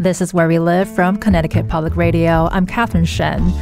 This 0.00 0.22
is 0.22 0.32
Where 0.32 0.48
We 0.48 0.58
Live 0.58 0.88
from 0.88 1.18
Connecticut 1.18 1.68
Public 1.68 1.94
Radio. 1.94 2.48
I'm 2.52 2.64
Catherine 2.64 3.04
Shen. 3.04 3.52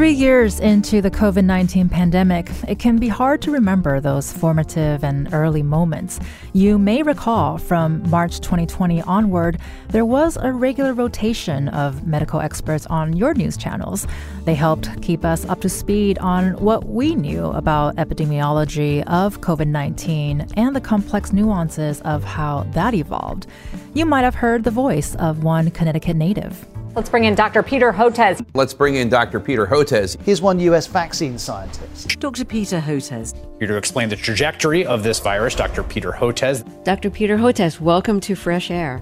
Three 0.00 0.12
years 0.12 0.60
into 0.60 1.02
the 1.02 1.10
COVID 1.10 1.44
19 1.44 1.90
pandemic, 1.90 2.48
it 2.66 2.78
can 2.78 2.96
be 2.96 3.08
hard 3.08 3.42
to 3.42 3.50
remember 3.50 4.00
those 4.00 4.32
formative 4.32 5.04
and 5.04 5.28
early 5.34 5.62
moments. 5.62 6.18
You 6.54 6.78
may 6.78 7.02
recall 7.02 7.58
from 7.58 8.08
March 8.08 8.40
2020 8.40 9.02
onward, 9.02 9.58
there 9.88 10.06
was 10.06 10.38
a 10.40 10.52
regular 10.52 10.94
rotation 10.94 11.68
of 11.68 12.06
medical 12.06 12.40
experts 12.40 12.86
on 12.86 13.14
your 13.14 13.34
news 13.34 13.58
channels. 13.58 14.06
They 14.46 14.54
helped 14.54 15.02
keep 15.02 15.22
us 15.22 15.44
up 15.44 15.60
to 15.60 15.68
speed 15.68 16.16
on 16.20 16.54
what 16.54 16.86
we 16.86 17.14
knew 17.14 17.48
about 17.48 17.96
epidemiology 17.96 19.04
of 19.06 19.42
COVID 19.42 19.68
19 19.68 20.46
and 20.56 20.74
the 20.74 20.80
complex 20.80 21.30
nuances 21.30 22.00
of 22.06 22.24
how 22.24 22.62
that 22.72 22.94
evolved. 22.94 23.48
You 23.92 24.06
might 24.06 24.22
have 24.22 24.36
heard 24.36 24.64
the 24.64 24.70
voice 24.70 25.14
of 25.16 25.44
one 25.44 25.70
Connecticut 25.70 26.16
native. 26.16 26.66
Let's 26.96 27.08
bring 27.08 27.24
in 27.24 27.36
Dr. 27.36 27.62
Peter 27.62 27.92
Hotez. 27.92 28.44
Let's 28.52 28.74
bring 28.74 28.96
in 28.96 29.08
Dr. 29.08 29.38
Peter 29.38 29.64
Hotez. 29.64 30.20
He's 30.22 30.42
one 30.42 30.58
U.S. 30.58 30.88
vaccine 30.88 31.38
scientist. 31.38 32.18
Dr. 32.18 32.44
Peter 32.44 32.80
Hotez. 32.80 33.32
Here 33.60 33.68
to 33.68 33.76
explain 33.76 34.08
the 34.08 34.16
trajectory 34.16 34.84
of 34.84 35.04
this 35.04 35.20
virus, 35.20 35.54
Dr. 35.54 35.84
Peter 35.84 36.10
Hotez. 36.10 36.64
Dr. 36.82 37.08
Peter 37.08 37.36
Hotez, 37.36 37.78
welcome 37.78 38.18
to 38.20 38.34
Fresh 38.34 38.72
Air. 38.72 39.00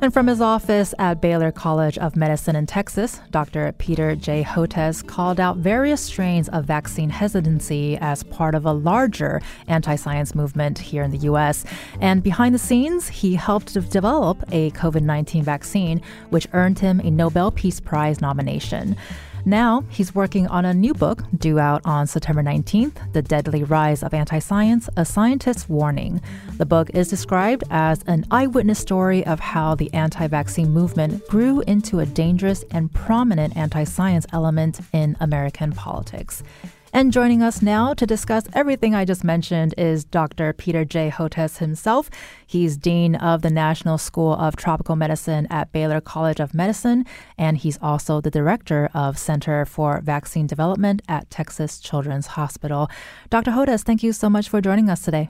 And 0.00 0.14
from 0.14 0.28
his 0.28 0.40
office 0.40 0.94
at 1.00 1.20
Baylor 1.20 1.50
College 1.50 1.98
of 1.98 2.14
Medicine 2.14 2.54
in 2.54 2.66
Texas, 2.66 3.20
Dr. 3.32 3.72
Peter 3.78 4.14
J. 4.14 4.44
Hotez 4.44 5.04
called 5.04 5.40
out 5.40 5.56
various 5.56 6.00
strains 6.00 6.48
of 6.50 6.66
vaccine 6.66 7.10
hesitancy 7.10 7.98
as 8.00 8.22
part 8.22 8.54
of 8.54 8.64
a 8.64 8.72
larger 8.72 9.42
anti 9.66 9.96
science 9.96 10.36
movement 10.36 10.78
here 10.78 11.02
in 11.02 11.10
the 11.10 11.18
U.S. 11.18 11.64
And 12.00 12.22
behind 12.22 12.54
the 12.54 12.60
scenes, 12.60 13.08
he 13.08 13.34
helped 13.34 13.74
develop 13.90 14.44
a 14.52 14.70
COVID 14.70 15.02
19 15.02 15.42
vaccine, 15.42 16.00
which 16.30 16.46
earned 16.52 16.78
him 16.78 17.00
a 17.00 17.10
Nobel 17.10 17.50
Peace 17.50 17.80
Prize 17.80 18.20
nomination. 18.20 18.96
Now, 19.44 19.84
he's 19.88 20.14
working 20.14 20.46
on 20.48 20.64
a 20.64 20.74
new 20.74 20.94
book 20.94 21.22
due 21.36 21.58
out 21.58 21.82
on 21.84 22.06
September 22.06 22.42
19th 22.42 23.12
The 23.12 23.22
Deadly 23.22 23.64
Rise 23.64 24.02
of 24.02 24.12
Anti 24.14 24.38
Science 24.38 24.88
A 24.96 25.04
Scientist's 25.04 25.68
Warning. 25.68 26.20
The 26.56 26.66
book 26.66 26.90
is 26.90 27.08
described 27.08 27.64
as 27.70 28.02
an 28.06 28.26
eyewitness 28.30 28.78
story 28.78 29.24
of 29.26 29.40
how 29.40 29.74
the 29.74 29.92
anti 29.94 30.26
vaccine 30.26 30.70
movement 30.70 31.26
grew 31.28 31.60
into 31.62 32.00
a 32.00 32.06
dangerous 32.06 32.64
and 32.70 32.92
prominent 32.92 33.56
anti 33.56 33.84
science 33.84 34.26
element 34.32 34.80
in 34.92 35.16
American 35.20 35.72
politics. 35.72 36.42
And 36.90 37.12
joining 37.12 37.42
us 37.42 37.60
now 37.60 37.92
to 37.92 38.06
discuss 38.06 38.44
everything 38.54 38.94
I 38.94 39.04
just 39.04 39.22
mentioned 39.22 39.74
is 39.76 40.04
Dr. 40.04 40.54
Peter 40.54 40.86
J. 40.86 41.10
Hotez 41.10 41.58
himself. 41.58 42.08
He's 42.46 42.78
Dean 42.78 43.14
of 43.14 43.42
the 43.42 43.50
National 43.50 43.98
School 43.98 44.32
of 44.32 44.56
Tropical 44.56 44.96
Medicine 44.96 45.46
at 45.50 45.70
Baylor 45.70 46.00
College 46.00 46.40
of 46.40 46.54
Medicine, 46.54 47.04
and 47.36 47.58
he's 47.58 47.78
also 47.82 48.22
the 48.22 48.30
director 48.30 48.88
of 48.94 49.18
Center 49.18 49.66
for 49.66 50.00
Vaccine 50.00 50.46
Development 50.46 51.02
at 51.08 51.28
Texas 51.28 51.78
Children's 51.78 52.28
Hospital. 52.28 52.88
Dr. 53.28 53.50
Hotez, 53.50 53.82
thank 53.82 54.02
you 54.02 54.14
so 54.14 54.30
much 54.30 54.48
for 54.48 54.62
joining 54.62 54.88
us 54.88 55.02
today. 55.02 55.28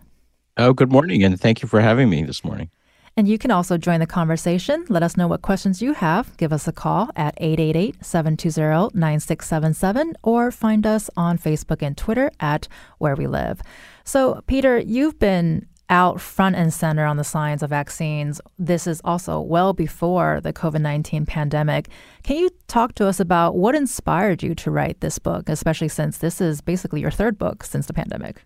Oh, 0.56 0.72
good 0.72 0.92
morning, 0.92 1.24
and 1.24 1.40
thank 1.40 1.60
you 1.60 1.68
for 1.68 1.80
having 1.80 2.08
me 2.08 2.22
this 2.22 2.44
morning. 2.44 2.70
And 3.18 3.26
you 3.26 3.36
can 3.36 3.50
also 3.50 3.76
join 3.76 3.98
the 3.98 4.06
conversation. 4.06 4.84
Let 4.88 5.02
us 5.02 5.16
know 5.16 5.26
what 5.26 5.42
questions 5.42 5.82
you 5.82 5.92
have. 5.94 6.36
Give 6.36 6.52
us 6.52 6.68
a 6.68 6.72
call 6.72 7.10
at 7.16 7.34
888 7.38 7.96
720 8.00 8.96
9677 8.96 10.14
or 10.22 10.52
find 10.52 10.86
us 10.86 11.10
on 11.16 11.36
Facebook 11.36 11.82
and 11.82 11.96
Twitter 11.96 12.30
at 12.38 12.68
Where 12.98 13.16
We 13.16 13.26
Live. 13.26 13.60
So, 14.04 14.44
Peter, 14.46 14.78
you've 14.78 15.18
been 15.18 15.66
out 15.90 16.20
front 16.20 16.54
and 16.54 16.72
center 16.72 17.04
on 17.04 17.16
the 17.16 17.24
science 17.24 17.60
of 17.60 17.70
vaccines. 17.70 18.40
This 18.56 18.86
is 18.86 19.00
also 19.04 19.40
well 19.40 19.72
before 19.72 20.40
the 20.40 20.52
COVID 20.52 20.80
19 20.80 21.26
pandemic. 21.26 21.88
Can 22.22 22.36
you 22.36 22.50
talk 22.68 22.94
to 22.94 23.08
us 23.08 23.18
about 23.18 23.56
what 23.56 23.74
inspired 23.74 24.44
you 24.44 24.54
to 24.54 24.70
write 24.70 25.00
this 25.00 25.18
book, 25.18 25.48
especially 25.48 25.88
since 25.88 26.18
this 26.18 26.40
is 26.40 26.60
basically 26.60 27.00
your 27.00 27.10
third 27.10 27.36
book 27.36 27.64
since 27.64 27.86
the 27.86 27.92
pandemic? 27.92 28.44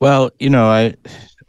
Well, 0.00 0.30
you 0.40 0.50
know, 0.50 0.68
I 0.70 0.94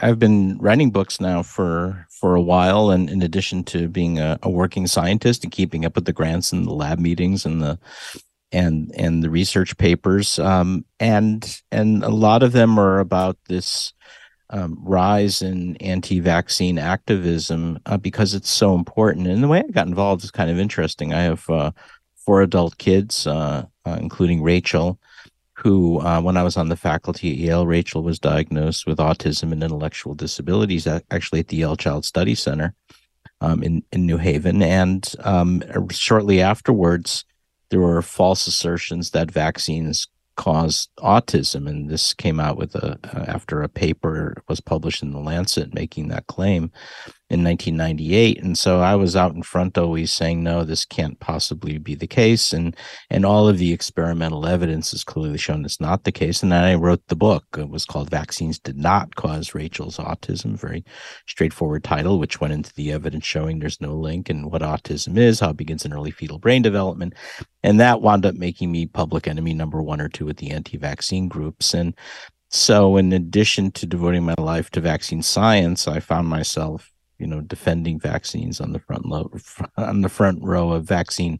I've 0.01 0.19
been 0.19 0.57
writing 0.57 0.91
books 0.91 1.22
now 1.22 1.44
for 1.44 2.07
for 2.09 2.35
a 2.35 2.41
while, 2.41 2.89
and 2.89 3.09
in 3.09 3.22
addition 3.22 3.63
to 3.66 3.88
being 3.88 4.19
a, 4.19 4.39
a, 4.41 4.50
working 4.50 4.88
scientist 4.88 5.44
and 5.44 5.51
keeping 5.51 5.85
up 5.85 5.95
with 5.95 6.06
the 6.06 6.13
grants 6.13 6.51
and 6.51 6.66
the 6.66 6.73
lab 6.73 7.00
meetings 7.00 7.45
and 7.45 7.62
the 7.62 7.78
and 8.51 8.91
and 8.97 9.23
the 9.23 9.29
research 9.29 9.78
papers, 9.78 10.40
um, 10.40 10.85
and 11.00 11.61
and 11.72 12.03
a 12.03 12.09
lot 12.09 12.41
of 12.44 12.51
them 12.51 12.79
are 12.79 13.00
about 13.00 13.38
this 13.47 13.94
um, 14.50 14.78
rise 14.81 15.41
in 15.41 15.78
anti-vaccine 15.78 16.78
activism 16.78 17.79
uh, 17.85 17.97
because 17.97 18.34
it's 18.34 18.50
so 18.50 18.75
important. 18.75 19.28
And 19.28 19.44
the 19.44 19.47
way 19.47 19.59
I 19.59 19.72
got 19.72 19.88
involved 19.88 20.23
is 20.23 20.31
kind 20.31 20.50
of 20.50 20.59
interesting. 20.59 21.13
I 21.13 21.22
have 21.22 21.50
uh, 21.50 21.72
four 22.25 22.41
adult 22.41 22.78
kids, 22.78 23.28
uh, 23.28 23.66
uh 23.85 23.97
including 24.00 24.41
Rachel 24.41 25.00
who, 25.61 25.99
uh, 25.99 26.19
when 26.22 26.38
I 26.38 26.44
was 26.44 26.57
on 26.57 26.69
the 26.69 26.75
faculty 26.75 27.31
at 27.31 27.38
Yale, 27.38 27.67
Rachel 27.67 28.01
was 28.01 28.17
diagnosed 28.17 28.88
with 28.88 28.97
autism 28.97 29.51
and 29.51 29.63
intellectual 29.63 30.16
disabilities, 30.16 30.88
actually 30.88 31.41
at 31.41 31.49
the 31.49 31.57
Yale 31.57 31.75
Child 31.75 32.03
Study 32.03 32.33
Center 32.33 32.73
um, 33.41 33.61
in 33.61 33.83
in 33.91 34.05
New 34.05 34.17
Haven. 34.17 34.63
And 34.63 35.13
um, 35.19 35.61
shortly 35.91 36.41
afterwards, 36.41 37.25
there 37.69 37.79
were 37.79 38.01
false 38.01 38.47
assertions 38.47 39.11
that 39.11 39.29
vaccines 39.29 40.07
cause 40.35 40.88
autism, 40.99 41.69
and 41.69 41.89
this 41.89 42.13
came 42.13 42.39
out 42.39 42.57
with 42.57 42.73
a 42.73 42.97
uh, 43.03 43.25
after 43.28 43.61
a 43.61 43.69
paper 43.69 44.41
was 44.47 44.61
published 44.61 45.03
in 45.03 45.11
the 45.11 45.19
Lancet 45.19 45.73
making 45.73 46.07
that 46.07 46.25
claim 46.28 46.72
in 47.31 47.43
1998 47.43 48.43
and 48.43 48.57
so 48.57 48.81
i 48.81 48.95
was 48.95 49.15
out 49.15 49.33
in 49.33 49.41
front 49.41 49.77
always 49.77 50.11
saying 50.11 50.43
no 50.43 50.63
this 50.63 50.85
can't 50.85 51.19
possibly 51.19 51.77
be 51.77 51.95
the 51.95 52.07
case. 52.07 52.53
And 52.53 52.75
and 53.09 53.25
all 53.25 53.47
of 53.47 53.57
the 53.57 53.73
experimental 53.73 54.45
evidence 54.45 54.91
has 54.91 55.03
clearly 55.03 55.37
shown 55.37 55.65
it's 55.65 55.81
not 55.81 56.03
the 56.03 56.11
case. 56.11 56.43
And 56.43 56.51
then 56.51 56.63
i 56.63 56.75
wrote 56.75 57.01
the 57.07 57.15
book. 57.15 57.45
It 57.57 57.69
was 57.69 57.85
called 57.85 58.09
vaccines 58.09 58.59
did 58.59 58.77
not 58.77 59.15
cause 59.15 59.55
rachel's 59.55 59.97
autism. 59.97 60.59
Very 60.59 60.83
straightforward 61.27 61.83
title 61.83 62.19
which 62.19 62.41
went 62.41 62.53
into 62.53 62.73
the 62.75 62.91
evidence 62.91 63.25
showing 63.25 63.59
there's 63.59 63.81
no 63.81 63.95
link 63.95 64.29
and 64.29 64.51
what 64.51 64.61
autism 64.61 65.17
is 65.17 65.39
how 65.39 65.51
it 65.51 65.57
begins 65.57 65.85
in 65.85 65.93
early 65.93 66.11
fetal 66.11 66.39
brain 66.39 66.61
development. 66.61 67.13
And 67.63 67.79
that 67.79 68.01
wound 68.01 68.25
up 68.25 68.35
making 68.35 68.71
me 68.71 68.85
public 68.85 69.27
enemy 69.27 69.53
number 69.53 69.81
one 69.81 70.01
or 70.01 70.09
two 70.09 70.25
with 70.25 70.37
the 70.37 70.51
anti-vaccine 70.51 71.27
groups. 71.27 71.73
And 71.73 71.95
so 72.49 72.97
in 72.97 73.13
addition 73.13 73.71
to 73.71 73.85
devoting 73.85 74.23
my 74.23 74.35
life 74.37 74.69
to 74.69 74.81
vaccine 74.81 75.21
science 75.21 75.87
i 75.87 76.01
found 76.01 76.27
myself 76.27 76.91
you 77.21 77.27
know 77.27 77.41
defending 77.41 77.99
vaccines 77.99 78.59
on 78.59 78.73
the 78.73 78.79
front 78.79 79.05
low 79.05 79.31
on 79.77 80.01
the 80.01 80.09
front 80.09 80.43
row 80.43 80.71
of 80.71 80.83
vaccine 80.83 81.39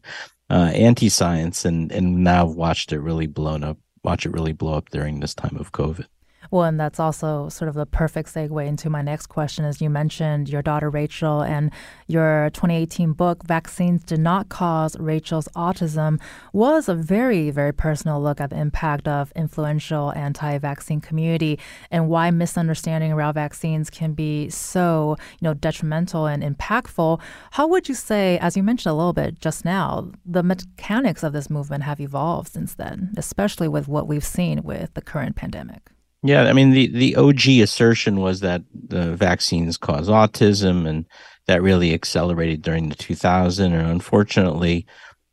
uh, 0.50 0.72
anti-science 0.76 1.66
and 1.66 1.92
and 1.92 2.24
now 2.24 2.46
watched 2.46 2.94
it 2.94 3.00
really 3.00 3.28
blown 3.28 3.64
up 3.64 3.78
watch 4.04 4.26
it 4.26 4.32
really 4.32 4.54
blow 4.54 4.76
up 4.76 4.90
during 4.90 5.20
this 5.20 5.34
time 5.34 5.58
of 5.58 5.72
covid 5.72 6.06
well, 6.52 6.64
and 6.64 6.78
that's 6.78 7.00
also 7.00 7.48
sort 7.48 7.70
of 7.70 7.76
the 7.76 7.86
perfect 7.86 8.34
segue 8.34 8.68
into 8.68 8.90
my 8.90 9.02
next 9.02 9.28
question. 9.28 9.64
As 9.64 9.82
you 9.82 9.90
mentioned, 9.90 10.50
your 10.50 10.62
daughter 10.62 10.90
Rachel 10.90 11.42
and 11.42 11.72
your 12.08 12.50
2018 12.54 13.14
book, 13.14 13.46
Vaccines 13.46 14.04
Did 14.04 14.20
Not 14.20 14.50
Cause 14.50 15.00
Rachel's 15.00 15.48
Autism, 15.56 16.20
was 16.52 16.90
a 16.90 16.94
very, 16.94 17.52
very 17.52 17.72
personal 17.74 18.22
look 18.22 18.42
at 18.42 18.50
the 18.50 18.60
impact 18.60 19.08
of 19.08 19.32
influential 19.34 20.12
anti 20.12 20.58
vaccine 20.58 21.00
community 21.00 21.58
and 21.90 22.10
why 22.10 22.30
misunderstanding 22.32 23.14
around 23.14 23.36
vaccines 23.36 23.90
can 23.90 24.12
be 24.12 24.50
so, 24.50 25.16
you 25.40 25.46
know, 25.46 25.54
detrimental 25.54 26.26
and 26.26 26.44
impactful. 26.44 27.22
How 27.52 27.66
would 27.68 27.88
you 27.88 27.96
say, 27.96 28.38
as 28.40 28.58
you 28.58 28.64
mentioned 28.64 28.92
a 28.92 28.96
little 28.96 29.14
bit 29.14 29.40
just 29.40 29.64
now, 29.64 30.12
the 30.26 30.44
mechanics 30.44 31.24
of 31.24 31.32
this 31.32 31.50
movement 31.50 31.84
have 31.84 32.02
evolved 32.02 32.50
since 32.50 32.74
then, 32.76 33.14
especially 33.16 33.70
with 33.70 33.88
what 33.88 34.06
we've 34.06 34.26
seen 34.26 34.64
with 34.64 34.94
the 34.96 35.02
current 35.02 35.38
pandemic? 35.38 35.92
Yeah, 36.24 36.44
I 36.44 36.54
mean 36.54 36.72
the 36.72 36.88
the 36.88 37.16
OG 37.16 37.48
assertion 37.64 38.20
was 38.20 38.42
that 38.42 38.62
the 38.74 39.16
vaccines 39.16 39.78
cause 39.78 40.08
autism, 40.08 40.88
and 40.88 41.06
that 41.48 41.64
really 41.64 41.94
accelerated 41.94 42.62
during 42.62 42.90
the 42.90 42.96
2000. 42.96 43.74
And 43.74 43.90
unfortunately, 43.90 44.86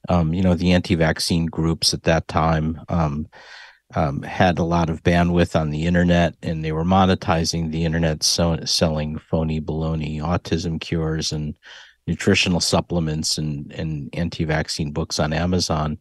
um, 0.08 0.32
you 0.32 0.42
know, 0.42 0.54
the 0.54 0.72
anti-vaccine 0.72 1.46
groups 1.46 1.92
at 1.92 2.04
that 2.04 2.26
time 2.28 2.80
um, 2.88 3.28
um, 3.94 4.22
had 4.22 4.58
a 4.58 4.64
lot 4.64 4.90
of 4.90 5.02
bandwidth 5.02 5.58
on 5.58 5.70
the 5.70 5.86
internet 5.86 6.34
and 6.42 6.64
they 6.64 6.72
were 6.72 6.84
monetizing 6.84 7.70
the 7.70 7.84
internet, 7.84 8.22
so, 8.22 8.58
selling 8.64 9.18
phony 9.18 9.60
baloney 9.60 10.20
autism 10.20 10.80
cures 10.80 11.32
and 11.32 11.56
nutritional 12.06 12.60
supplements 12.60 13.38
and, 13.38 13.72
and 13.72 14.10
anti 14.14 14.44
vaccine 14.44 14.92
books 14.92 15.18
on 15.18 15.32
Amazon. 15.32 15.98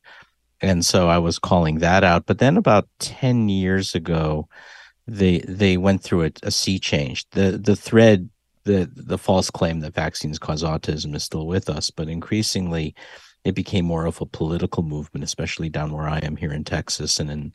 And 0.61 0.85
so 0.85 1.09
I 1.09 1.17
was 1.19 1.39
calling 1.39 1.79
that 1.79 2.03
out. 2.03 2.25
But 2.25 2.39
then 2.39 2.57
about 2.57 2.87
10 2.99 3.49
years 3.49 3.93
ago, 3.93 4.47
they 5.07 5.39
they 5.47 5.77
went 5.77 6.03
through 6.03 6.25
a, 6.25 6.31
a 6.43 6.51
sea 6.51 6.79
change. 6.79 7.29
The 7.31 7.57
the 7.57 7.75
thread, 7.75 8.29
the 8.65 8.89
the 8.93 9.17
false 9.17 9.49
claim 9.49 9.79
that 9.81 9.93
vaccines 9.93 10.39
cause 10.39 10.63
autism 10.63 11.15
is 11.15 11.23
still 11.23 11.47
with 11.47 11.69
us, 11.69 11.89
but 11.89 12.09
increasingly 12.09 12.93
it 13.43 13.55
became 13.55 13.85
more 13.85 14.05
of 14.05 14.19
a 14.19 14.25
political 14.25 14.83
movement, 14.83 15.23
especially 15.23 15.69
down 15.69 15.93
where 15.93 16.09
I 16.09 16.19
am 16.19 16.35
here 16.35 16.51
in 16.51 16.65
Texas 16.65 17.19
and 17.19 17.31
in 17.31 17.53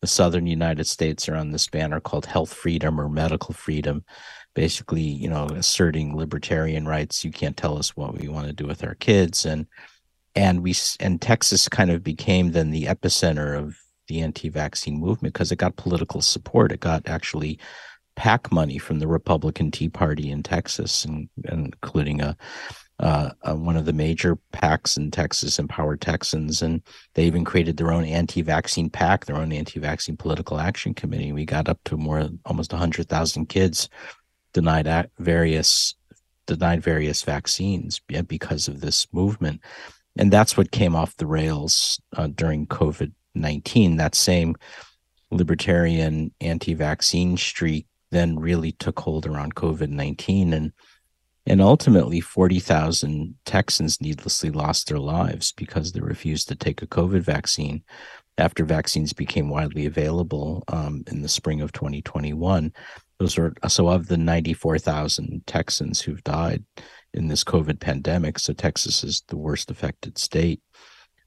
the 0.00 0.06
southern 0.06 0.46
United 0.46 0.86
States 0.86 1.28
are 1.28 1.34
on 1.34 1.50
this 1.50 1.68
banner 1.68 2.00
called 2.00 2.26
health 2.26 2.52
freedom 2.52 3.00
or 3.00 3.08
medical 3.08 3.52
freedom. 3.52 4.04
Basically, 4.54 5.02
you 5.02 5.28
know, 5.28 5.46
asserting 5.46 6.16
libertarian 6.16 6.86
rights. 6.86 7.24
You 7.24 7.32
can't 7.32 7.56
tell 7.56 7.78
us 7.78 7.96
what 7.96 8.18
we 8.20 8.28
want 8.28 8.46
to 8.46 8.52
do 8.52 8.66
with 8.66 8.84
our 8.84 8.94
kids. 8.94 9.44
And 9.44 9.66
and 10.34 10.62
we 10.62 10.74
and 11.00 11.20
Texas 11.20 11.68
kind 11.68 11.90
of 11.90 12.04
became 12.04 12.52
then 12.52 12.70
the 12.70 12.84
epicenter 12.84 13.58
of 13.58 13.76
the 14.08 14.20
anti-vaccine 14.20 14.98
movement 14.98 15.34
because 15.34 15.52
it 15.52 15.56
got 15.56 15.76
political 15.76 16.20
support. 16.20 16.72
It 16.72 16.80
got 16.80 17.08
actually 17.08 17.58
PAC 18.16 18.52
money 18.52 18.78
from 18.78 18.98
the 18.98 19.08
Republican 19.08 19.70
Tea 19.70 19.88
Party 19.88 20.30
in 20.30 20.42
Texas, 20.42 21.04
and, 21.04 21.28
and 21.44 21.66
including 21.66 22.20
a, 22.20 22.36
uh, 22.98 23.30
a, 23.42 23.56
one 23.56 23.76
of 23.76 23.84
the 23.84 23.92
major 23.92 24.38
PACs 24.52 24.96
in 24.96 25.10
Texas, 25.10 25.58
Empower 25.58 25.96
Texans, 25.96 26.62
and 26.62 26.82
they 27.14 27.24
even 27.24 27.44
created 27.44 27.76
their 27.76 27.92
own 27.92 28.04
anti-vaccine 28.04 28.90
PAC, 28.90 29.24
their 29.24 29.36
own 29.36 29.52
anti-vaccine 29.52 30.16
political 30.16 30.58
action 30.58 30.94
committee. 30.94 31.32
We 31.32 31.44
got 31.44 31.68
up 31.68 31.80
to 31.86 31.96
more 31.96 32.28
almost 32.44 32.72
hundred 32.72 33.08
thousand 33.08 33.46
kids 33.46 33.88
denied 34.52 35.08
various 35.18 35.94
denied 36.46 36.82
various 36.82 37.22
vaccines 37.22 38.00
because 38.26 38.68
of 38.68 38.80
this 38.80 39.06
movement, 39.12 39.60
and 40.18 40.30
that's 40.30 40.56
what 40.56 40.70
came 40.70 40.94
off 40.94 41.16
the 41.16 41.26
rails 41.26 42.00
uh, 42.16 42.26
during 42.26 42.66
COVID 42.66 43.12
19, 43.34 43.96
that 43.96 44.14
same 44.14 44.56
libertarian 45.30 46.32
anti 46.40 46.74
vaccine 46.74 47.36
streak 47.36 47.86
then 48.10 48.38
really 48.38 48.72
took 48.72 49.00
hold 49.00 49.26
around 49.26 49.54
COVID 49.54 49.88
19. 49.88 50.52
And 50.52 50.72
and 51.44 51.60
ultimately, 51.60 52.20
40,000 52.20 53.34
Texans 53.44 54.00
needlessly 54.00 54.50
lost 54.50 54.88
their 54.88 55.00
lives 55.00 55.50
because 55.52 55.90
they 55.90 56.00
refused 56.00 56.46
to 56.48 56.54
take 56.54 56.82
a 56.82 56.86
COVID 56.86 57.22
vaccine 57.22 57.82
after 58.38 58.64
vaccines 58.64 59.12
became 59.12 59.48
widely 59.48 59.86
available 59.86 60.62
um, 60.68 61.02
in 61.08 61.22
the 61.22 61.28
spring 61.28 61.60
of 61.60 61.72
2021. 61.72 62.72
Those 63.18 63.38
are 63.38 63.52
so 63.68 63.88
of 63.88 64.06
the 64.06 64.16
94,000 64.16 65.42
Texans 65.46 66.00
who've 66.00 66.22
died 66.22 66.64
in 67.12 67.26
this 67.26 67.44
COVID 67.44 67.80
pandemic. 67.80 68.38
So 68.38 68.52
Texas 68.52 69.02
is 69.04 69.22
the 69.28 69.36
worst 69.36 69.70
affected 69.70 70.18
state 70.18 70.60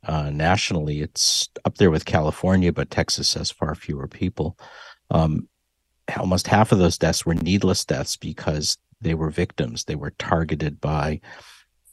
uh, 0.06 0.30
nationally, 0.30 1.02
it's 1.02 1.50
up 1.66 1.78
there 1.78 1.92
with 1.92 2.06
California, 2.06 2.72
but 2.72 2.90
Texas 2.90 3.34
has 3.34 3.52
far 3.52 3.76
fewer 3.76 4.08
people. 4.08 4.58
Um, 5.10 5.48
almost 6.18 6.48
half 6.48 6.72
of 6.72 6.80
those 6.80 6.98
deaths 6.98 7.26
were 7.26 7.36
needless 7.36 7.86
deaths 7.86 8.16
because 8.16 8.78
they 9.02 9.14
were 9.14 9.30
victims. 9.30 9.84
They 9.84 9.96
were 9.96 10.14
targeted 10.18 10.80
by 10.80 11.22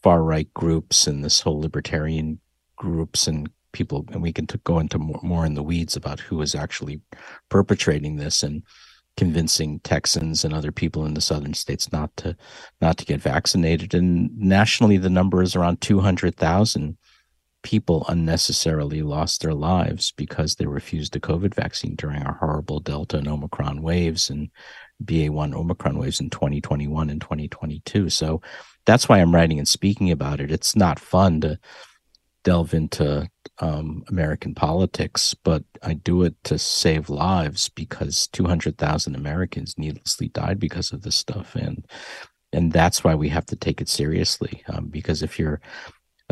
far 0.03 0.23
right 0.23 0.53
groups 0.55 1.06
and 1.06 1.25
this 1.25 1.41
whole 1.41 1.61
libertarian 1.61 2.41
groups 2.76 3.26
and 3.26 3.49
people. 3.73 4.05
And 4.12 4.23
we 4.23 4.32
can 4.32 4.47
t- 4.47 4.59
go 4.64 4.79
into 4.79 4.99
more, 4.99 5.20
more 5.23 5.47
in 5.47 5.55
the 5.55 5.62
weeds 5.62 5.97
about 5.97 6.20
who 6.20 6.43
is 6.43 6.55
actually 6.55 7.00
perpetrating 7.49 8.17
this 8.17 8.43
and 8.43 8.62
convincing 9.17 9.81
Texans 9.81 10.44
and 10.44 10.55
other 10.55 10.73
people 10.73 11.05
in 11.06 11.14
the 11.14 11.20
southern 11.20 11.55
states 11.55 11.93
not 11.93 12.17
to 12.17 12.37
not 12.81 12.97
to 12.99 13.05
get 13.05 13.20
vaccinated. 13.20 13.94
And 13.94 14.37
nationally, 14.38 14.97
the 14.97 15.11
number 15.11 15.43
is 15.43 15.55
around 15.55 15.81
two 15.81 16.00
hundred 16.00 16.37
thousand 16.37 16.97
people 17.62 18.05
unnecessarily 18.09 19.03
lost 19.03 19.41
their 19.41 19.55
lives 19.55 20.12
because 20.17 20.55
they 20.55 20.67
refused 20.67 21.12
the 21.12 21.20
COVID 21.20 21.55
vaccine 21.55 21.94
during 21.94 22.23
our 22.23 22.35
horrible 22.35 22.81
Delta 22.81 23.19
and 23.19 23.29
Omicron 23.29 23.82
waves 23.82 24.31
and 24.31 24.50
BA1 25.05 25.55
Omicron 25.55 25.99
waves 25.99 26.20
in 26.20 26.31
2021 26.31 27.11
and 27.11 27.20
2022. 27.20 28.11
So 28.11 28.41
that's 28.85 29.09
why 29.09 29.19
I'm 29.19 29.35
writing 29.35 29.59
and 29.59 29.69
speaking 29.69 30.11
about 30.11 30.41
it. 30.41 30.50
It's 30.50 30.76
not 30.76 30.99
fun 30.99 31.41
to 31.43 31.59
delve 32.44 32.75
into 32.75 33.31
um, 33.59 34.03
American 34.09 34.55
politics, 34.55 35.35
but 35.35 35.62
I 35.82 35.94
do 35.94 36.23
it 36.23 36.35
to 36.44 36.59
save 36.59 37.09
lives 37.09 37.69
because 37.69 38.26
200,000 38.29 39.14
Americans 39.14 39.79
needlessly 39.79 40.29
died 40.29 40.59
because 40.59 40.93
of 40.93 41.03
this 41.03 41.17
stuff. 41.17 41.55
And 41.55 41.87
and 42.55 42.70
that's 42.70 43.03
why 43.03 43.14
we 43.14 43.31
have 43.31 43.47
to 43.47 43.56
take 43.56 43.81
it 43.81 43.88
seriously. 43.88 44.62
Um, 44.69 44.88
because 44.88 45.23
if 45.23 45.38
you're 45.38 45.61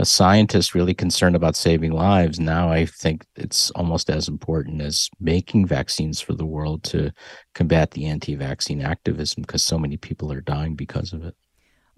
a 0.00 0.05
scientist 0.06 0.75
really 0.75 0.94
concerned 0.94 1.37
about 1.37 1.55
saving 1.55 1.93
lives, 1.93 2.41
now 2.41 2.73
I 2.73 2.87
think 2.87 3.26
it's 3.37 3.70
almost 3.73 4.08
as 4.08 4.29
important 4.29 4.81
as 4.81 5.11
making 5.20 5.67
vaccines 5.67 6.23
for 6.23 6.35
the 6.35 6.47
world 6.47 6.82
to 6.85 7.12
combat 7.55 7.91
the 7.91 8.06
anti 8.06 8.35
vaccine 8.35 8.81
activism 8.81 9.43
because 9.43 9.62
so 9.62 9.79
many 9.79 9.99
people 9.99 10.32
are 10.32 10.41
dying 10.41 10.75
because 10.75 11.12
of 11.12 11.23
it. 11.25 11.35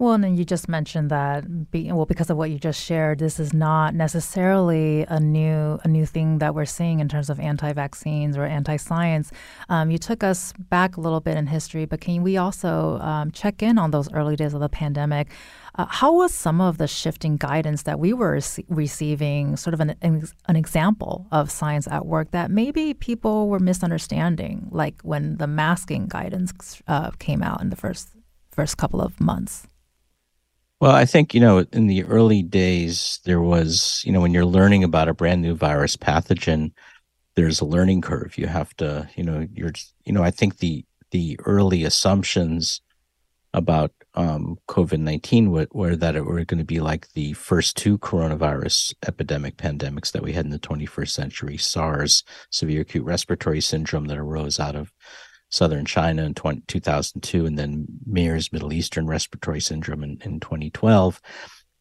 Well, 0.03 0.11
and 0.11 0.21
then 0.21 0.35
you 0.35 0.43
just 0.43 0.67
mentioned 0.67 1.09
that, 1.11 1.71
be, 1.71 1.89
well, 1.89 2.05
because 2.05 2.29
of 2.29 2.35
what 2.35 2.51
you 2.51 2.59
just 2.59 2.83
shared, 2.83 3.19
this 3.19 3.39
is 3.39 3.53
not 3.53 3.95
necessarily 3.95 5.05
a 5.07 5.17
new 5.17 5.79
a 5.81 5.87
new 5.87 6.05
thing 6.05 6.39
that 6.39 6.53
we're 6.53 6.65
seeing 6.65 6.99
in 6.99 7.07
terms 7.07 7.29
of 7.29 7.39
anti-vaccines 7.39 8.35
or 8.35 8.43
anti-science. 8.43 9.31
Um, 9.69 9.91
you 9.91 9.97
took 9.97 10.21
us 10.21 10.51
back 10.59 10.97
a 10.97 10.99
little 10.99 11.21
bit 11.21 11.37
in 11.37 11.47
history, 11.47 11.85
but 11.85 12.01
can 12.01 12.21
we 12.21 12.35
also 12.35 12.99
um, 12.99 13.31
check 13.31 13.63
in 13.63 13.77
on 13.77 13.91
those 13.91 14.11
early 14.11 14.35
days 14.35 14.53
of 14.53 14.59
the 14.59 14.67
pandemic? 14.67 15.29
Uh, 15.75 15.85
how 15.85 16.11
was 16.11 16.33
some 16.33 16.59
of 16.59 16.79
the 16.79 16.87
shifting 16.87 17.37
guidance 17.37 17.83
that 17.83 17.97
we 17.97 18.11
were 18.11 18.41
receiving 18.67 19.55
sort 19.55 19.73
of 19.73 19.79
an, 19.79 19.95
an 20.01 20.55
example 20.57 21.27
of 21.31 21.49
science 21.49 21.87
at 21.87 22.05
work 22.05 22.31
that 22.31 22.51
maybe 22.51 22.93
people 22.93 23.47
were 23.47 23.59
misunderstanding, 23.59 24.67
like 24.69 25.01
when 25.03 25.37
the 25.37 25.47
masking 25.47 26.09
guidance 26.09 26.81
uh, 26.89 27.11
came 27.19 27.41
out 27.41 27.61
in 27.61 27.69
the 27.69 27.77
first 27.77 28.09
first 28.51 28.75
couple 28.77 28.99
of 28.99 29.17
months? 29.21 29.65
Well, 30.79 30.91
I 30.91 31.05
think, 31.05 31.33
you 31.33 31.39
know, 31.39 31.65
in 31.71 31.87
the 31.87 32.03
early 32.03 32.43
days, 32.43 33.19
there 33.23 33.41
was, 33.41 34.01
you 34.05 34.11
know, 34.11 34.19
when 34.19 34.33
you're 34.33 34.45
learning 34.45 34.83
about 34.83 35.07
a 35.07 35.13
brand 35.13 35.41
new 35.41 35.55
virus 35.55 35.95
pathogen, 35.95 36.71
there's 37.35 37.61
a 37.61 37.65
learning 37.65 38.01
curve. 38.01 38.37
You 38.37 38.47
have 38.47 38.75
to, 38.77 39.09
you 39.15 39.23
know, 39.23 39.47
you're, 39.53 39.71
you 40.03 40.11
know, 40.11 40.23
I 40.23 40.31
think 40.31 40.57
the, 40.57 40.85
the 41.11 41.39
early 41.45 41.83
assumptions 41.85 42.81
about 43.53 43.91
um, 44.15 44.57
COVID 44.67 44.99
19 44.99 45.51
were, 45.51 45.67
were, 45.71 45.95
that 45.95 46.15
it 46.15 46.25
were 46.25 46.43
going 46.43 46.57
to 46.57 46.65
be 46.65 46.79
like 46.79 47.11
the 47.13 47.33
first 47.33 47.77
two 47.77 47.97
coronavirus 47.99 48.93
epidemic 49.07 49.57
pandemics 49.57 50.11
that 50.11 50.23
we 50.23 50.33
had 50.33 50.45
in 50.45 50.51
the 50.51 50.59
21st 50.59 51.09
century 51.09 51.57
SARS, 51.57 52.23
severe 52.51 52.81
acute 52.81 53.05
respiratory 53.05 53.61
syndrome, 53.61 54.05
that 54.05 54.17
arose 54.17 54.59
out 54.59 54.75
of 54.75 54.91
southern 55.53 55.85
China 55.85 56.23
in 56.23 56.33
20, 56.33 56.63
2002, 56.67 57.45
and 57.45 57.59
then 57.59 57.85
MERS, 58.07 58.51
Middle 58.51 58.73
Eastern 58.73 59.05
Respiratory 59.05 59.61
Syndrome, 59.61 60.03
in, 60.03 60.19
in 60.23 60.39
2012. 60.39 61.21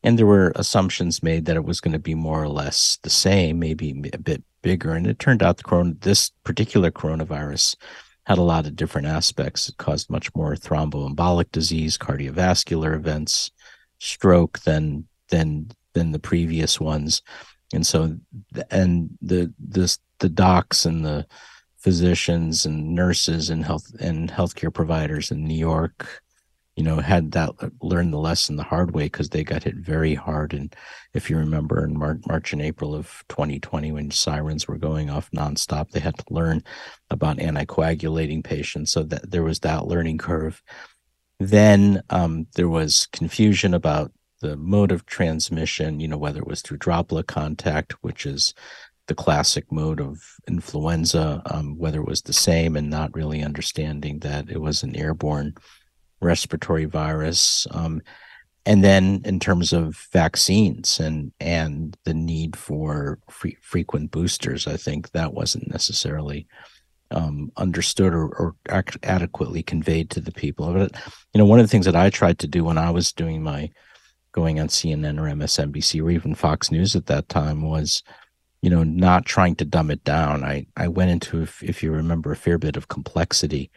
And 0.02 0.18
there 0.18 0.26
were 0.26 0.52
assumptions 0.56 1.22
made 1.22 1.46
that 1.46 1.56
it 1.56 1.64
was 1.64 1.80
going 1.80 1.92
to 1.92 1.98
be 1.98 2.14
more 2.14 2.42
or 2.42 2.48
less 2.48 2.98
the 3.02 3.08
same, 3.08 3.58
maybe 3.58 4.10
a 4.12 4.18
bit 4.18 4.44
bigger. 4.60 4.92
And 4.92 5.06
it 5.06 5.18
turned 5.18 5.42
out 5.42 5.56
the 5.56 5.62
corona, 5.62 5.94
this 6.00 6.32
particular 6.44 6.90
coronavirus 6.90 7.76
had 8.24 8.36
a 8.36 8.42
lot 8.42 8.66
of 8.66 8.76
different 8.76 9.06
aspects. 9.06 9.70
It 9.70 9.78
caused 9.78 10.10
much 10.10 10.34
more 10.34 10.54
thromboembolic 10.54 11.50
disease, 11.50 11.96
cardiovascular 11.96 12.94
events, 12.94 13.52
stroke 14.00 14.58
than 14.60 15.08
than 15.30 15.70
than 15.94 16.12
the 16.12 16.18
previous 16.18 16.78
ones. 16.78 17.22
And 17.72 17.86
so, 17.86 18.18
and 18.70 19.10
the 19.22 19.52
this 19.58 19.98
the 20.18 20.28
docs 20.28 20.84
and 20.84 21.06
the 21.06 21.26
physicians 21.82 22.64
and 22.64 22.94
nurses 22.94 23.50
and 23.50 23.64
health 23.64 23.92
and 23.98 24.30
healthcare 24.30 24.72
providers 24.72 25.30
in 25.30 25.44
New 25.44 25.58
York, 25.58 26.22
you 26.76 26.84
know, 26.84 27.00
had 27.00 27.32
that 27.32 27.50
learned 27.82 28.12
the 28.12 28.18
lesson 28.18 28.56
the 28.56 28.62
hard 28.62 28.94
way 28.94 29.04
because 29.04 29.28
they 29.28 29.42
got 29.42 29.64
hit 29.64 29.74
very 29.74 30.14
hard. 30.14 30.54
And 30.54 30.74
if 31.12 31.28
you 31.28 31.36
remember 31.36 31.84
in 31.84 31.98
March, 31.98 32.20
March 32.26 32.52
and 32.52 32.62
April 32.62 32.94
of 32.94 33.24
2020, 33.28 33.92
when 33.92 34.10
sirens 34.10 34.68
were 34.68 34.78
going 34.78 35.10
off 35.10 35.30
nonstop, 35.32 35.90
they 35.90 36.00
had 36.00 36.16
to 36.18 36.24
learn 36.30 36.62
about 37.10 37.38
anticoagulating 37.38 38.44
patients. 38.44 38.92
So 38.92 39.02
that 39.02 39.30
there 39.30 39.42
was 39.42 39.60
that 39.60 39.86
learning 39.86 40.18
curve. 40.18 40.62
Then 41.40 42.02
um, 42.10 42.46
there 42.54 42.68
was 42.68 43.08
confusion 43.12 43.74
about 43.74 44.12
the 44.40 44.56
mode 44.56 44.92
of 44.92 45.04
transmission, 45.06 46.00
you 46.00 46.08
know, 46.08 46.18
whether 46.18 46.40
it 46.40 46.46
was 46.46 46.62
through 46.62 46.78
droplet 46.78 47.26
contact, 47.26 47.92
which 48.02 48.24
is 48.24 48.54
the 49.08 49.14
classic 49.14 49.70
mode 49.70 50.00
of 50.00 50.20
influenza, 50.46 51.42
um, 51.46 51.76
whether 51.78 52.00
it 52.00 52.08
was 52.08 52.22
the 52.22 52.32
same 52.32 52.76
and 52.76 52.88
not 52.88 53.14
really 53.14 53.42
understanding 53.42 54.20
that 54.20 54.48
it 54.48 54.60
was 54.60 54.82
an 54.82 54.94
airborne 54.96 55.54
respiratory 56.20 56.84
virus. 56.84 57.66
Um, 57.72 58.00
and 58.64 58.84
then 58.84 59.22
in 59.24 59.40
terms 59.40 59.72
of 59.72 59.96
vaccines 60.12 61.00
and 61.00 61.32
and 61.40 61.96
the 62.04 62.14
need 62.14 62.54
for 62.54 63.18
free, 63.28 63.56
frequent 63.60 64.12
boosters, 64.12 64.68
I 64.68 64.76
think 64.76 65.10
that 65.10 65.34
wasn't 65.34 65.68
necessarily 65.68 66.46
um, 67.10 67.50
understood 67.56 68.14
or, 68.14 68.28
or 68.36 68.54
ac- 68.70 68.98
adequately 69.02 69.64
conveyed 69.64 70.10
to 70.10 70.20
the 70.20 70.32
people. 70.32 70.72
But 70.72 70.92
you 71.34 71.38
know, 71.38 71.44
one 71.44 71.58
of 71.58 71.64
the 71.64 71.70
things 71.70 71.86
that 71.86 71.96
I 71.96 72.08
tried 72.08 72.38
to 72.38 72.46
do 72.46 72.62
when 72.62 72.78
I 72.78 72.90
was 72.90 73.12
doing 73.12 73.42
my 73.42 73.70
going 74.30 74.60
on 74.60 74.68
CNN 74.68 75.18
or 75.18 75.24
MSNBC 75.24 76.02
or 76.02 76.10
even 76.10 76.34
Fox 76.34 76.70
News 76.70 76.96
at 76.96 77.06
that 77.06 77.28
time 77.28 77.62
was, 77.62 78.02
you 78.62 78.70
know, 78.70 78.84
not 78.84 79.26
trying 79.26 79.56
to 79.56 79.64
dumb 79.64 79.90
it 79.90 80.04
down. 80.04 80.44
I 80.44 80.66
I 80.76 80.88
went 80.88 81.10
into, 81.10 81.42
if, 81.42 81.62
if 81.62 81.82
you 81.82 81.92
remember, 81.92 82.32
a 82.32 82.36
fair 82.36 82.58
bit 82.58 82.76
of 82.76 82.88
complexity, 82.88 83.70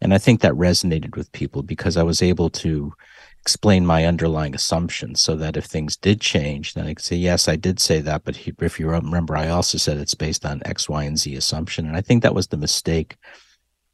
and 0.00 0.14
I 0.14 0.18
think 0.18 0.40
that 0.40 0.54
resonated 0.54 1.16
with 1.16 1.30
people 1.32 1.62
because 1.62 1.96
I 1.96 2.02
was 2.02 2.22
able 2.22 2.50
to 2.50 2.92
explain 3.40 3.86
my 3.86 4.04
underlying 4.04 4.54
assumptions 4.54 5.22
so 5.22 5.34
that 5.36 5.56
if 5.56 5.64
things 5.64 5.96
did 5.96 6.20
change, 6.20 6.74
then 6.74 6.86
I 6.86 6.94
could 6.94 7.04
say, 7.04 7.16
yes, 7.16 7.48
I 7.48 7.56
did 7.56 7.80
say 7.80 8.00
that. 8.00 8.24
But 8.24 8.38
if 8.46 8.80
you 8.80 8.88
remember, 8.88 9.36
I 9.36 9.48
also 9.48 9.78
said 9.78 9.98
it's 9.98 10.14
based 10.14 10.44
on 10.44 10.62
X, 10.64 10.88
Y, 10.88 11.04
and 11.04 11.18
Z 11.18 11.34
assumption. 11.34 11.86
And 11.86 11.96
I 11.96 12.00
think 12.00 12.22
that 12.22 12.34
was 12.34 12.48
the 12.48 12.56
mistake 12.56 13.16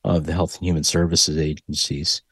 of 0.04 0.26
the 0.26 0.32
Health 0.32 0.56
and 0.56 0.66
Human 0.66 0.84
Services 0.84 1.38
agencies 1.38 2.22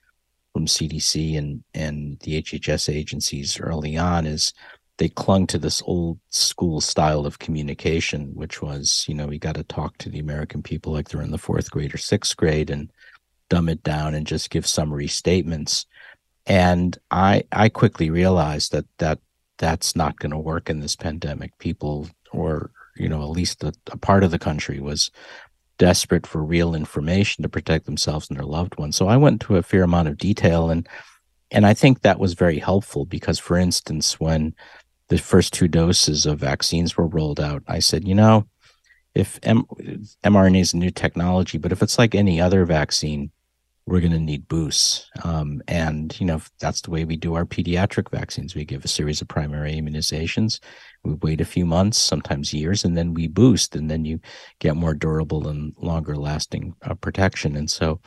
from 0.53 0.67
CDC 0.67 1.37
and, 1.37 1.65
and 1.75 2.19
the 2.21 2.41
HHS 2.43 2.93
agencies 2.93 3.59
early 3.59 3.97
on 3.97 4.27
is 4.27 4.53
they 4.99 5.09
clung 5.09 5.47
to 5.49 5.59
this 5.59 5.83
old 5.87 6.19
school 6.31 6.81
style 6.81 7.27
of 7.27 7.41
communication, 7.41 8.35
which 8.35 8.63
was, 8.63 9.05
you 9.09 9.15
know, 9.15 9.27
we 9.27 9.39
got 9.39 9.57
to 9.57 9.65
talk 9.65 9.99
to 9.99 10.09
the 10.09 10.21
American 10.21 10.63
people 10.63 10.93
like 10.93 11.09
they're 11.09 11.23
in 11.23 11.33
the 11.33 11.39
fourth 11.39 11.71
grade 11.71 11.95
or 11.95 11.99
sixth 11.99 12.37
grade 12.37 12.71
and 12.71 12.91
dumb 13.49 13.69
it 13.69 13.83
down 13.83 14.15
and 14.15 14.27
just 14.27 14.51
give 14.51 14.67
summary 14.67 15.09
statements. 15.09 15.87
And 16.47 16.97
i 17.11 17.43
i 17.53 17.69
quickly 17.69 18.11
realized 18.11 18.73
that 18.73 18.87
that 18.99 19.19
that's 19.59 19.97
not 19.97 20.19
going 20.19 20.33
to 20.33 20.39
work 20.39 20.71
in 20.71 20.81
this 20.81 20.97
pandemic. 20.97 21.57
People 21.59 22.09
or 22.33 22.71
you 22.97 23.09
know 23.09 23.23
at 23.23 23.31
least 23.31 23.65
a, 23.65 23.73
a, 23.91 23.97
part 23.97 24.23
of 24.23 24.31
the 24.31 24.39
country 24.39 24.81
was 24.81 25.11
desperate 25.79 26.27
for 26.27 26.43
real 26.45 26.75
information 26.75 27.43
to 27.43 27.49
protect 27.49 27.87
themselves 27.87 28.29
and 28.29 28.39
their 28.39 28.47
loved 28.47 28.79
ones. 28.79 28.97
So 28.97 29.09
i 29.09 29.17
went 29.17 29.43
into 29.43 29.57
a 29.57 29.63
fair 29.63 29.83
amount 29.83 30.09
of 30.09 30.19
detail 30.19 30.71
and 30.71 30.89
and 31.51 31.67
i 31.67 31.75
think 31.75 32.01
that 32.01 32.19
was 32.19 32.35
very 32.35 32.59
helpful 32.59 33.05
because 33.07 33.39
for 33.39 33.57
instance 33.57 34.21
when 34.21 34.55
the 35.09 35.19
first 35.19 35.53
two 35.53 35.69
doses 35.69 36.27
of 36.27 36.41
vaccines 36.41 36.97
were 36.97 37.07
rolled 37.07 37.41
out 37.41 37.63
i 37.69 37.79
said 37.79 38.07
you 38.07 38.15
know 38.15 38.47
if 39.15 39.39
M- 39.43 39.67
mrna 40.25 40.61
is 40.61 40.75
a 40.75 40.77
new 40.77 40.91
technology 40.91 41.59
but 41.59 41.73
if 41.73 41.83
it's 41.83 41.99
like 41.99 42.15
any 42.15 42.41
other 42.41 42.65
vaccine 42.65 43.31
we're 43.87 44.01
going 44.01 44.13
to 44.13 44.19
need 44.19 44.49
boosts. 44.49 45.11
Um, 45.25 45.63
and, 45.69 46.19
you 46.19 46.27
know, 46.27 46.41
that's 46.59 46.81
the 46.81 46.91
way 46.91 47.05
we 47.05 47.17
do 47.17 47.35
our 47.35 47.45
pediatric 47.45 48.11
vaccines. 48.11 48.55
We 48.55 48.65
give 48.65 48.85
a 48.85 48.89
series 48.89 49.21
of 49.21 49.29
primary 49.29 49.75
immunizations. 49.75 50.61
We 51.03 51.15
wait 51.15 51.43
a 51.43 51.47
few 51.47 51.67
months, 51.67 51.99
sometimes 51.99 52.55
years, 52.55 52.85
and 52.85 52.97
then 52.97 53.13
we 53.13 53.29
boost, 53.29 53.77
and 53.77 53.91
then 53.91 54.05
you 54.07 54.21
get 54.59 54.77
more 54.77 54.95
durable 54.95 55.49
and 55.49 55.75
longer 55.79 56.17
lasting 56.17 56.75
uh, 56.83 56.95
protection. 56.95 57.57
And 57.57 57.71
so, 57.71 58.01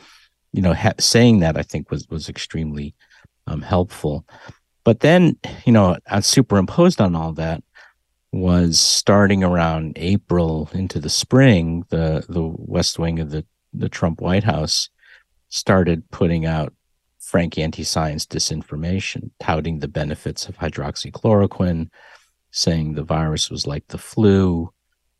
you 0.51 0.63
know, 0.63 0.74
ha- 0.74 0.94
saying 1.00 1.42
that 1.42 1.58
I 1.58 1.62
think 1.62 1.92
was 1.92 2.08
was 2.10 2.27
extremely 2.27 2.96
um, 3.46 3.62
helpful. 3.62 4.25
But 4.88 5.01
then, 5.01 5.38
you 5.65 5.74
know, 5.74 5.98
superimposed 6.22 7.01
on 7.01 7.13
all 7.13 7.34
that 7.34 7.62
was 8.32 8.79
starting 8.79 9.44
around 9.44 9.98
April 9.98 10.70
into 10.72 11.01
the 11.01 11.10
spring, 11.10 11.84
the 11.89 12.25
the 12.29 12.41
West 12.56 12.98
Wing 12.98 13.20
of 13.20 13.32
the 13.32 13.46
the 13.74 13.89
Trump 13.89 14.22
White 14.22 14.46
House 14.46 14.89
started 15.50 16.10
putting 16.12 16.46
out 16.46 16.74
frank 17.20 17.58
anti-science 17.58 18.25
disinformation, 18.25 19.32
touting 19.41 19.79
the 19.79 19.89
benefits 19.89 20.48
of 20.48 20.58
hydroxychloroquine, 20.58 21.89
saying 22.51 22.94
the 22.94 23.03
virus 23.03 23.51
was 23.51 23.67
like 23.67 23.86
the 23.89 23.98
flu, 23.98 24.72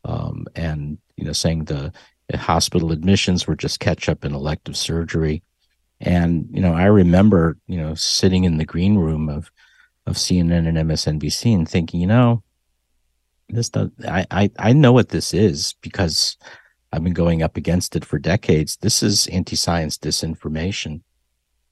um, 0.06 0.46
and 0.56 0.96
you 1.18 1.26
know, 1.26 1.34
saying 1.34 1.66
the 1.66 1.92
hospital 2.34 2.90
admissions 2.90 3.46
were 3.46 3.54
just 3.54 3.80
catch 3.80 4.08
up 4.08 4.24
in 4.24 4.34
elective 4.34 4.78
surgery. 4.78 5.42
And 6.00 6.48
you 6.50 6.62
know, 6.62 6.72
I 6.72 6.84
remember 6.84 7.58
you 7.66 7.76
know 7.76 7.92
sitting 7.92 8.44
in 8.44 8.56
the 8.56 8.64
green 8.64 8.96
room 8.96 9.28
of 9.28 9.50
of 10.08 10.16
CNN 10.16 10.66
and 10.66 10.76
MSNBC 10.78 11.54
and 11.54 11.68
thinking, 11.68 12.00
you 12.00 12.06
know, 12.06 12.42
this 13.48 13.70
does, 13.70 13.90
I, 14.06 14.26
I 14.30 14.50
I 14.58 14.72
know 14.72 14.92
what 14.92 15.10
this 15.10 15.32
is 15.32 15.74
because 15.80 16.36
I've 16.92 17.04
been 17.04 17.14
going 17.14 17.42
up 17.42 17.56
against 17.56 17.96
it 17.96 18.04
for 18.04 18.18
decades. 18.18 18.76
This 18.76 19.02
is 19.02 19.26
anti-science 19.28 19.98
disinformation. 19.98 21.02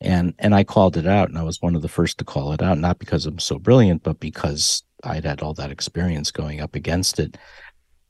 And 0.00 0.34
and 0.38 0.54
I 0.54 0.64
called 0.64 0.96
it 0.96 1.06
out 1.06 1.28
and 1.28 1.38
I 1.38 1.42
was 1.42 1.62
one 1.62 1.74
of 1.74 1.82
the 1.82 1.88
first 1.88 2.18
to 2.18 2.24
call 2.24 2.52
it 2.52 2.62
out, 2.62 2.78
not 2.78 2.98
because 2.98 3.26
I'm 3.26 3.38
so 3.38 3.58
brilliant, 3.58 4.02
but 4.02 4.20
because 4.20 4.82
I'd 5.04 5.24
had 5.24 5.42
all 5.42 5.54
that 5.54 5.70
experience 5.70 6.30
going 6.30 6.60
up 6.60 6.74
against 6.74 7.18
it. 7.18 7.36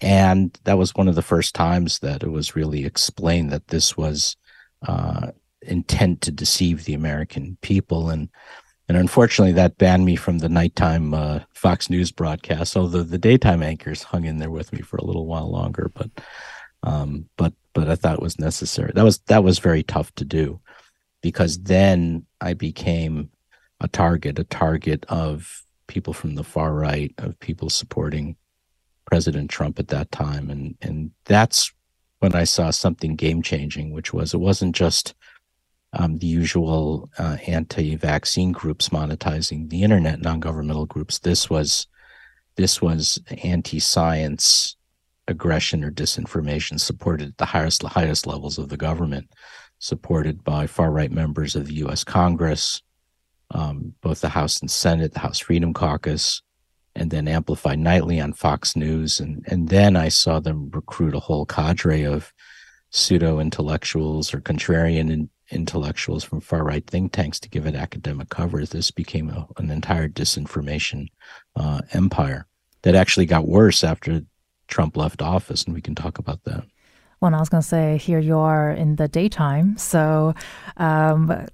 And 0.00 0.58
that 0.64 0.78
was 0.78 0.94
one 0.94 1.08
of 1.08 1.14
the 1.14 1.22
first 1.22 1.54
times 1.54 2.00
that 2.00 2.22
it 2.22 2.30
was 2.30 2.56
really 2.56 2.84
explained 2.84 3.50
that 3.50 3.68
this 3.68 3.96
was 3.96 4.36
uh, 4.86 5.28
intent 5.62 6.20
to 6.22 6.32
deceive 6.32 6.84
the 6.84 6.94
American 6.94 7.56
people. 7.62 8.10
And 8.10 8.28
and 8.88 8.96
unfortunately, 8.96 9.52
that 9.52 9.78
banned 9.78 10.04
me 10.04 10.14
from 10.14 10.38
the 10.38 10.48
nighttime 10.48 11.12
uh, 11.12 11.40
Fox 11.52 11.90
News 11.90 12.12
broadcast. 12.12 12.76
Although 12.76 13.02
the 13.02 13.18
daytime 13.18 13.62
anchors 13.62 14.04
hung 14.04 14.24
in 14.24 14.38
there 14.38 14.50
with 14.50 14.72
me 14.72 14.80
for 14.80 14.96
a 14.96 15.04
little 15.04 15.26
while 15.26 15.50
longer, 15.50 15.90
but 15.92 16.10
um, 16.84 17.28
but 17.36 17.52
but 17.72 17.90
I 17.90 17.96
thought 17.96 18.14
it 18.14 18.22
was 18.22 18.38
necessary. 18.38 18.92
That 18.94 19.04
was 19.04 19.18
that 19.26 19.42
was 19.42 19.58
very 19.58 19.82
tough 19.82 20.14
to 20.16 20.24
do 20.24 20.60
because 21.20 21.58
then 21.58 22.24
I 22.40 22.54
became 22.54 23.30
a 23.80 23.88
target, 23.88 24.38
a 24.38 24.44
target 24.44 25.04
of 25.08 25.64
people 25.88 26.12
from 26.12 26.36
the 26.36 26.44
far 26.44 26.72
right, 26.72 27.12
of 27.18 27.38
people 27.40 27.68
supporting 27.68 28.36
President 29.04 29.50
Trump 29.50 29.80
at 29.80 29.88
that 29.88 30.12
time, 30.12 30.48
and 30.48 30.76
and 30.80 31.10
that's 31.24 31.72
when 32.20 32.36
I 32.36 32.44
saw 32.44 32.70
something 32.70 33.16
game 33.16 33.42
changing, 33.42 33.90
which 33.90 34.12
was 34.12 34.32
it 34.32 34.38
wasn't 34.38 34.76
just 34.76 35.14
um, 35.96 36.18
the 36.18 36.26
usual 36.26 37.08
uh, 37.18 37.38
anti-vaccine 37.46 38.52
groups 38.52 38.90
monetizing 38.90 39.70
the 39.70 39.82
internet, 39.82 40.20
non-governmental 40.20 40.86
groups. 40.86 41.18
This 41.18 41.48
was 41.50 41.86
this 42.56 42.80
was 42.80 43.20
anti-science 43.42 44.76
aggression 45.28 45.84
or 45.84 45.90
disinformation 45.90 46.80
supported 46.80 47.28
at 47.28 47.36
the 47.38 47.44
highest 47.46 47.82
highest 47.82 48.26
levels 48.26 48.58
of 48.58 48.68
the 48.68 48.76
government, 48.76 49.30
supported 49.78 50.44
by 50.44 50.66
far 50.66 50.90
right 50.90 51.10
members 51.10 51.56
of 51.56 51.66
the 51.66 51.74
U.S. 51.74 52.04
Congress, 52.04 52.82
um, 53.52 53.94
both 54.02 54.20
the 54.20 54.28
House 54.28 54.60
and 54.60 54.70
Senate, 54.70 55.12
the 55.12 55.20
House 55.20 55.38
Freedom 55.38 55.72
Caucus, 55.72 56.42
and 56.94 57.10
then 57.10 57.26
amplified 57.26 57.78
nightly 57.78 58.20
on 58.20 58.34
Fox 58.34 58.76
News. 58.76 59.18
And 59.18 59.44
and 59.48 59.70
then 59.70 59.96
I 59.96 60.10
saw 60.10 60.40
them 60.40 60.70
recruit 60.70 61.14
a 61.14 61.20
whole 61.20 61.46
cadre 61.46 62.02
of 62.02 62.34
pseudo 62.90 63.40
intellectuals 63.40 64.32
or 64.34 64.40
contrarian 64.40 65.10
in, 65.10 65.30
intellectuals 65.50 66.24
from 66.24 66.40
far 66.40 66.64
right 66.64 66.86
think 66.86 67.12
tanks 67.12 67.38
to 67.40 67.48
give 67.48 67.66
it 67.66 67.74
academic 67.74 68.28
coverage. 68.28 68.70
This 68.70 68.90
became 68.90 69.30
a, 69.30 69.46
an 69.58 69.70
entire 69.70 70.08
disinformation 70.08 71.08
uh, 71.54 71.82
empire 71.92 72.46
that 72.82 72.94
actually 72.94 73.26
got 73.26 73.46
worse 73.46 73.84
after 73.84 74.22
Trump 74.68 74.96
left 74.96 75.22
office, 75.22 75.64
and 75.64 75.74
we 75.74 75.80
can 75.80 75.94
talk 75.94 76.18
about 76.18 76.42
that. 76.44 76.64
Well, 77.20 77.34
I 77.34 77.38
was 77.38 77.48
going 77.48 77.62
to 77.62 77.68
say, 77.68 77.96
here 77.96 78.18
you 78.18 78.36
are 78.36 78.70
in 78.72 78.96
the 78.96 79.08
daytime. 79.08 79.78
So, 79.78 80.34
um, 80.76 81.46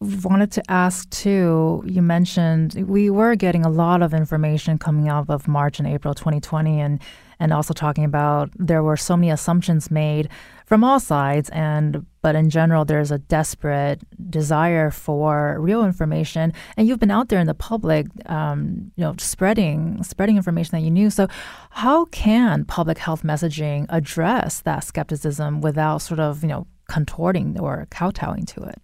wanted 0.00 0.52
to 0.52 0.62
ask 0.70 1.10
too. 1.10 1.82
You 1.84 2.02
mentioned 2.02 2.74
we 2.86 3.10
were 3.10 3.34
getting 3.34 3.64
a 3.64 3.68
lot 3.68 4.00
of 4.00 4.14
information 4.14 4.78
coming 4.78 5.08
out 5.08 5.28
of 5.28 5.48
March 5.48 5.80
and 5.80 5.88
April 5.88 6.14
2020, 6.14 6.80
and 6.80 7.00
and 7.40 7.52
also 7.52 7.74
talking 7.74 8.04
about 8.04 8.50
there 8.56 8.82
were 8.82 8.96
so 8.96 9.16
many 9.16 9.30
assumptions 9.30 9.90
made 9.90 10.28
from 10.66 10.84
all 10.84 11.00
sides 11.00 11.48
and 11.50 12.04
but 12.20 12.34
in 12.34 12.50
general 12.50 12.84
there's 12.84 13.10
a 13.10 13.18
desperate 13.18 14.00
desire 14.30 14.90
for 14.90 15.56
real 15.58 15.84
information 15.84 16.52
and 16.76 16.86
you've 16.86 16.98
been 16.98 17.10
out 17.10 17.28
there 17.28 17.40
in 17.40 17.46
the 17.46 17.54
public 17.54 18.06
um, 18.26 18.90
you 18.96 19.04
know 19.04 19.14
spreading 19.18 20.02
spreading 20.02 20.36
information 20.36 20.72
that 20.72 20.84
you 20.84 20.90
knew. 20.90 21.10
So 21.10 21.28
how 21.70 22.06
can 22.06 22.64
public 22.64 22.98
health 22.98 23.22
messaging 23.22 23.86
address 23.88 24.60
that 24.62 24.84
skepticism 24.84 25.60
without 25.60 25.98
sort 25.98 26.20
of 26.20 26.42
you 26.42 26.48
know 26.48 26.66
contorting 26.88 27.58
or 27.58 27.86
kowtowing 27.90 28.46
to 28.46 28.62
it? 28.64 28.80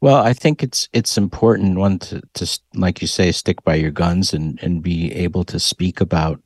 Well, 0.00 0.16
I 0.16 0.32
think 0.32 0.62
it's 0.62 0.88
it's 0.92 1.16
important 1.16 1.78
one 1.78 1.98
to, 2.00 2.20
to 2.34 2.60
like 2.74 3.00
you 3.00 3.08
say 3.08 3.32
stick 3.32 3.62
by 3.64 3.74
your 3.74 3.90
guns 3.90 4.32
and 4.32 4.58
and 4.62 4.82
be 4.82 5.12
able 5.12 5.44
to 5.44 5.58
speak 5.58 6.00
about 6.00 6.40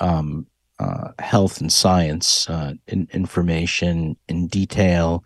um, 0.00 0.46
uh, 0.78 1.08
health 1.18 1.60
and 1.60 1.72
science 1.72 2.48
uh, 2.48 2.74
in, 2.86 3.08
information 3.12 4.16
in 4.28 4.46
detail 4.46 5.24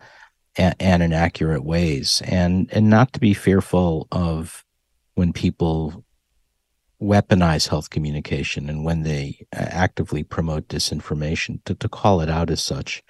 and, 0.55 0.75
and, 0.79 1.03
in 1.03 1.13
accurate 1.13 1.63
ways, 1.63 2.21
and 2.25 2.69
and 2.71 2.89
not 2.89 3.13
to 3.13 3.19
be 3.19 3.33
fearful 3.33 4.07
of 4.11 4.63
when 5.15 5.33
people 5.33 6.03
weaponize 7.01 7.67
health 7.67 7.89
communication 7.89 8.69
and 8.69 8.85
when 8.85 9.03
they 9.03 9.45
uh, 9.55 9.65
actively 9.69 10.23
promote 10.23 10.67
disinformation 10.69 11.63
to, 11.65 11.75
to 11.75 11.89
call 11.89 12.21
it 12.21 12.29
out 12.29 12.49
as 12.49 12.63
such. 12.63 13.03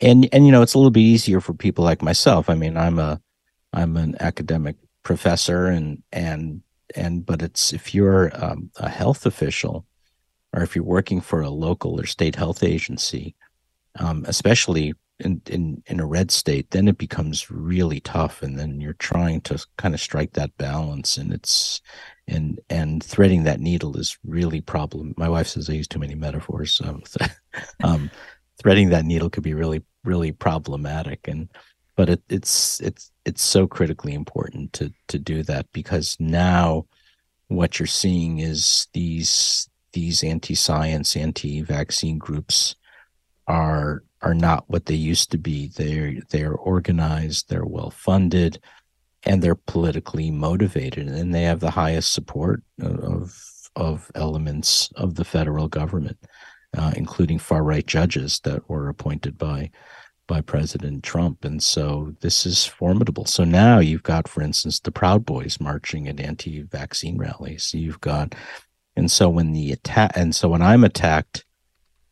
And 0.00 0.28
and 0.32 0.46
you 0.46 0.52
know 0.52 0.62
it's 0.62 0.74
a 0.74 0.78
little 0.78 0.90
bit 0.90 1.00
easier 1.00 1.40
for 1.40 1.52
people 1.52 1.84
like 1.84 2.02
myself. 2.02 2.48
I 2.48 2.54
mean 2.54 2.76
i'm 2.76 2.98
a 2.98 3.20
i'm 3.72 3.96
an 3.96 4.16
academic 4.20 4.76
professor 5.02 5.66
and 5.66 6.02
and 6.12 6.62
and 6.96 7.24
but 7.24 7.42
it's 7.42 7.72
if 7.72 7.94
you're 7.94 8.30
um, 8.42 8.70
a 8.76 8.88
health 8.88 9.26
official 9.26 9.84
or 10.52 10.62
if 10.62 10.74
you're 10.74 10.84
working 10.84 11.20
for 11.20 11.40
a 11.40 11.50
local 11.50 12.00
or 12.00 12.06
state 12.06 12.36
health 12.36 12.62
agency, 12.62 13.34
um, 13.98 14.24
especially 14.26 14.94
in, 15.20 15.42
in 15.46 15.82
in 15.86 16.00
a 16.00 16.06
red 16.06 16.30
state, 16.30 16.70
then 16.70 16.88
it 16.88 16.98
becomes 16.98 17.50
really 17.50 18.00
tough, 18.00 18.42
and 18.42 18.58
then 18.58 18.80
you're 18.80 18.94
trying 18.94 19.40
to 19.42 19.64
kind 19.76 19.94
of 19.94 20.00
strike 20.00 20.32
that 20.32 20.56
balance, 20.56 21.16
and 21.16 21.32
it's 21.32 21.80
and 22.26 22.60
and 22.70 23.02
threading 23.04 23.44
that 23.44 23.60
needle 23.60 23.96
is 23.96 24.18
really 24.24 24.60
problem. 24.60 25.14
My 25.16 25.28
wife 25.28 25.48
says 25.48 25.68
I 25.68 25.74
use 25.74 25.88
too 25.88 25.98
many 25.98 26.14
metaphors. 26.14 26.80
Um, 27.82 28.12
threading 28.62 28.90
that 28.90 29.04
needle 29.04 29.28
could 29.28 29.42
be 29.42 29.54
really 29.54 29.82
really 30.04 30.32
problematic, 30.32 31.26
and 31.26 31.48
but 31.96 32.08
it, 32.08 32.22
it's 32.28 32.80
it's 32.80 33.10
it's 33.24 33.42
so 33.42 33.66
critically 33.66 34.14
important 34.14 34.72
to 34.74 34.92
to 35.08 35.18
do 35.18 35.42
that 35.42 35.66
because 35.72 36.16
now 36.20 36.86
what 37.48 37.78
you're 37.78 37.86
seeing 37.86 38.38
is 38.38 38.86
these 38.94 39.68
these 39.92 40.22
anti-science, 40.24 41.16
anti-vaccine 41.16 42.18
groups 42.18 42.76
are 43.46 44.02
are 44.22 44.34
not 44.34 44.64
what 44.68 44.86
they 44.86 44.94
used 44.94 45.30
to 45.30 45.38
be. 45.38 45.68
They're 45.68 46.20
they're 46.30 46.54
organized, 46.54 47.48
they're 47.48 47.64
well 47.64 47.90
funded, 47.90 48.60
and 49.24 49.42
they're 49.42 49.54
politically 49.54 50.30
motivated, 50.30 51.08
and 51.08 51.34
they 51.34 51.42
have 51.42 51.60
the 51.60 51.70
highest 51.70 52.12
support 52.12 52.62
of 52.80 53.36
of 53.76 54.10
elements 54.14 54.90
of 54.96 55.14
the 55.14 55.24
federal 55.24 55.68
government, 55.68 56.18
uh, 56.76 56.92
including 56.96 57.38
far 57.38 57.62
right 57.62 57.86
judges 57.86 58.40
that 58.44 58.68
were 58.68 58.88
appointed 58.88 59.38
by 59.38 59.70
by 60.26 60.40
President 60.40 61.02
Trump. 61.02 61.44
And 61.44 61.60
so 61.60 62.14
this 62.20 62.46
is 62.46 62.64
formidable. 62.64 63.24
So 63.24 63.42
now 63.42 63.80
you've 63.80 64.04
got, 64.04 64.28
for 64.28 64.42
instance, 64.42 64.78
the 64.78 64.92
Proud 64.92 65.26
Boys 65.26 65.58
marching 65.60 66.06
at 66.06 66.20
anti-vaccine 66.20 67.18
rallies. 67.18 67.74
You've 67.74 68.00
got, 68.00 68.36
and 69.00 69.10
so 69.10 69.30
when 69.30 69.52
the 69.52 69.72
attack, 69.72 70.12
and 70.14 70.34
so 70.34 70.50
when 70.50 70.60
I'm 70.60 70.84
attacked, 70.84 71.46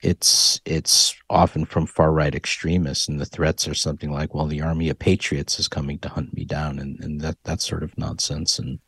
it's 0.00 0.58
it's 0.64 1.14
often 1.28 1.66
from 1.66 1.86
far 1.86 2.12
right 2.12 2.34
extremists, 2.34 3.08
and 3.08 3.20
the 3.20 3.26
threats 3.26 3.68
are 3.68 3.74
something 3.74 4.10
like, 4.10 4.34
"Well, 4.34 4.46
the 4.46 4.62
army 4.62 4.88
of 4.88 4.98
patriots 4.98 5.60
is 5.60 5.68
coming 5.68 5.98
to 5.98 6.08
hunt 6.08 6.32
me 6.32 6.46
down," 6.46 6.78
and 6.78 6.98
and 7.00 7.20
that 7.20 7.36
that 7.44 7.60
sort 7.60 7.82
of 7.82 7.96
nonsense. 7.98 8.58
And 8.58 8.78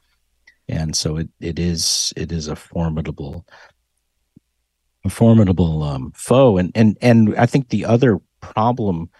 and 0.66 0.96
so 0.96 1.18
it 1.18 1.28
it 1.40 1.58
is 1.58 2.14
it 2.16 2.32
is 2.32 2.48
a 2.48 2.56
formidable 2.56 3.46
a 5.04 5.10
formidable 5.10 5.82
um, 5.82 6.12
foe. 6.14 6.56
And 6.56 6.72
and 6.74 6.96
and 7.02 7.36
I 7.36 7.44
think 7.44 7.68
the 7.68 7.84
other 7.84 8.18
problem 8.40 9.10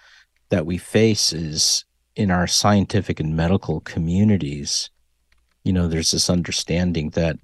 that 0.48 0.64
we 0.64 0.78
face 0.78 1.34
is 1.34 1.84
in 2.16 2.30
our 2.30 2.46
scientific 2.46 3.20
and 3.20 3.36
medical 3.36 3.80
communities 3.80 4.88
you 5.64 5.72
know 5.72 5.88
there's 5.88 6.10
this 6.10 6.30
understanding 6.30 7.10
that 7.10 7.36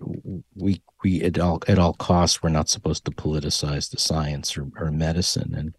we 0.55 0.83
we 1.03 1.23
at 1.23 1.39
all 1.39 1.63
at 1.69 1.79
all 1.79 1.95
costs 1.95 2.43
we're 2.43 2.49
not 2.49 2.69
supposed 2.69 3.05
to 3.05 3.11
politicize 3.11 3.91
the 3.91 3.99
science 3.99 4.57
or, 4.57 4.69
or 4.77 4.91
medicine. 4.91 5.55
And 5.55 5.77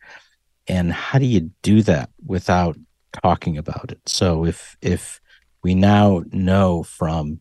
and 0.68 0.92
how 0.92 1.20
do 1.20 1.26
you 1.26 1.52
do 1.62 1.82
that 1.84 2.10
without 2.26 2.78
talking 3.24 3.58
about 3.58 3.92
it? 3.92 4.02
So 4.06 4.46
if 4.46 4.78
if 4.82 5.20
we 5.64 5.76
now 5.76 6.24
know 6.32 6.84
from 6.84 7.40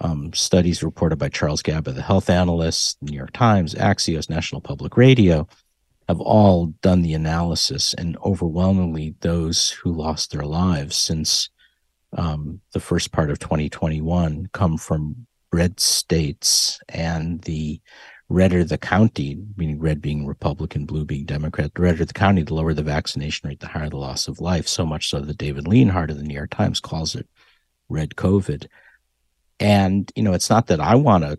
um, 0.00 0.32
studies 0.32 0.82
reported 0.82 1.16
by 1.16 1.28
Charles 1.28 1.62
Gaba, 1.62 1.92
the 1.92 2.02
health 2.02 2.28
analyst, 2.28 2.96
New 3.02 3.16
York 3.16 3.32
Times, 3.32 3.74
Axios, 3.74 4.28
National 4.28 4.60
Public 4.60 4.96
Radio, 4.96 5.46
have 6.08 6.20
all 6.20 6.66
done 6.82 7.02
the 7.02 7.14
analysis, 7.14 7.94
and 7.94 8.16
overwhelmingly, 8.24 9.14
those 9.20 9.70
who 9.70 9.92
lost 9.92 10.32
their 10.32 10.42
lives 10.44 10.96
since 10.96 11.50
um, 12.16 12.60
the 12.72 12.80
first 12.80 13.12
part 13.12 13.30
of 13.30 13.38
2021 13.38 14.48
come 14.52 14.76
from 14.76 15.26
red 15.52 15.80
states, 15.80 16.80
and 16.88 17.40
the 17.42 17.80
redder 18.28 18.64
the 18.64 18.78
county, 18.78 19.38
meaning 19.56 19.78
red 19.78 20.00
being 20.00 20.26
Republican, 20.26 20.86
blue 20.86 21.04
being 21.04 21.24
Democrat, 21.24 21.72
the 21.74 21.82
redder 21.82 22.04
the 22.04 22.14
county, 22.14 22.42
the 22.42 22.54
lower 22.54 22.72
the 22.74 22.82
vaccination 22.82 23.48
rate, 23.48 23.60
the 23.60 23.68
higher 23.68 23.90
the 23.90 23.96
loss 23.96 24.28
of 24.28 24.40
life. 24.40 24.66
So 24.66 24.86
much 24.86 25.08
so 25.08 25.20
that 25.20 25.38
David 25.38 25.68
Leonhardt 25.68 26.10
of 26.10 26.16
the 26.16 26.22
New 26.22 26.34
York 26.34 26.50
Times 26.50 26.80
calls 26.80 27.14
it 27.14 27.28
red 27.88 28.10
COVID. 28.10 28.66
And, 29.60 30.10
you 30.16 30.22
know, 30.22 30.32
it's 30.32 30.50
not 30.50 30.66
that 30.68 30.80
I 30.80 30.94
want 30.94 31.24
to 31.24 31.38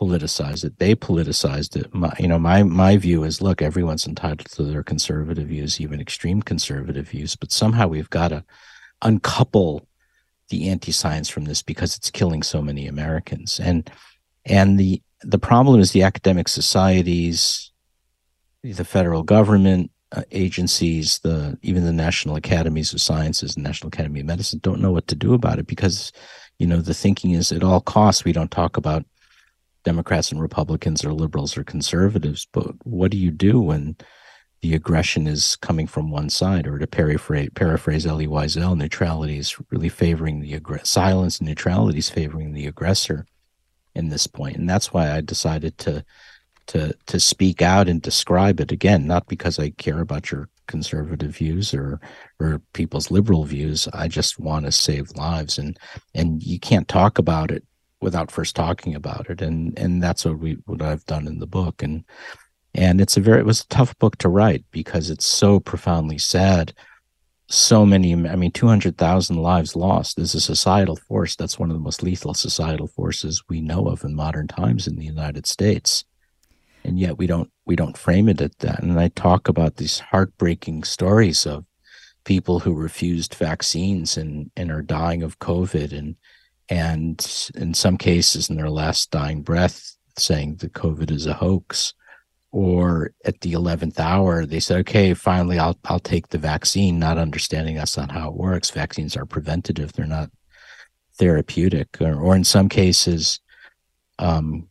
politicized 0.00 0.64
it. 0.64 0.78
They 0.78 0.94
politicized 0.94 1.76
it. 1.76 1.94
My, 1.94 2.12
you 2.18 2.28
know, 2.28 2.38
my 2.38 2.62
my 2.62 2.96
view 2.96 3.24
is, 3.24 3.40
look, 3.40 3.62
everyone's 3.62 4.06
entitled 4.06 4.50
to 4.50 4.64
their 4.64 4.82
conservative 4.82 5.48
views, 5.48 5.80
even 5.80 6.00
extreme 6.00 6.42
conservative 6.42 7.08
views, 7.08 7.36
but 7.36 7.52
somehow 7.52 7.86
we've 7.88 8.10
got 8.10 8.28
to 8.28 8.44
uncouple 9.04 9.86
the 10.48 10.68
anti-science 10.68 11.28
from 11.28 11.44
this 11.44 11.62
because 11.62 11.96
it's 11.96 12.10
killing 12.10 12.42
so 12.42 12.60
many 12.60 12.86
Americans. 12.86 13.60
And 13.60 13.90
and 14.44 14.78
the 14.78 15.02
the 15.22 15.38
problem 15.38 15.80
is 15.80 15.92
the 15.92 16.02
academic 16.02 16.48
societies, 16.48 17.72
the 18.62 18.84
federal 18.84 19.22
government 19.22 19.90
uh, 20.12 20.22
agencies, 20.32 21.18
the 21.20 21.58
even 21.62 21.84
the 21.84 21.92
national 21.92 22.36
academies 22.36 22.92
of 22.92 23.00
sciences 23.00 23.56
and 23.56 23.64
National 23.64 23.88
Academy 23.88 24.20
of 24.20 24.26
Medicine 24.26 24.60
don't 24.62 24.80
know 24.80 24.92
what 24.92 25.08
to 25.08 25.14
do 25.14 25.34
about 25.34 25.58
it 25.58 25.66
because 25.66 26.12
you 26.58 26.66
know 26.66 26.80
the 26.80 26.94
thinking 26.94 27.32
is 27.32 27.52
at 27.52 27.64
all 27.64 27.80
costs 27.80 28.24
we 28.24 28.32
don't 28.32 28.50
talk 28.50 28.76
about 28.76 29.04
Democrats 29.84 30.32
and 30.32 30.40
Republicans 30.40 31.04
or 31.04 31.12
liberals 31.12 31.56
or 31.56 31.64
conservatives, 31.64 32.46
but 32.52 32.74
what 32.84 33.10
do 33.10 33.16
you 33.16 33.30
do 33.30 33.60
when 33.60 33.96
the 34.64 34.74
aggression 34.74 35.26
is 35.26 35.56
coming 35.56 35.86
from 35.86 36.10
one 36.10 36.30
side? 36.30 36.66
Or 36.66 36.78
to 36.78 36.86
paraphrase, 36.86 37.50
paraphrase 37.54 38.06
Elie 38.06 38.26
Wiesel, 38.26 38.74
neutrality 38.74 39.36
is 39.36 39.58
really 39.70 39.90
favoring 39.90 40.40
the 40.40 40.54
aggressor. 40.54 40.86
Silence 40.86 41.38
and 41.38 41.46
neutrality 41.46 41.98
is 41.98 42.08
favoring 42.08 42.54
the 42.54 42.66
aggressor 42.66 43.26
in 43.94 44.08
this 44.08 44.26
point, 44.26 44.56
and 44.56 44.66
that's 44.66 44.90
why 44.90 45.12
I 45.12 45.20
decided 45.20 45.76
to 45.78 46.02
to 46.68 46.94
to 47.08 47.20
speak 47.20 47.60
out 47.60 47.88
and 47.90 48.00
describe 48.00 48.58
it 48.58 48.72
again, 48.72 49.06
not 49.06 49.28
because 49.28 49.58
I 49.58 49.68
care 49.68 50.00
about 50.00 50.30
your 50.30 50.48
conservative 50.66 51.36
views 51.36 51.74
or 51.74 52.00
or 52.40 52.62
people's 52.72 53.10
liberal 53.10 53.44
views. 53.44 53.86
I 53.92 54.08
just 54.08 54.40
want 54.40 54.64
to 54.64 54.72
save 54.72 55.10
lives, 55.10 55.58
and 55.58 55.78
and 56.14 56.42
you 56.42 56.58
can't 56.58 56.88
talk 56.88 57.18
about 57.18 57.50
it 57.50 57.64
without 58.00 58.30
first 58.30 58.56
talking 58.56 58.94
about 58.94 59.30
it 59.30 59.40
and 59.40 59.78
and 59.78 60.02
that's 60.02 60.26
what 60.26 60.38
we 60.38 60.58
what 60.66 60.82
I've 60.82 61.06
done 61.06 61.26
in 61.26 61.38
the 61.38 61.46
book 61.46 61.82
and 61.82 62.04
and 62.74 63.00
it's 63.00 63.16
a 63.16 63.20
very 63.20 63.40
it 63.40 63.46
was 63.46 63.62
a 63.62 63.68
tough 63.68 63.96
book 63.98 64.16
to 64.18 64.28
write 64.28 64.64
because 64.70 65.10
it's 65.10 65.24
so 65.24 65.60
profoundly 65.60 66.18
sad. 66.18 66.72
So 67.48 67.84
many 67.84 68.12
I 68.12 68.36
mean 68.36 68.52
200,000 68.52 69.36
lives 69.36 69.76
lost 69.76 70.18
is 70.18 70.34
a 70.34 70.40
societal 70.40 70.96
force. 70.96 71.36
That's 71.36 71.58
one 71.58 71.70
of 71.70 71.76
the 71.76 71.82
most 71.82 72.02
lethal 72.02 72.34
societal 72.34 72.86
forces 72.86 73.42
we 73.48 73.60
know 73.60 73.86
of 73.86 74.04
in 74.04 74.14
modern 74.14 74.48
times 74.48 74.86
in 74.86 74.96
the 74.96 75.04
United 75.04 75.46
States. 75.46 76.04
And 76.84 76.98
yet 76.98 77.18
we 77.18 77.26
don't 77.26 77.50
we 77.64 77.76
don't 77.76 77.96
frame 77.96 78.28
it 78.28 78.40
at 78.40 78.58
that. 78.58 78.82
And 78.82 78.98
I 78.98 79.08
talk 79.08 79.48
about 79.48 79.76
these 79.76 80.00
heartbreaking 80.00 80.84
stories 80.84 81.46
of 81.46 81.64
people 82.24 82.58
who 82.60 82.74
refused 82.74 83.34
vaccines 83.34 84.16
and 84.16 84.50
and 84.56 84.70
are 84.70 84.82
dying 84.82 85.22
of 85.22 85.38
covid 85.38 85.96
and 85.96 86.16
and 86.68 87.50
in 87.54 87.74
some 87.74 87.96
cases 87.96 88.48
in 88.48 88.56
their 88.56 88.70
last 88.70 89.10
dying 89.10 89.42
breath 89.42 89.96
saying 90.18 90.56
that 90.56 90.72
covid 90.72 91.10
is 91.10 91.26
a 91.26 91.34
hoax 91.34 91.92
or 92.54 93.10
at 93.24 93.40
the 93.40 93.52
11th 93.52 93.98
hour 93.98 94.46
they 94.46 94.60
said 94.60 94.78
okay 94.78 95.12
finally 95.12 95.58
i'll 95.58 95.76
i'll 95.86 95.98
take 95.98 96.28
the 96.28 96.38
vaccine 96.38 97.00
not 97.00 97.18
understanding 97.18 97.74
that's 97.74 97.96
not 97.96 98.12
how 98.12 98.28
it 98.28 98.36
works. 98.36 98.70
Vaccines 98.70 99.16
are 99.16 99.26
preventative. 99.26 99.92
They're 99.92 100.06
not 100.06 100.30
therapeutic. 101.18 102.00
Or, 102.00 102.14
or 102.14 102.36
in 102.36 102.44
some 102.44 102.68
cases 102.68 103.40
um, 104.20 104.68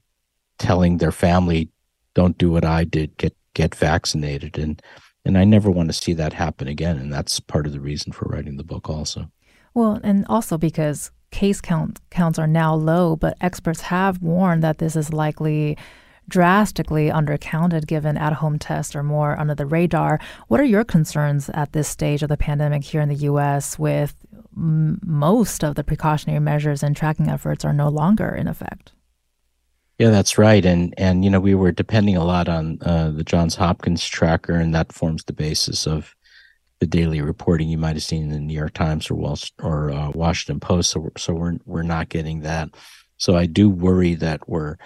telling 0.60 0.98
their 0.98 1.12
family 1.12 1.70
don't 2.14 2.38
do 2.38 2.50
what 2.50 2.64
i 2.64 2.86
did. 2.86 3.18
Get 3.18 3.36
get 3.54 3.76
vaccinated. 3.76 4.58
And 4.58 4.82
and 5.26 5.38
i 5.38 5.44
never 5.44 5.70
want 5.70 5.90
to 5.90 5.94
see 5.94 6.14
that 6.14 6.32
happen 6.32 6.70
again. 6.70 6.98
And 6.98 7.12
that's 7.12 7.42
part 7.42 7.66
of 7.66 7.74
the 7.74 7.82
reason 7.82 8.14
for 8.14 8.26
writing 8.30 8.56
the 8.56 8.64
book 8.64 8.90
also. 8.90 9.30
Well 9.74 10.00
and 10.04 10.26
also 10.30 10.58
because 10.58 11.12
case 11.32 11.60
count, 11.60 12.00
counts 12.12 12.40
are 12.40 12.48
now 12.48 12.76
low, 12.76 13.18
but 13.18 13.36
experts 13.42 13.82
have 13.82 14.22
warned 14.22 14.64
that 14.64 14.78
this 14.78 14.96
is 14.96 15.12
likely 15.12 15.78
drastically 16.28 17.10
undercounted 17.10 17.88
given 17.88 18.18
at 18.18 18.34
home 18.34 18.60
tests 18.60 18.96
are 18.96 19.04
more 19.04 19.38
under 19.40 19.56
the 19.56 19.66
radar. 19.66 20.20
What 20.48 20.60
are 20.60 20.66
your 20.66 20.84
concerns 20.84 21.50
at 21.50 21.74
this 21.74 21.88
stage 21.88 22.24
of 22.24 22.30
the 22.30 22.38
pandemic 22.38 22.84
here 22.84 23.02
in 23.02 23.10
the 23.10 23.16
U.S. 23.16 23.78
with 23.78 24.16
m- 24.56 25.00
most 25.04 25.64
of 25.64 25.76
the 25.76 25.84
precautionary 25.84 26.40
measures 26.40 26.84
and 26.84 26.96
tracking 26.96 27.30
efforts 27.30 27.66
are 27.66 27.74
no 27.74 27.90
longer 27.90 28.30
in 28.30 28.48
effect? 28.48 28.94
Yeah, 30.00 30.10
that's 30.10 30.38
right. 30.38 30.66
And 30.66 30.94
and 30.98 31.24
you 31.24 31.30
know 31.30 31.40
we 31.40 31.54
were 31.54 31.72
depending 31.72 32.18
a 32.18 32.26
lot 32.26 32.50
on 32.50 32.80
uh, 32.82 33.12
the 33.12 33.24
Johns 33.24 33.56
Hopkins 33.56 34.06
tracker, 34.06 34.56
and 34.56 34.74
that 34.74 34.92
forms 34.92 35.24
the 35.24 35.34
basis 35.34 35.86
of 35.86 36.16
the 36.80 36.88
daily 36.88 37.22
reporting 37.22 37.70
you 37.70 37.78
might 37.78 37.96
have 37.96 38.04
seen 38.04 38.24
in 38.24 38.30
the 38.30 38.40
New 38.40 38.54
York 38.54 38.74
Times 38.74 39.10
or 39.10 39.16
Wall 39.16 39.38
or 39.62 39.92
uh, 39.92 40.10
Washington 40.10 40.60
Post. 40.60 40.90
So 40.90 41.00
we're, 41.00 41.12
so 41.18 41.34
we're 41.34 41.58
we're 41.66 41.84
not 41.84 42.10
getting 42.10 42.42
that. 42.42 42.70
So 43.18 43.38
I 43.38 43.46
do 43.46 43.70
worry 43.70 44.16
that 44.16 44.50
we're 44.50 44.78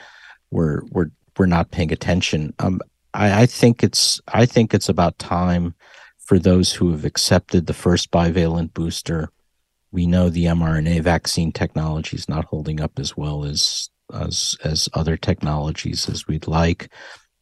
we're 0.51 0.81
we're 0.91 1.11
we're 1.37 1.45
not 1.45 1.71
paying 1.71 1.91
attention. 1.91 2.53
Um, 2.59 2.81
I, 3.13 3.43
I 3.43 3.45
think 3.45 3.83
it's 3.83 4.21
I 4.27 4.45
think 4.45 4.73
it's 4.73 4.89
about 4.89 5.17
time 5.19 5.75
for 6.19 6.37
those 6.37 6.71
who 6.73 6.91
have 6.91 7.05
accepted 7.05 7.67
the 7.67 7.73
first 7.73 8.11
bivalent 8.11 8.73
booster. 8.73 9.29
We 9.91 10.05
know 10.05 10.29
the 10.29 10.45
mRNA 10.45 11.01
vaccine 11.01 11.51
technology 11.51 12.17
is 12.17 12.27
not 12.27 12.45
holding 12.45 12.81
up 12.81 12.99
as 12.99 13.15
well 13.15 13.43
as 13.45 13.89
as 14.13 14.55
as 14.63 14.89
other 14.93 15.17
technologies 15.17 16.07
as 16.09 16.27
we'd 16.27 16.47
like 16.47 16.89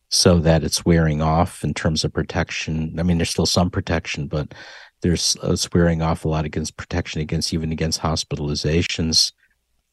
so 0.09 0.39
that 0.39 0.63
it's 0.63 0.85
wearing 0.85 1.21
off 1.21 1.63
in 1.63 1.73
terms 1.73 2.03
of 2.03 2.13
protection. 2.13 2.95
I 2.99 3.03
mean 3.03 3.17
there's 3.17 3.31
still 3.31 3.45
some 3.45 3.69
protection 3.69 4.27
but 4.27 4.53
there's 5.01 5.35
it's 5.43 5.69
wearing 5.73 6.01
off 6.01 6.25
a 6.25 6.27
lot 6.27 6.45
against 6.45 6.77
protection 6.77 7.21
against 7.21 7.53
even 7.53 7.71
against 7.71 8.01
hospitalizations 8.01 9.31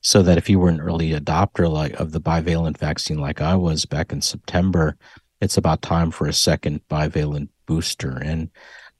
so 0.03 0.23
that 0.23 0.37
if 0.37 0.51
you 0.51 0.59
were 0.59 0.69
an 0.69 0.81
early 0.81 1.11
adopter 1.11 1.71
like 1.71 1.93
of 1.95 2.13
the 2.13 2.21
bivalent 2.21 2.77
vaccine 2.77 3.19
like 3.19 3.41
i 3.41 3.55
was 3.55 3.87
back 3.87 4.13
in 4.13 4.21
september 4.21 4.97
it's 5.43 5.57
about 5.57 5.83
time 5.83 6.13
for 6.13 6.29
a 6.29 6.33
second 6.33 6.81
bivalent 6.89 7.49
booster. 7.67 8.17
And 8.17 8.49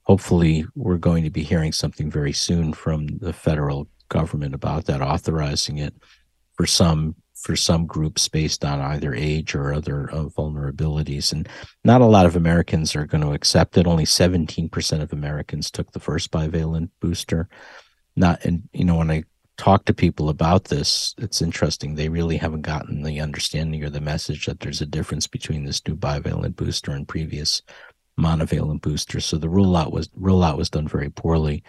hopefully 0.01 0.65
we're 0.75 0.97
going 0.97 1.23
to 1.23 1.29
be 1.29 1.41
hearing 1.41 1.71
something 1.71 2.11
very 2.11 2.33
soon 2.33 2.73
from 2.73 3.07
the 3.19 3.31
federal 3.31 3.87
government 4.09 4.53
about 4.53 4.85
that 4.85 5.01
authorizing 5.01 5.77
it 5.77 5.95
for 6.55 6.67
some 6.67 7.15
for 7.33 7.55
some 7.55 7.85
groups 7.85 8.29
based 8.29 8.63
on 8.63 8.79
either 8.79 9.13
age 9.13 9.55
or 9.55 9.73
other 9.73 10.09
uh, 10.13 10.25
vulnerabilities. 10.25 11.31
And 11.31 11.47
not 11.83 12.01
a 12.01 12.05
lot 12.05 12.25
of 12.25 12.35
americans 12.35 12.95
are 12.95 13.05
going 13.05 13.23
to 13.23 13.31
accept 13.33 13.77
it. 13.77 13.87
Only 13.87 14.05
17% 14.05 15.01
of 15.01 15.13
americans 15.13 15.71
took 15.71 15.91
the 15.91 15.99
first 15.99 16.29
bivalent 16.31 16.89
booster. 16.99 17.49
Not 18.15 18.43
and 18.45 18.69
you 18.73 18.85
know 18.85 18.97
when 18.97 19.11
i 19.11 19.23
talk 19.57 19.85
to 19.85 19.93
people 19.93 20.29
about 20.29 20.65
this 20.65 21.13
it's 21.19 21.41
interesting 21.41 21.93
they 21.93 22.09
really 22.09 22.37
haven't 22.37 22.63
gotten 22.63 23.03
the 23.03 23.19
understanding 23.19 23.83
or 23.83 23.89
the 23.89 24.01
message 24.01 24.45
that 24.47 24.59
there's 24.59 24.81
a 24.81 24.85
difference 24.85 25.27
between 25.27 25.63
this 25.63 25.85
new 25.87 25.95
bivalent 25.95 26.55
booster 26.55 26.91
and 26.91 27.07
previous 27.07 27.61
monovalent 28.19 28.81
boosters. 28.81 29.25
So 29.25 29.37
the 29.37 29.47
rollout 29.47 29.91
was 29.91 30.07
rollout 30.09 30.57
was 30.57 30.69
done 30.69 30.87
very 30.87 31.09
poorly. 31.09 31.63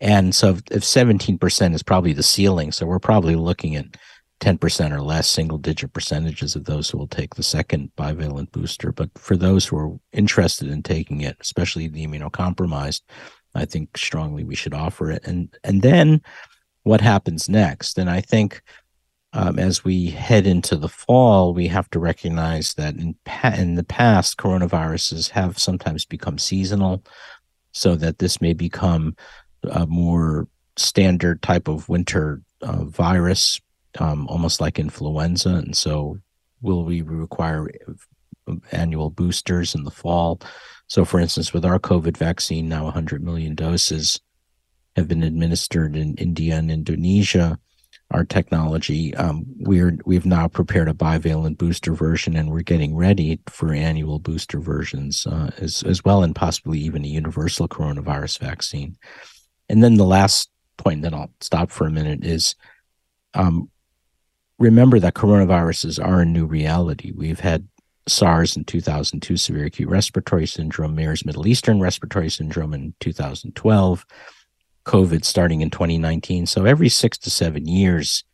And 0.00 0.34
so 0.34 0.50
if 0.70 0.82
17% 0.82 1.74
is 1.74 1.82
probably 1.82 2.12
the 2.12 2.22
ceiling, 2.22 2.72
so 2.72 2.84
we're 2.84 2.98
probably 2.98 3.36
looking 3.36 3.76
at 3.76 3.96
10% 4.40 4.92
or 4.92 5.00
less 5.00 5.28
single 5.28 5.56
digit 5.56 5.92
percentages 5.92 6.56
of 6.56 6.64
those 6.64 6.90
who 6.90 6.98
will 6.98 7.06
take 7.06 7.34
the 7.34 7.42
second 7.42 7.90
bivalent 7.96 8.50
booster. 8.52 8.92
But 8.92 9.10
for 9.16 9.36
those 9.36 9.64
who 9.64 9.78
are 9.78 9.96
interested 10.12 10.68
in 10.68 10.82
taking 10.82 11.22
it, 11.22 11.36
especially 11.40 11.88
the 11.88 12.06
immunocompromised, 12.06 13.02
I 13.54 13.64
think 13.64 13.96
strongly 13.96 14.44
we 14.44 14.56
should 14.56 14.74
offer 14.74 15.10
it. 15.10 15.24
And 15.24 15.56
and 15.62 15.80
then 15.80 16.20
what 16.84 17.00
happens 17.00 17.48
next? 17.48 17.98
And 17.98 18.08
I 18.08 18.20
think 18.20 18.62
um, 19.32 19.58
as 19.58 19.82
we 19.82 20.10
head 20.10 20.46
into 20.46 20.76
the 20.76 20.88
fall, 20.88 21.52
we 21.52 21.66
have 21.66 21.90
to 21.90 21.98
recognize 21.98 22.74
that 22.74 22.94
in 22.94 23.16
pa- 23.24 23.56
in 23.56 23.74
the 23.74 23.82
past, 23.84 24.36
coronaviruses 24.36 25.30
have 25.30 25.58
sometimes 25.58 26.04
become 26.04 26.38
seasonal, 26.38 27.02
so 27.72 27.96
that 27.96 28.18
this 28.18 28.40
may 28.40 28.52
become 28.52 29.16
a 29.64 29.86
more 29.86 30.46
standard 30.76 31.42
type 31.42 31.66
of 31.66 31.88
winter 31.88 32.42
uh, 32.62 32.84
virus, 32.84 33.60
um, 33.98 34.28
almost 34.28 34.60
like 34.60 34.78
influenza. 34.78 35.56
And 35.56 35.76
so, 35.76 36.18
will 36.62 36.84
we 36.84 37.02
require 37.02 37.68
uh, 38.46 38.54
annual 38.70 39.10
boosters 39.10 39.74
in 39.74 39.82
the 39.82 39.90
fall? 39.90 40.40
So, 40.86 41.04
for 41.04 41.18
instance, 41.18 41.52
with 41.52 41.64
our 41.64 41.80
COVID 41.80 42.16
vaccine, 42.16 42.68
now 42.68 42.84
100 42.84 43.24
million 43.24 43.56
doses 43.56 44.20
have 44.96 45.08
been 45.08 45.22
administered 45.22 45.96
in 45.96 46.14
India 46.14 46.56
and 46.56 46.70
Indonesia 46.70 47.58
our 48.10 48.24
technology. 48.24 49.14
Um, 49.16 49.44
we're 49.58 49.98
we've 50.04 50.26
now 50.26 50.46
prepared 50.46 50.88
a 50.88 50.94
bivalent 50.94 51.58
booster 51.58 51.94
version, 51.94 52.36
and 52.36 52.50
we're 52.50 52.62
getting 52.62 52.94
ready 52.94 53.40
for 53.48 53.72
annual 53.72 54.18
booster 54.18 54.60
versions 54.60 55.26
uh, 55.26 55.50
as 55.58 55.82
as 55.82 56.04
well, 56.04 56.22
and 56.22 56.34
possibly 56.34 56.78
even 56.78 57.04
a 57.04 57.08
universal 57.08 57.68
coronavirus 57.68 58.38
vaccine. 58.38 58.96
And 59.68 59.82
then 59.82 59.94
the 59.94 60.04
last 60.04 60.50
point, 60.76 61.02
then 61.02 61.14
I'll 61.14 61.32
stop 61.40 61.70
for 61.70 61.86
a 61.86 61.90
minute, 61.90 62.24
is 62.24 62.54
um, 63.34 63.70
remember 64.58 65.00
that 65.00 65.14
coronaviruses 65.14 66.04
are 66.04 66.20
a 66.20 66.26
new 66.26 66.46
reality. 66.46 67.12
We've 67.12 67.40
had 67.40 67.66
SARS 68.06 68.56
in 68.56 68.64
2002, 68.64 69.36
severe 69.36 69.64
acute 69.64 69.88
respiratory 69.88 70.46
syndrome, 70.46 70.94
MERS 70.94 71.24
Middle 71.24 71.46
Eastern 71.46 71.80
respiratory 71.80 72.30
syndrome 72.30 72.74
in 72.74 72.94
2012. 73.00 74.06
COVID 74.84 75.24
starting 75.24 75.60
in 75.60 75.70
2019. 75.70 76.46
So 76.46 76.64
every 76.64 76.88
six 76.88 77.18
to 77.18 77.30
seven 77.30 77.66
years, 77.66 78.24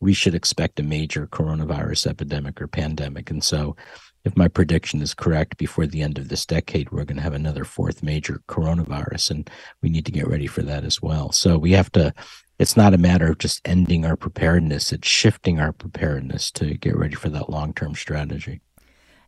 we 0.00 0.14
should 0.14 0.34
expect 0.34 0.80
a 0.80 0.82
major 0.82 1.26
coronavirus 1.26 2.06
epidemic 2.06 2.60
or 2.60 2.66
pandemic. 2.66 3.30
And 3.30 3.44
so, 3.44 3.76
if 4.22 4.36
my 4.36 4.48
prediction 4.48 5.00
is 5.00 5.14
correct, 5.14 5.56
before 5.56 5.86
the 5.86 6.02
end 6.02 6.18
of 6.18 6.28
this 6.28 6.44
decade, 6.44 6.90
we're 6.90 7.04
going 7.04 7.16
to 7.16 7.22
have 7.22 7.32
another 7.32 7.64
fourth 7.64 8.02
major 8.02 8.42
coronavirus, 8.48 9.30
and 9.30 9.50
we 9.82 9.88
need 9.88 10.04
to 10.04 10.12
get 10.12 10.28
ready 10.28 10.46
for 10.46 10.60
that 10.62 10.84
as 10.84 11.00
well. 11.00 11.32
So, 11.32 11.56
we 11.56 11.72
have 11.72 11.90
to, 11.92 12.12
it's 12.58 12.76
not 12.76 12.92
a 12.92 12.98
matter 12.98 13.30
of 13.30 13.38
just 13.38 13.66
ending 13.66 14.04
our 14.04 14.16
preparedness, 14.16 14.92
it's 14.92 15.08
shifting 15.08 15.58
our 15.58 15.72
preparedness 15.72 16.50
to 16.52 16.74
get 16.74 16.96
ready 16.96 17.14
for 17.14 17.30
that 17.30 17.48
long 17.48 17.72
term 17.72 17.94
strategy. 17.94 18.60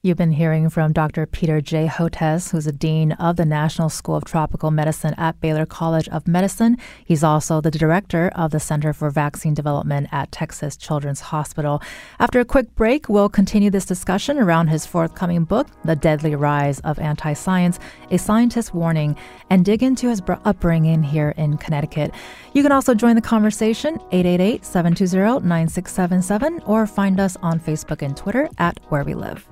You've 0.05 0.19
been 0.19 0.33
hearing 0.33 0.69
from 0.69 0.93
Dr. 0.93 1.27
Peter 1.27 1.61
J. 1.61 1.87
Hotez, 1.87 2.51
who's 2.51 2.67
a 2.67 2.73
dean 2.73 3.13
of 3.13 3.37
the 3.37 3.45
National 3.45 3.89
School 3.89 4.17
of 4.17 4.25
Tropical 4.25 4.73
Medicine 4.73 5.15
at 5.17 5.41
Baylor 5.41 5.65
College 5.65 6.09
of 6.09 6.27
Medicine. 6.27 6.77
He's 7.05 7.23
also 7.23 7.61
the 7.61 7.71
director 7.71 8.29
of 8.35 8.51
the 8.51 8.59
Center 8.59 8.93
for 8.93 9.11
Vaccine 9.11 9.55
Development 9.55 10.09
at 10.11 10.33
Texas 10.33 10.77
Children's 10.77 11.21
Hospital. 11.21 11.81
After 12.19 12.41
a 12.41 12.45
quick 12.45 12.75
break, 12.75 13.09
we'll 13.09 13.29
continue 13.29 13.71
this 13.71 13.85
discussion 13.85 14.39
around 14.39 14.67
his 14.67 14.87
forthcoming 14.87 15.45
book, 15.45 15.69
The 15.85 15.95
Deadly 15.95 16.35
Rise 16.35 16.81
of 16.81 16.99
Anti 16.99 17.35
Science, 17.35 17.79
a 18.11 18.19
Scientist's 18.19 18.75
Warning, 18.75 19.17
and 19.51 19.65
dig 19.65 19.85
into 19.85 20.09
his 20.09 20.21
upbringing 20.45 21.05
here 21.05 21.33
in 21.37 21.59
Connecticut. 21.59 22.13
You 22.55 22.65
can 22.65 22.73
also 22.73 22.93
join 22.93 23.15
the 23.15 23.23
conversation 23.23 24.01
888 24.11 24.65
720 24.65 25.47
9677 25.47 26.61
or 26.67 26.89
find 26.89 27.21
us 27.21 27.37
on 27.41 27.61
Facebook 27.61 28.03
and 28.03 28.17
Twitter 28.17 28.49
at 28.59 28.81
Where 28.89 29.05
We 29.05 29.15
Live. 29.15 29.52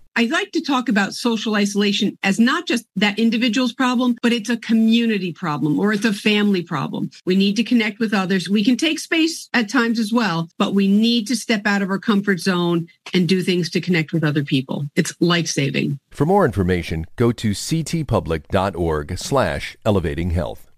I 0.15 0.25
like 0.25 0.51
to 0.51 0.61
talk 0.61 0.89
about 0.89 1.13
social 1.13 1.55
isolation 1.55 2.17
as 2.21 2.39
not 2.39 2.67
just 2.67 2.85
that 2.97 3.17
individual's 3.17 3.73
problem, 3.73 4.17
but 4.21 4.33
it's 4.33 4.49
a 4.49 4.57
community 4.57 5.31
problem 5.31 5.79
or 5.79 5.93
it's 5.93 6.05
a 6.05 6.13
family 6.13 6.61
problem. 6.61 7.09
We 7.25 7.35
need 7.35 7.55
to 7.55 7.63
connect 7.63 7.99
with 7.99 8.13
others. 8.13 8.49
We 8.49 8.63
can 8.63 8.75
take 8.75 8.99
space 8.99 9.49
at 9.53 9.69
times 9.69 9.99
as 9.99 10.11
well, 10.11 10.49
but 10.57 10.73
we 10.73 10.87
need 10.87 11.27
to 11.27 11.35
step 11.35 11.65
out 11.65 11.81
of 11.81 11.89
our 11.89 11.99
comfort 11.99 12.39
zone 12.39 12.87
and 13.13 13.27
do 13.27 13.41
things 13.41 13.69
to 13.71 13.81
connect 13.81 14.11
with 14.11 14.23
other 14.23 14.43
people. 14.43 14.85
It's 14.95 15.13
life 15.21 15.47
saving. 15.47 15.99
For 16.09 16.25
more 16.25 16.45
information, 16.45 17.05
go 17.15 17.31
to 17.31 17.51
ctpublic.org 17.51 19.17
slash 19.17 19.77
elevating 19.85 20.31
health. 20.31 20.70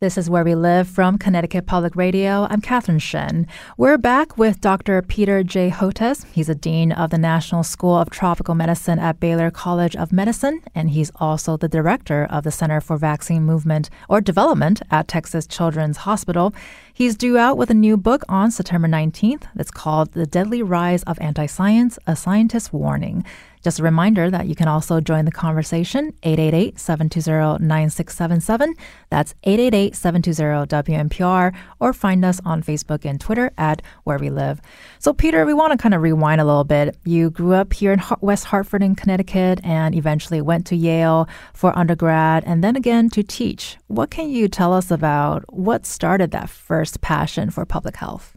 This 0.00 0.16
is 0.16 0.30
Where 0.30 0.44
We 0.44 0.54
Live 0.54 0.88
from 0.88 1.18
Connecticut 1.18 1.66
Public 1.66 1.94
Radio. 1.94 2.46
I'm 2.48 2.62
Catherine 2.62 3.00
Shen. 3.00 3.46
We're 3.76 3.98
back 3.98 4.38
with 4.38 4.58
Dr. 4.58 5.02
Peter 5.02 5.42
J. 5.42 5.68
Hotez. 5.68 6.24
He's 6.32 6.48
a 6.48 6.54
dean 6.54 6.90
of 6.90 7.10
the 7.10 7.18
National 7.18 7.62
School 7.62 7.98
of 7.98 8.08
Tropical 8.08 8.54
Medicine 8.54 8.98
at 8.98 9.20
Baylor 9.20 9.50
College 9.50 9.94
of 9.94 10.10
Medicine, 10.10 10.62
and 10.74 10.88
he's 10.88 11.12
also 11.16 11.58
the 11.58 11.68
director 11.68 12.26
of 12.30 12.44
the 12.44 12.50
Center 12.50 12.80
for 12.80 12.96
Vaccine 12.96 13.42
Movement 13.42 13.90
or 14.08 14.22
Development 14.22 14.80
at 14.90 15.06
Texas 15.06 15.46
Children's 15.46 15.98
Hospital. 15.98 16.54
He's 16.94 17.14
due 17.14 17.36
out 17.36 17.58
with 17.58 17.68
a 17.68 17.74
new 17.74 17.98
book 17.98 18.22
on 18.26 18.50
September 18.50 18.88
19th. 18.88 19.42
that's 19.54 19.70
called 19.70 20.12
The 20.12 20.24
Deadly 20.24 20.62
Rise 20.62 21.02
of 21.02 21.20
Anti 21.20 21.44
Science 21.44 21.98
A 22.06 22.16
Scientist's 22.16 22.72
Warning. 22.72 23.22
Just 23.62 23.78
a 23.78 23.82
reminder 23.82 24.30
that 24.30 24.46
you 24.46 24.54
can 24.54 24.68
also 24.68 25.00
join 25.00 25.24
the 25.24 25.30
conversation 25.30 26.14
888 26.22 26.78
720 26.78 27.66
9677. 27.66 28.74
That's 29.10 29.34
888 29.44 29.94
720 29.94 30.66
WNPR, 30.66 31.54
or 31.78 31.92
find 31.92 32.24
us 32.24 32.40
on 32.44 32.62
Facebook 32.62 33.04
and 33.04 33.20
Twitter 33.20 33.52
at 33.58 33.82
Where 34.04 34.18
We 34.18 34.30
Live. 34.30 34.60
So, 34.98 35.12
Peter, 35.12 35.44
we 35.44 35.54
want 35.54 35.72
to 35.72 35.78
kind 35.78 35.94
of 35.94 36.02
rewind 36.02 36.40
a 36.40 36.44
little 36.44 36.64
bit. 36.64 36.96
You 37.04 37.30
grew 37.30 37.54
up 37.54 37.72
here 37.72 37.92
in 37.92 38.02
West 38.20 38.46
Hartford 38.46 38.82
in 38.82 38.94
Connecticut 38.94 39.60
and 39.62 39.94
eventually 39.94 40.40
went 40.40 40.66
to 40.66 40.76
Yale 40.76 41.28
for 41.52 41.76
undergrad 41.78 42.44
and 42.46 42.64
then 42.64 42.76
again 42.76 43.10
to 43.10 43.22
teach. 43.22 43.76
What 43.88 44.10
can 44.10 44.30
you 44.30 44.48
tell 44.48 44.72
us 44.72 44.90
about 44.90 45.44
what 45.52 45.86
started 45.86 46.30
that 46.30 46.48
first 46.48 47.00
passion 47.00 47.50
for 47.50 47.64
public 47.64 47.96
health? 47.96 48.36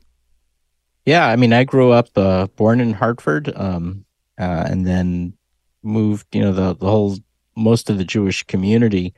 Yeah, 1.06 1.28
I 1.28 1.36
mean, 1.36 1.52
I 1.52 1.64
grew 1.66 1.92
up 1.92 2.10
uh, 2.18 2.48
born 2.48 2.80
in 2.80 2.94
Hartford. 2.94 3.52
Um, 3.56 4.06
uh, 4.40 4.66
and 4.70 4.86
then 4.86 5.34
moved. 5.84 6.28
You 6.34 6.42
know, 6.42 6.54
the 6.54 6.76
the 6.76 6.90
whole 6.90 7.18
most 7.56 7.90
of 7.90 7.98
the 7.98 8.06
Jewish 8.06 8.44
community. 8.44 9.14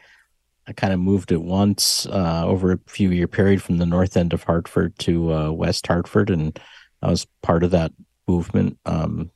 I 0.68 0.74
kind 0.74 0.94
of 0.94 1.00
moved 1.00 1.32
at 1.32 1.44
once 1.44 2.08
uh, 2.08 2.44
over 2.44 2.72
a 2.72 2.80
few 2.88 3.12
year 3.12 3.28
period 3.28 3.62
from 3.62 3.78
the 3.78 3.86
north 3.86 4.18
end 4.18 4.34
of 4.34 4.42
Hartford 4.44 4.98
to 5.00 5.32
uh, 5.32 5.52
West 5.52 5.86
Hartford, 5.86 6.32
and 6.32 6.60
I 7.04 7.10
was 7.12 7.28
part 7.44 7.64
of 7.64 7.70
that 7.72 7.92
movement. 8.28 8.80
Um, 8.86 9.30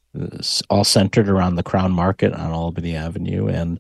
all 0.70 0.84
centered 0.84 1.30
around 1.30 1.56
the 1.56 1.64
Crown 1.64 1.92
Market 1.92 2.34
on 2.34 2.52
Albany 2.52 2.96
Avenue, 2.96 3.48
and 3.48 3.80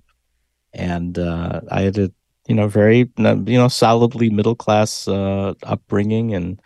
and 0.74 1.18
uh, 1.18 1.62
I 1.72 1.82
had 1.82 1.98
a 1.98 2.12
you 2.48 2.56
know 2.56 2.68
very 2.68 3.10
you 3.18 3.58
know 3.58 3.68
solidly 3.68 4.30
middle 4.30 4.56
class 4.56 5.08
uh, 5.08 5.54
upbringing, 5.64 6.34
and 6.34 6.62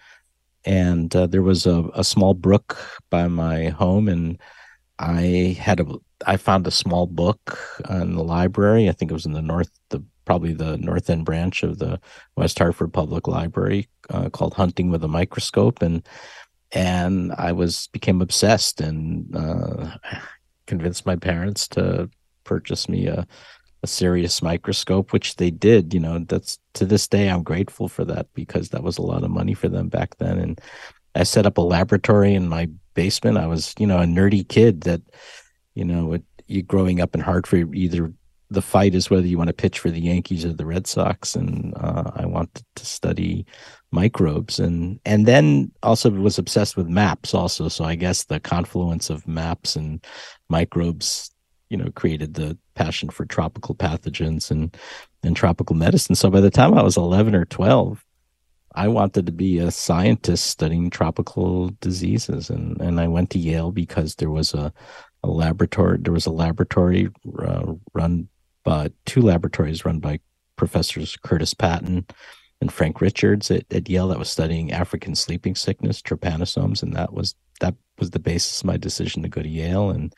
and 0.65 1.15
uh, 1.15 1.27
there 1.27 1.41
was 1.41 1.65
a, 1.65 1.89
a 1.93 2.03
small 2.03 2.33
brook 2.33 2.77
by 3.09 3.27
my 3.27 3.69
home, 3.69 4.07
and 4.07 4.39
I 4.99 5.57
had 5.59 5.79
a 5.79 5.85
I 6.25 6.37
found 6.37 6.67
a 6.67 6.71
small 6.71 7.05
book 7.07 7.57
in 7.89 8.15
the 8.15 8.23
library. 8.23 8.87
I 8.87 8.93
think 8.93 9.11
it 9.11 9.15
was 9.15 9.25
in 9.25 9.33
the 9.33 9.41
north, 9.41 9.71
the 9.89 10.03
probably 10.25 10.53
the 10.53 10.77
north 10.77 11.09
end 11.09 11.25
branch 11.25 11.63
of 11.63 11.79
the 11.79 11.99
West 12.37 12.57
Hartford 12.59 12.93
Public 12.93 13.27
Library 13.27 13.89
uh, 14.09 14.29
called 14.29 14.53
"Hunting 14.53 14.89
with 14.89 15.03
a 15.03 15.07
Microscope," 15.07 15.81
and 15.81 16.07
and 16.71 17.33
I 17.37 17.51
was 17.51 17.87
became 17.87 18.21
obsessed 18.21 18.81
and 18.81 19.35
uh, 19.35 19.97
convinced 20.67 21.05
my 21.05 21.15
parents 21.15 21.67
to 21.69 22.09
purchase 22.43 22.87
me 22.87 23.07
a 23.07 23.27
a 23.83 23.87
serious 23.87 24.41
microscope, 24.41 25.11
which 25.11 25.35
they 25.35 25.51
did. 25.51 25.93
You 25.93 25.99
know, 25.99 26.19
that's 26.19 26.57
to 26.75 26.85
this 26.85 27.07
day 27.07 27.29
I'm 27.29 27.43
grateful 27.43 27.89
for 27.89 28.05
that 28.05 28.27
because 28.33 28.69
that 28.69 28.83
was 28.83 28.97
a 28.97 29.03
lot 29.03 29.23
of 29.23 29.29
money 29.29 29.53
for 29.53 29.67
them 29.67 29.89
back 29.89 30.15
then. 30.17 30.39
And 30.39 30.61
I 31.15 31.23
set 31.23 31.45
up 31.45 31.57
a 31.57 31.61
laboratory 31.61 32.33
in 32.33 32.47
my 32.47 32.69
basement. 32.93 33.37
I 33.37 33.47
was, 33.47 33.73
you 33.77 33.87
know, 33.87 33.99
a 33.99 34.05
nerdy 34.05 34.47
kid 34.47 34.81
that, 34.81 35.01
you 35.75 35.85
know, 35.85 36.13
it, 36.13 36.23
you 36.47 36.61
growing 36.61 37.01
up 37.01 37.15
in 37.15 37.21
Hartford, 37.21 37.75
either 37.75 38.13
the 38.49 38.61
fight 38.61 38.93
is 38.93 39.09
whether 39.09 39.25
you 39.25 39.37
want 39.37 39.47
to 39.47 39.53
pitch 39.53 39.79
for 39.79 39.89
the 39.89 40.01
Yankees 40.01 40.45
or 40.45 40.53
the 40.53 40.65
Red 40.65 40.85
Sox, 40.85 41.35
and 41.35 41.73
uh, 41.77 42.11
I 42.15 42.25
wanted 42.25 42.63
to 42.75 42.85
study 42.85 43.45
microbes, 43.91 44.59
and 44.59 44.99
and 45.05 45.25
then 45.25 45.71
also 45.81 46.11
was 46.11 46.37
obsessed 46.37 46.77
with 46.77 46.87
maps 46.87 47.33
also. 47.33 47.67
So 47.67 47.83
I 47.83 47.95
guess 47.95 48.25
the 48.25 48.39
confluence 48.39 49.09
of 49.09 49.27
maps 49.27 49.75
and 49.75 50.05
microbes, 50.49 51.31
you 51.69 51.77
know, 51.77 51.89
created 51.95 52.35
the 52.35 52.57
passion 52.75 53.09
for 53.09 53.25
tropical 53.25 53.73
pathogens 53.73 54.51
and 54.51 54.77
and 55.23 55.35
tropical 55.35 55.75
medicine. 55.75 56.15
So 56.15 56.29
by 56.29 56.41
the 56.41 56.51
time 56.51 56.75
I 56.75 56.83
was 56.83 56.97
eleven 56.97 57.33
or 57.33 57.45
twelve, 57.45 58.03
I 58.75 58.87
wanted 58.87 59.25
to 59.25 59.31
be 59.31 59.59
a 59.59 59.71
scientist 59.71 60.45
studying 60.47 60.89
tropical 60.89 61.69
diseases, 61.79 62.49
and 62.49 62.79
and 62.81 62.99
I 62.99 63.07
went 63.07 63.29
to 63.31 63.39
Yale 63.39 63.71
because 63.71 64.15
there 64.15 64.29
was 64.29 64.53
a, 64.53 64.73
a 65.23 65.27
laboratory. 65.27 65.97
There 65.99 66.13
was 66.13 66.25
a 66.25 66.31
laboratory 66.31 67.09
uh, 67.39 67.73
run 67.93 68.27
by 68.63 68.89
two 69.05 69.21
laboratories 69.21 69.85
run 69.85 69.99
by 69.99 70.19
professors 70.55 71.17
Curtis 71.23 71.53
Patton 71.53 72.05
and 72.61 72.71
Frank 72.71 73.01
Richards 73.01 73.51
at, 73.51 73.65
at 73.73 73.89
Yale 73.89 74.07
that 74.07 74.19
was 74.19 74.31
studying 74.31 74.71
African 74.71 75.15
sleeping 75.15 75.55
sickness, 75.55 76.01
trypanosomes, 76.01 76.81
and 76.81 76.95
that 76.95 77.13
was 77.13 77.35
that 77.59 77.75
was 77.99 78.09
the 78.09 78.19
basis 78.19 78.61
of 78.61 78.65
my 78.65 78.77
decision 78.77 79.21
to 79.23 79.29
go 79.29 79.41
to 79.41 79.49
Yale, 79.49 79.91
and 79.91 80.13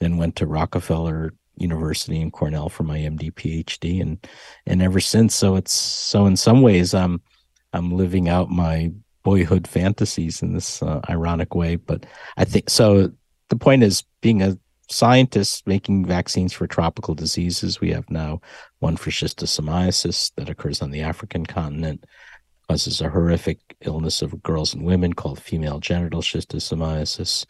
then 0.00 0.16
went 0.16 0.36
to 0.36 0.46
Rockefeller 0.46 1.34
University 1.56 2.20
and 2.20 2.32
Cornell 2.32 2.68
for 2.68 2.82
my 2.82 2.98
MD 2.98 3.32
PhD, 3.32 4.02
and 4.02 4.26
and 4.66 4.82
ever 4.82 5.00
since. 5.00 5.34
So 5.36 5.54
it's 5.54 5.72
so 5.72 6.26
in 6.26 6.36
some 6.36 6.62
ways, 6.62 6.92
um 6.92 7.22
I'm 7.76 7.92
living 7.92 8.28
out 8.28 8.50
my 8.50 8.92
boyhood 9.22 9.66
fantasies 9.66 10.42
in 10.42 10.54
this 10.54 10.82
uh, 10.82 11.00
ironic 11.10 11.54
way. 11.54 11.76
But 11.76 12.06
I 12.36 12.44
think 12.44 12.70
so. 12.70 13.10
The 13.48 13.56
point 13.56 13.82
is, 13.82 14.04
being 14.20 14.42
a 14.42 14.58
scientist 14.88 15.66
making 15.66 16.06
vaccines 16.06 16.52
for 16.52 16.66
tropical 16.66 17.14
diseases, 17.14 17.80
we 17.80 17.90
have 17.90 18.08
now 18.08 18.40
one 18.78 18.96
for 18.96 19.10
schistosomiasis 19.10 20.32
that 20.36 20.48
occurs 20.48 20.80
on 20.80 20.90
the 20.90 21.02
African 21.02 21.44
continent, 21.44 22.04
causes 22.68 23.00
a 23.00 23.08
horrific 23.08 23.58
illness 23.80 24.22
of 24.22 24.42
girls 24.42 24.74
and 24.74 24.84
women 24.84 25.12
called 25.12 25.40
female 25.40 25.80
genital 25.80 26.22
schistosomiasis. 26.22 27.46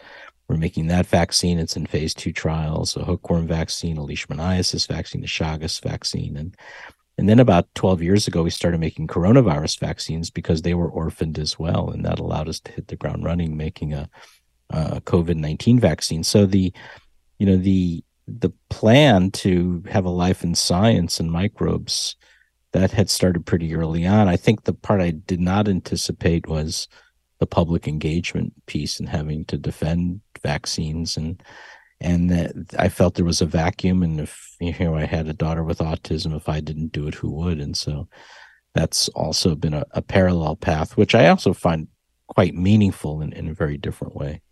We're 0.49 0.57
making 0.57 0.87
that 0.87 1.07
vaccine. 1.07 1.59
It's 1.59 1.77
in 1.77 1.87
phase 1.87 2.15
two 2.15 2.33
trials, 2.33 2.97
a 2.97 3.05
hookworm 3.05 3.49
vaccine, 3.49 3.99
a 3.99 4.01
leishmaniasis 4.01 4.87
vaccine, 4.87 5.25
a 5.25 5.27
Chagas 5.27 5.83
vaccine. 5.83 6.37
And 6.37 6.57
and 7.19 7.29
then 7.29 7.39
about 7.39 7.75
12 7.75 8.03
years 8.03 8.29
ago, 8.29 8.43
we 8.43 8.51
started 8.51 8.79
making 8.79 9.07
coronavirus 9.07 9.81
vaccines 9.81 10.31
because 10.31 10.63
they 10.63 10.75
were 10.75 10.89
orphaned 10.89 11.39
as 11.39 11.59
well. 11.59 11.89
And 11.91 12.05
that 12.05 12.19
allowed 12.19 12.49
us 12.49 12.61
to 12.61 12.73
hit 12.73 12.89
the 12.89 12.97
ground 12.97 13.25
running, 13.25 13.57
making 13.57 13.95
a, 13.95 14.09
a 14.71 15.01
COVID 15.01 15.37
19 15.37 15.81
vaccine. 15.81 16.23
So 16.23 16.45
the, 16.45 16.73
you 17.39 17.47
know, 17.47 17.57
the, 17.57 18.05
the 18.29 18.51
plan 18.69 19.31
to 19.31 19.83
have 19.89 20.05
a 20.05 20.11
life 20.11 20.43
in 20.45 20.55
science 20.55 21.19
and 21.19 21.31
microbes 21.31 22.17
that 22.73 22.91
had 22.91 23.09
started 23.09 23.47
pretty 23.47 23.75
early 23.75 24.05
on. 24.07 24.29
I 24.29 24.37
think 24.37 24.65
the 24.65 24.75
part 24.75 25.01
I 25.01 25.11
did 25.11 25.41
not 25.41 25.69
anticipate 25.69 26.47
was 26.47 26.89
the 27.39 27.47
public 27.47 27.89
engagement 27.89 28.53
piece 28.67 28.99
and 28.99 29.09
having 29.09 29.45
to 29.47 29.57
defend 29.57 30.21
vaccines 30.43 31.17
and 31.17 31.43
and 32.01 32.31
that 32.31 32.53
I 32.79 32.89
felt 32.89 33.15
there 33.15 33.25
was 33.25 33.41
a 33.41 33.47
vacuum. 33.47 34.03
And 34.03 34.21
if 34.21 34.57
you 34.61 34.75
know, 34.79 34.95
I 34.95 35.05
had 35.05 35.29
a 35.29 35.33
daughter 35.33 35.65
with 35.65 35.79
autism, 35.79 36.37
if 36.37 36.49
I 36.49 36.61
didn't 36.61 36.93
do 36.93 37.07
it, 37.09 37.15
who 37.15 37.31
would? 37.31 37.61
And 37.61 37.77
so 37.77 38.09
that's 38.75 39.09
also 39.11 39.55
been 39.55 39.75
a, 39.75 39.85
a 39.93 40.03
parallel 40.03 40.57
path, 40.57 40.97
which 40.97 41.15
I 41.15 41.29
also 41.29 41.53
find 41.53 41.89
quite 42.29 42.55
meaningful 42.55 43.23
in, 43.23 43.33
in 43.33 43.49
a 43.49 43.55
very 43.55 43.79
different 43.79 44.15
way. 44.15 44.43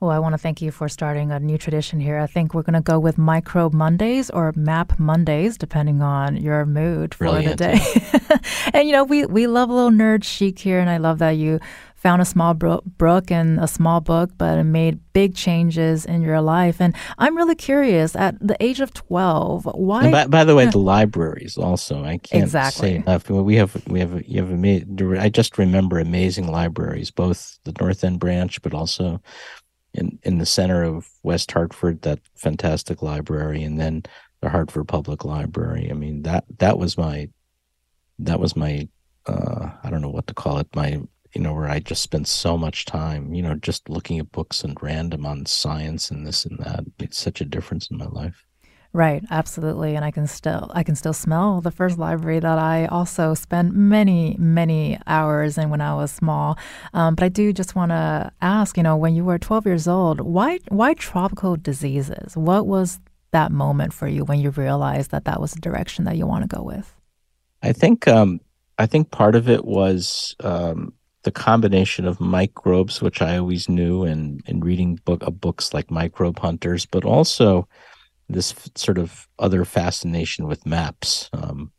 Well, 0.00 0.10
I 0.10 0.18
want 0.18 0.34
to 0.34 0.38
thank 0.38 0.60
you 0.60 0.70
for 0.70 0.88
starting 0.88 1.30
a 1.30 1.40
new 1.40 1.56
tradition 1.56 1.98
here. 1.98 2.18
I 2.18 2.26
think 2.26 2.52
we're 2.52 2.62
going 2.62 2.74
to 2.74 2.82
go 2.82 2.98
with 2.98 3.16
Microbe 3.16 3.72
Mondays 3.72 4.28
or 4.28 4.52
Map 4.54 4.98
Mondays, 4.98 5.56
depending 5.56 6.02
on 6.02 6.36
your 6.36 6.66
mood 6.66 7.14
for 7.14 7.24
Brilliant. 7.24 7.58
the 7.58 7.64
day. 7.68 8.38
and 8.74 8.86
you 8.86 8.92
know, 8.92 9.04
we 9.04 9.24
we 9.24 9.46
love 9.46 9.70
a 9.70 9.72
little 9.72 9.90
nerd 9.90 10.24
chic 10.24 10.58
here, 10.58 10.78
and 10.78 10.90
I 10.90 10.98
love 10.98 11.20
that 11.20 11.30
you 11.30 11.58
found 12.04 12.20
a 12.20 12.24
small 12.26 12.52
brook 12.52 13.30
and 13.30 13.58
a 13.58 13.66
small 13.66 13.98
book, 13.98 14.30
but 14.36 14.58
it 14.58 14.64
made 14.64 15.00
big 15.14 15.34
changes 15.34 16.04
in 16.04 16.20
your 16.20 16.42
life. 16.42 16.78
And 16.78 16.94
I'm 17.16 17.34
really 17.34 17.54
curious, 17.54 18.14
at 18.14 18.36
the 18.46 18.62
age 18.62 18.80
of 18.80 18.92
12, 18.92 19.64
why? 19.64 20.10
By, 20.10 20.26
by, 20.26 20.44
the 20.44 20.54
way, 20.54 20.66
the 20.66 20.78
libraries 20.78 21.56
also. 21.56 22.04
I 22.04 22.18
can't 22.18 22.44
exactly. 22.44 22.90
say 22.90 22.94
enough. 22.96 23.30
We 23.30 23.56
have 23.56 23.82
we 23.86 24.00
have 24.00 24.22
you 24.28 24.44
have. 24.44 25.18
I 25.18 25.30
just 25.30 25.56
remember 25.56 25.98
amazing 25.98 26.46
libraries, 26.48 27.10
both 27.10 27.58
the 27.64 27.74
North 27.80 28.04
End 28.04 28.20
branch, 28.20 28.60
but 28.60 28.74
also 28.74 29.22
in 29.94 30.18
in 30.24 30.36
the 30.36 30.46
center 30.46 30.82
of 30.82 31.08
West 31.22 31.50
Hartford, 31.52 32.02
that 32.02 32.20
fantastic 32.36 33.00
library, 33.00 33.62
and 33.62 33.80
then 33.80 34.02
the 34.42 34.50
Hartford 34.50 34.88
Public 34.88 35.24
Library. 35.24 35.88
I 35.90 35.94
mean 35.94 36.22
that 36.24 36.44
that 36.58 36.78
was 36.78 36.98
my 36.98 37.30
that 38.18 38.38
was 38.38 38.54
my 38.54 38.88
uh, 39.26 39.70
I 39.82 39.88
don't 39.88 40.02
know 40.02 40.10
what 40.10 40.26
to 40.26 40.34
call 40.34 40.58
it 40.58 40.68
my 40.76 41.00
you 41.34 41.40
know, 41.40 41.52
where 41.52 41.68
I 41.68 41.80
just 41.80 42.02
spent 42.02 42.28
so 42.28 42.56
much 42.56 42.84
time, 42.84 43.34
you 43.34 43.42
know, 43.42 43.54
just 43.54 43.88
looking 43.88 44.18
at 44.18 44.32
books 44.32 44.62
and 44.62 44.80
random 44.80 45.26
on 45.26 45.46
science 45.46 46.10
and 46.10 46.26
this 46.26 46.44
and 46.44 46.58
that. 46.60 46.84
It's 46.98 47.18
such 47.18 47.40
a 47.40 47.44
difference 47.44 47.90
in 47.90 47.98
my 47.98 48.06
life. 48.06 48.46
Right, 48.92 49.24
absolutely, 49.28 49.96
and 49.96 50.04
I 50.04 50.12
can 50.12 50.28
still 50.28 50.70
I 50.72 50.84
can 50.84 50.94
still 50.94 51.12
smell 51.12 51.60
the 51.60 51.72
first 51.72 51.98
library 51.98 52.38
that 52.38 52.58
I 52.58 52.86
also 52.86 53.34
spent 53.34 53.74
many 53.74 54.36
many 54.38 55.00
hours 55.08 55.58
in 55.58 55.68
when 55.68 55.80
I 55.80 55.94
was 55.96 56.12
small. 56.12 56.56
Um, 56.92 57.16
but 57.16 57.24
I 57.24 57.28
do 57.28 57.52
just 57.52 57.74
want 57.74 57.90
to 57.90 58.30
ask, 58.40 58.76
you 58.76 58.84
know, 58.84 58.96
when 58.96 59.16
you 59.16 59.24
were 59.24 59.36
12 59.36 59.66
years 59.66 59.88
old, 59.88 60.20
why 60.20 60.60
why 60.68 60.94
tropical 60.94 61.56
diseases? 61.56 62.36
What 62.36 62.68
was 62.68 63.00
that 63.32 63.50
moment 63.50 63.92
for 63.92 64.06
you 64.06 64.24
when 64.24 64.38
you 64.38 64.50
realized 64.50 65.10
that 65.10 65.24
that 65.24 65.40
was 65.40 65.50
the 65.50 65.60
direction 65.60 66.04
that 66.04 66.16
you 66.16 66.24
want 66.28 66.48
to 66.48 66.56
go 66.56 66.62
with? 66.62 66.94
I 67.64 67.72
think 67.72 68.06
um, 68.06 68.40
I 68.78 68.86
think 68.86 69.10
part 69.10 69.34
of 69.34 69.48
it 69.48 69.64
was 69.64 70.36
um, 70.38 70.92
the 71.24 71.32
combination 71.32 72.06
of 72.06 72.20
microbes, 72.20 73.02
which 73.02 73.20
I 73.22 73.38
always 73.38 73.68
knew, 73.68 74.04
and 74.04 74.42
and 74.46 74.64
reading 74.64 75.00
book 75.04 75.22
of 75.22 75.40
books 75.40 75.74
like 75.74 75.90
Microbe 75.90 76.38
Hunters, 76.38 76.86
but 76.86 77.04
also 77.04 77.68
this 78.28 78.54
sort 78.74 78.98
of 78.98 79.28
other 79.38 79.64
fascination 79.64 80.46
with 80.46 80.64
maps, 80.66 81.28
um, 81.32 81.72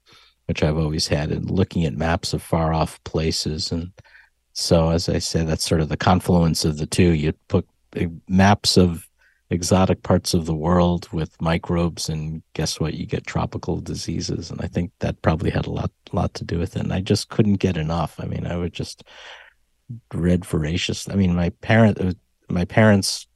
which 0.48 0.62
I've 0.64 0.78
always 0.78 1.08
had, 1.08 1.32
and 1.32 1.50
looking 1.50 1.86
at 1.86 1.98
maps 1.98 2.34
of 2.34 2.42
far 2.42 2.74
off 2.74 3.04
places 3.04 3.72
and 3.72 3.92
So 4.54 4.90
as 4.92 5.10
I 5.10 5.20
said, 5.20 5.48
that's 5.48 5.68
sort 5.68 5.82
of 5.82 5.90
the 5.90 5.98
confluence 5.98 6.66
of 6.66 6.78
the 6.78 6.86
two. 6.86 7.12
You 7.14 7.34
put 7.50 7.68
maps 8.28 8.78
of 8.78 9.08
exotic 9.50 10.04
parts 10.04 10.34
of 10.34 10.46
the 10.46 10.56
world 10.56 11.08
with 11.12 11.40
microbes, 11.42 12.10
and 12.10 12.42
guess 12.54 12.80
what? 12.80 12.96
You 12.96 13.06
get 13.06 13.28
tropical 13.28 13.80
diseases, 13.80 14.50
and 14.52 14.60
I 14.62 14.68
think 14.68 14.92
that 15.00 15.22
probably 15.22 15.52
had 15.52 15.68
a 15.68 15.72
lot 15.72 15.92
lot 16.12 16.34
to 16.36 16.44
do 16.44 16.60
with 16.60 16.76
it. 16.76 16.84
And 16.84 16.94
I 16.94 17.02
just 17.02 17.30
couldn't 17.30 17.56
get 17.56 17.78
enough. 17.78 18.20
I 18.20 18.26
mean, 18.26 18.48
I 18.48 18.58
would 18.58 18.74
just 18.74 19.04
read 20.14 20.46
voracious. 20.46 21.08
I 21.10 21.16
mean, 21.16 21.36
my 21.36 21.50
parent, 21.62 22.02
uh, 22.02 22.14
my 22.50 22.66
parents, 22.66 23.28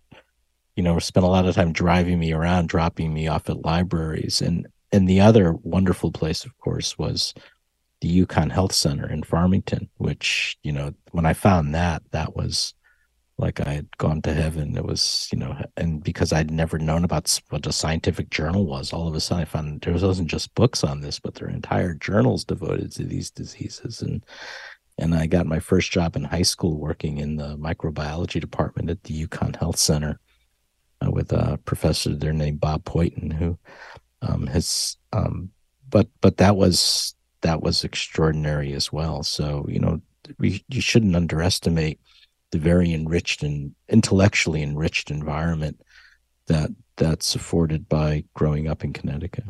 you 0.76 0.84
know, 0.84 0.98
spent 1.00 1.26
a 1.26 1.30
lot 1.30 1.46
of 1.46 1.56
time 1.56 1.74
driving 1.74 2.20
me 2.20 2.34
around, 2.34 2.70
dropping 2.70 3.14
me 3.14 3.28
off 3.28 3.50
at 3.50 3.66
libraries, 3.66 4.42
and 4.42 4.68
and 4.92 5.08
the 5.08 5.22
other 5.22 5.54
wonderful 5.54 6.12
place, 6.12 6.46
of 6.46 6.58
course, 6.58 6.98
was 6.98 7.34
the 8.02 8.26
UConn 8.26 8.52
Health 8.52 8.74
Center 8.74 9.10
in 9.10 9.24
Farmington, 9.24 9.90
which, 9.98 10.58
you 10.64 10.72
know, 10.72 10.94
when 11.12 11.26
I 11.26 11.34
found 11.34 11.76
that, 11.76 12.02
that 12.12 12.36
was 12.36 12.74
like 13.40 13.66
I 13.66 13.74
had 13.74 13.98
gone 13.98 14.22
to 14.24 14.34
heaven. 14.34 14.76
It 14.76 14.86
was, 14.86 15.30
you 15.32 15.40
know, 15.40 15.56
and 15.78 16.04
because 16.04 16.34
I'd 16.34 16.52
never 16.52 16.78
known 16.78 17.04
about 17.04 17.40
what 17.50 17.66
a 17.66 17.72
scientific 17.72 18.30
journal 18.30 18.66
was, 18.66 18.92
all 18.92 19.08
of 19.08 19.16
a 19.16 19.20
sudden 19.20 19.44
I 19.44 19.46
found 19.46 19.82
there 19.82 19.94
wasn't 19.94 20.30
just 20.30 20.54
books 20.56 20.84
on 20.84 21.02
this, 21.02 21.20
but 21.20 21.36
there 21.36 21.48
are 21.48 21.52
entire 21.52 21.94
journals 21.94 22.44
devoted 22.44 22.92
to 22.94 23.04
these 23.04 23.32
diseases. 23.32 24.02
And 24.02 24.26
and 24.98 25.16
I 25.16 25.28
got 25.28 25.46
my 25.46 25.60
first 25.60 25.92
job 25.92 26.18
in 26.18 26.26
high 26.26 26.42
school 26.42 26.78
working 26.78 27.20
in 27.20 27.38
the 27.38 27.58
microbiology 27.58 28.42
department 28.42 28.90
at 28.90 29.04
the 29.04 29.26
UConn 29.26 29.56
Health 29.56 29.78
Center 29.78 30.20
uh, 31.02 31.10
with 31.10 31.32
a 31.32 31.58
professor 31.64 32.14
there 32.14 32.34
named 32.34 32.60
Bob 32.60 32.84
Poyton, 32.84 33.32
who 33.32 33.58
um, 34.22 34.46
has, 34.48 34.98
um, 35.14 35.52
but 35.90 36.08
but 36.20 36.38
that 36.38 36.58
was 36.58 37.16
that 37.42 37.62
was 37.62 37.86
extraordinary 37.86 38.74
as 38.74 38.92
well. 38.92 39.24
So 39.24 39.66
you 39.70 39.80
know, 39.80 40.02
we 40.38 40.64
you 40.68 40.82
shouldn't 40.82 41.16
underestimate 41.16 42.02
the 42.52 42.60
very 42.60 42.94
enriched 42.94 43.44
and 43.44 43.76
intellectually 43.88 44.62
enriched 44.62 45.12
environment 45.12 45.82
that 46.48 46.72
that's 46.98 47.36
afforded 47.36 47.88
by 47.88 48.24
growing 48.34 48.68
up 48.68 48.84
in 48.84 48.94
Connecticut. 48.94 49.46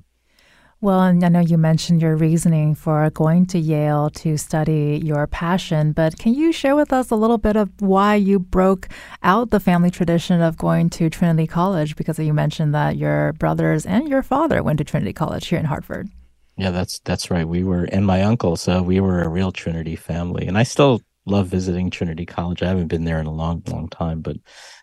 Well, 0.81 1.01
and 1.01 1.21
I 1.25 1.27
know 1.27 1.41
you 1.41 1.57
mentioned 1.57 2.01
your 2.01 2.15
reasoning 2.15 2.73
for 2.73 3.09
going 3.09 3.47
to 3.47 3.59
Yale 3.59 4.09
to 4.11 4.37
study 4.37 5.01
your 5.03 5.27
passion, 5.27 5.91
but 5.91 6.17
can 6.17 6.33
you 6.33 6.53
share 6.53 6.73
with 6.73 6.93
us 6.93 7.11
a 7.11 7.17
little 7.17 7.37
bit 7.37 7.57
of 7.57 7.69
why 7.79 8.15
you 8.15 8.39
broke 8.39 8.87
out 9.21 9.49
the 9.49 9.59
family 9.59 9.91
tradition 9.91 10.41
of 10.41 10.57
going 10.57 10.89
to 10.91 11.09
Trinity 11.09 11.47
College? 11.47 11.97
Because 11.97 12.17
you 12.17 12.33
mentioned 12.33 12.73
that 12.73 12.95
your 12.95 13.33
brothers 13.33 13.85
and 13.85 14.07
your 14.07 14.23
father 14.23 14.63
went 14.63 14.77
to 14.77 14.85
Trinity 14.85 15.11
College 15.11 15.47
here 15.47 15.59
in 15.59 15.65
Hartford. 15.65 16.09
Yeah, 16.55 16.71
that's 16.71 16.99
that's 16.99 17.29
right. 17.29 17.47
We 17.47 17.65
were 17.65 17.83
and 17.83 18.05
my 18.05 18.23
uncle, 18.23 18.55
so 18.55 18.81
we 18.81 19.01
were 19.01 19.21
a 19.21 19.29
real 19.29 19.51
Trinity 19.51 19.97
family, 19.97 20.47
and 20.47 20.57
I 20.57 20.63
still 20.63 21.01
love 21.29 21.47
visiting 21.47 21.89
Trinity 21.89 22.25
College. 22.25 22.63
I 22.63 22.67
haven't 22.67 22.87
been 22.87 23.05
there 23.05 23.19
in 23.19 23.25
a 23.25 23.33
long, 23.33 23.63
long 23.67 23.87
time, 23.89 24.21
but 24.21 24.37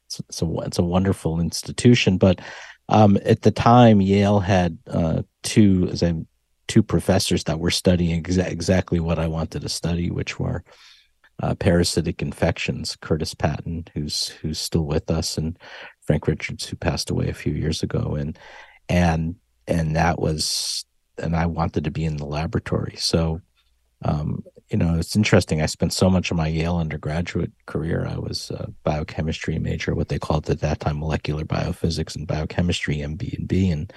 it's 0.07 0.21
it's 0.21 0.43
a 0.43 0.59
it's 0.61 0.79
a 0.79 0.85
wonderful 0.85 1.41
institution. 1.41 2.19
But 2.19 2.41
um, 2.89 3.19
at 3.25 3.43
the 3.43 3.51
time, 3.51 4.01
Yale 4.01 4.41
had 4.41 4.79
uh, 4.89 5.23
two 5.43 5.89
as 5.91 6.03
I 6.03 6.15
two 6.69 6.83
professors 6.83 7.45
that 7.45 7.61
were 7.61 7.71
studying 7.71 8.23
exa- 8.23 8.51
exactly 8.51 9.01
what 9.01 9.19
I 9.19 9.29
wanted 9.29 9.63
to 9.63 9.69
study, 9.69 10.11
which 10.11 10.39
were 10.39 10.65
uh, 11.43 11.55
parasitic 11.55 12.23
infections. 12.23 12.97
Curtis 13.01 13.35
Patton, 13.35 13.87
who's 13.95 14.29
who's 14.29 14.59
still 14.59 14.85
with 14.85 15.11
us, 15.11 15.37
and 15.37 15.59
Frank 16.07 16.27
Richards, 16.27 16.67
who 16.67 16.77
passed 16.77 17.11
away 17.11 17.29
a 17.29 17.35
few 17.35 17.53
years 17.53 17.83
ago, 17.83 18.17
and 18.19 18.39
and 18.89 19.37
and 19.67 19.97
that 19.97 20.19
was 20.19 20.85
and 21.19 21.35
I 21.35 21.47
wanted 21.47 21.85
to 21.85 21.91
be 21.91 22.05
in 22.05 22.17
the 22.17 22.27
laboratory. 22.27 22.97
So, 22.97 23.41
um, 24.05 24.45
you 24.71 24.77
know, 24.77 24.97
it's 24.99 25.15
interesting. 25.15 25.63
I 25.63 25.67
spent 25.67 25.93
so 25.93 26.11
much 26.11 26.31
of 26.31 26.37
my 26.37 26.49
Yale 26.49 26.77
undergraduate 26.77 27.53
career. 27.67 28.07
I 28.09 28.19
was 28.19 28.51
a 28.51 28.69
biochemistry 28.83 29.59
major, 29.59 29.95
what 29.95 30.09
they 30.09 30.19
called 30.19 30.51
at 30.51 30.61
that 30.61 30.81
time 30.81 30.99
molecular 30.99 31.45
biophysics 31.45 32.17
and 32.17 32.27
biochemistry, 32.27 32.97
MB 32.97 33.39
and 33.39 33.47
B, 33.47 33.71
and 33.71 33.93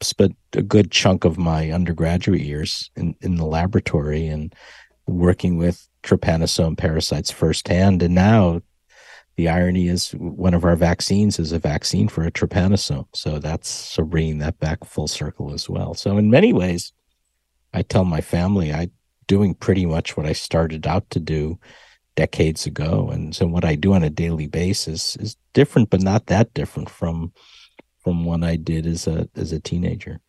spent 0.00 0.36
a 0.54 0.62
good 0.62 0.90
chunk 0.90 1.24
of 1.24 1.38
my 1.38 1.70
undergraduate 1.70 2.40
years 2.40 2.90
in, 2.96 3.14
in 3.20 3.36
the 3.36 3.46
laboratory 3.46 4.26
and 4.26 4.54
working 5.06 5.56
with 5.56 5.88
trypanosome 6.02 6.76
parasites 6.76 7.30
firsthand. 7.30 8.02
And 8.02 8.14
now 8.14 8.60
the 9.36 9.48
irony 9.48 9.88
is 9.88 10.10
one 10.12 10.54
of 10.54 10.64
our 10.64 10.76
vaccines 10.76 11.38
is 11.38 11.52
a 11.52 11.58
vaccine 11.58 12.08
for 12.08 12.24
a 12.24 12.32
trypanosome. 12.32 13.06
So 13.14 13.38
that's 13.38 13.68
so 13.68 14.02
bringing 14.02 14.38
that 14.38 14.58
back 14.58 14.84
full 14.84 15.08
circle 15.08 15.52
as 15.52 15.68
well. 15.68 15.94
So 15.94 16.18
in 16.18 16.30
many 16.30 16.52
ways, 16.52 16.92
I 17.72 17.82
tell 17.82 18.04
my 18.04 18.20
family 18.20 18.72
I 18.72 18.88
doing 19.26 19.54
pretty 19.54 19.86
much 19.86 20.16
what 20.16 20.26
I 20.26 20.32
started 20.32 20.86
out 20.86 21.08
to 21.10 21.20
do 21.20 21.58
decades 22.14 22.66
ago, 22.66 23.10
and 23.12 23.34
so 23.34 23.46
what 23.46 23.64
I 23.64 23.74
do 23.74 23.92
on 23.92 24.02
a 24.02 24.10
daily 24.10 24.46
basis 24.46 25.16
is 25.16 25.36
different, 25.52 25.90
but 25.90 26.02
not 26.02 26.26
that 26.26 26.54
different 26.54 26.88
from 26.90 27.32
from 28.00 28.24
what 28.24 28.42
I 28.42 28.56
did 28.56 28.86
as 28.86 29.06
a 29.06 29.28
as 29.36 29.52
a 29.52 29.60
teenager. 29.60 30.20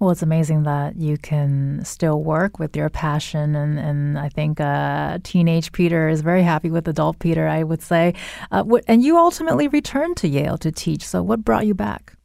Well, 0.00 0.08
it's 0.08 0.22
amazing 0.22 0.62
that 0.62 0.96
you 0.96 1.18
can 1.18 1.84
still 1.84 2.24
work 2.24 2.58
with 2.58 2.74
your 2.74 2.88
passion. 2.88 3.54
And, 3.54 3.78
and 3.78 4.18
I 4.18 4.30
think 4.30 4.58
uh, 4.58 5.18
teenage 5.22 5.72
Peter 5.72 6.08
is 6.08 6.22
very 6.22 6.42
happy 6.42 6.70
with 6.70 6.88
adult 6.88 7.18
Peter, 7.18 7.46
I 7.46 7.62
would 7.62 7.82
say. 7.82 8.14
Uh, 8.50 8.62
what, 8.62 8.82
and 8.88 9.04
you 9.04 9.18
ultimately 9.18 9.68
returned 9.68 10.16
to 10.16 10.28
Yale 10.28 10.56
to 10.56 10.72
teach. 10.72 11.06
So, 11.06 11.22
what 11.22 11.44
brought 11.44 11.66
you 11.66 11.74
back? 11.74 12.16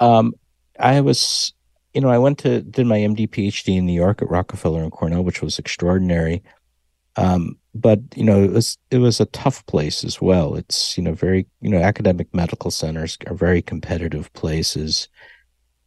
Um, 0.00 0.34
I 0.78 1.00
was, 1.00 1.54
you 1.94 2.00
know, 2.00 2.08
I 2.08 2.18
went 2.18 2.38
to, 2.38 2.62
did 2.62 2.86
my 2.86 2.98
MD 2.98 3.28
PhD 3.28 3.76
in 3.76 3.86
New 3.86 3.92
York 3.92 4.22
at 4.22 4.30
Rockefeller 4.30 4.82
and 4.82 4.92
Cornell, 4.92 5.24
which 5.24 5.42
was 5.42 5.58
extraordinary. 5.58 6.42
Um, 7.16 7.58
but 7.74 8.00
you 8.16 8.24
know 8.24 8.42
it 8.42 8.52
was 8.52 8.78
it 8.90 8.98
was 8.98 9.20
a 9.20 9.26
tough 9.26 9.64
place 9.66 10.04
as 10.04 10.20
well. 10.20 10.54
It's 10.56 10.96
you 10.96 11.02
know 11.02 11.14
very 11.14 11.46
you 11.60 11.70
know 11.70 11.78
academic 11.78 12.32
medical 12.34 12.70
centers 12.70 13.16
are 13.26 13.34
very 13.34 13.62
competitive 13.62 14.32
places. 14.32 15.08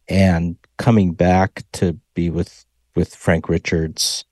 And 0.08 0.56
coming 0.76 1.12
back 1.12 1.62
to 1.74 1.98
be 2.14 2.30
with 2.30 2.64
with 2.94 3.14
Frank 3.14 3.48
Richards 3.48 4.24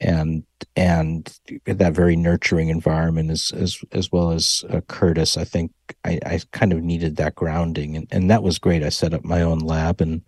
and 0.00 0.44
and 0.76 1.38
that 1.66 1.92
very 1.92 2.16
nurturing 2.16 2.68
environment 2.68 3.30
as 3.30 3.52
as 3.54 3.82
as 3.92 4.12
well 4.12 4.30
as 4.30 4.64
uh, 4.70 4.80
Curtis 4.82 5.36
I 5.36 5.44
think 5.44 5.72
I, 6.04 6.20
I 6.24 6.40
kind 6.52 6.72
of 6.72 6.82
needed 6.82 7.16
that 7.16 7.34
grounding. 7.34 7.96
And, 7.96 8.06
and 8.10 8.30
that 8.30 8.42
was 8.42 8.58
great. 8.58 8.82
I 8.82 8.90
set 8.90 9.14
up 9.14 9.24
my 9.24 9.42
own 9.42 9.58
lab 9.58 10.00
and 10.00 10.22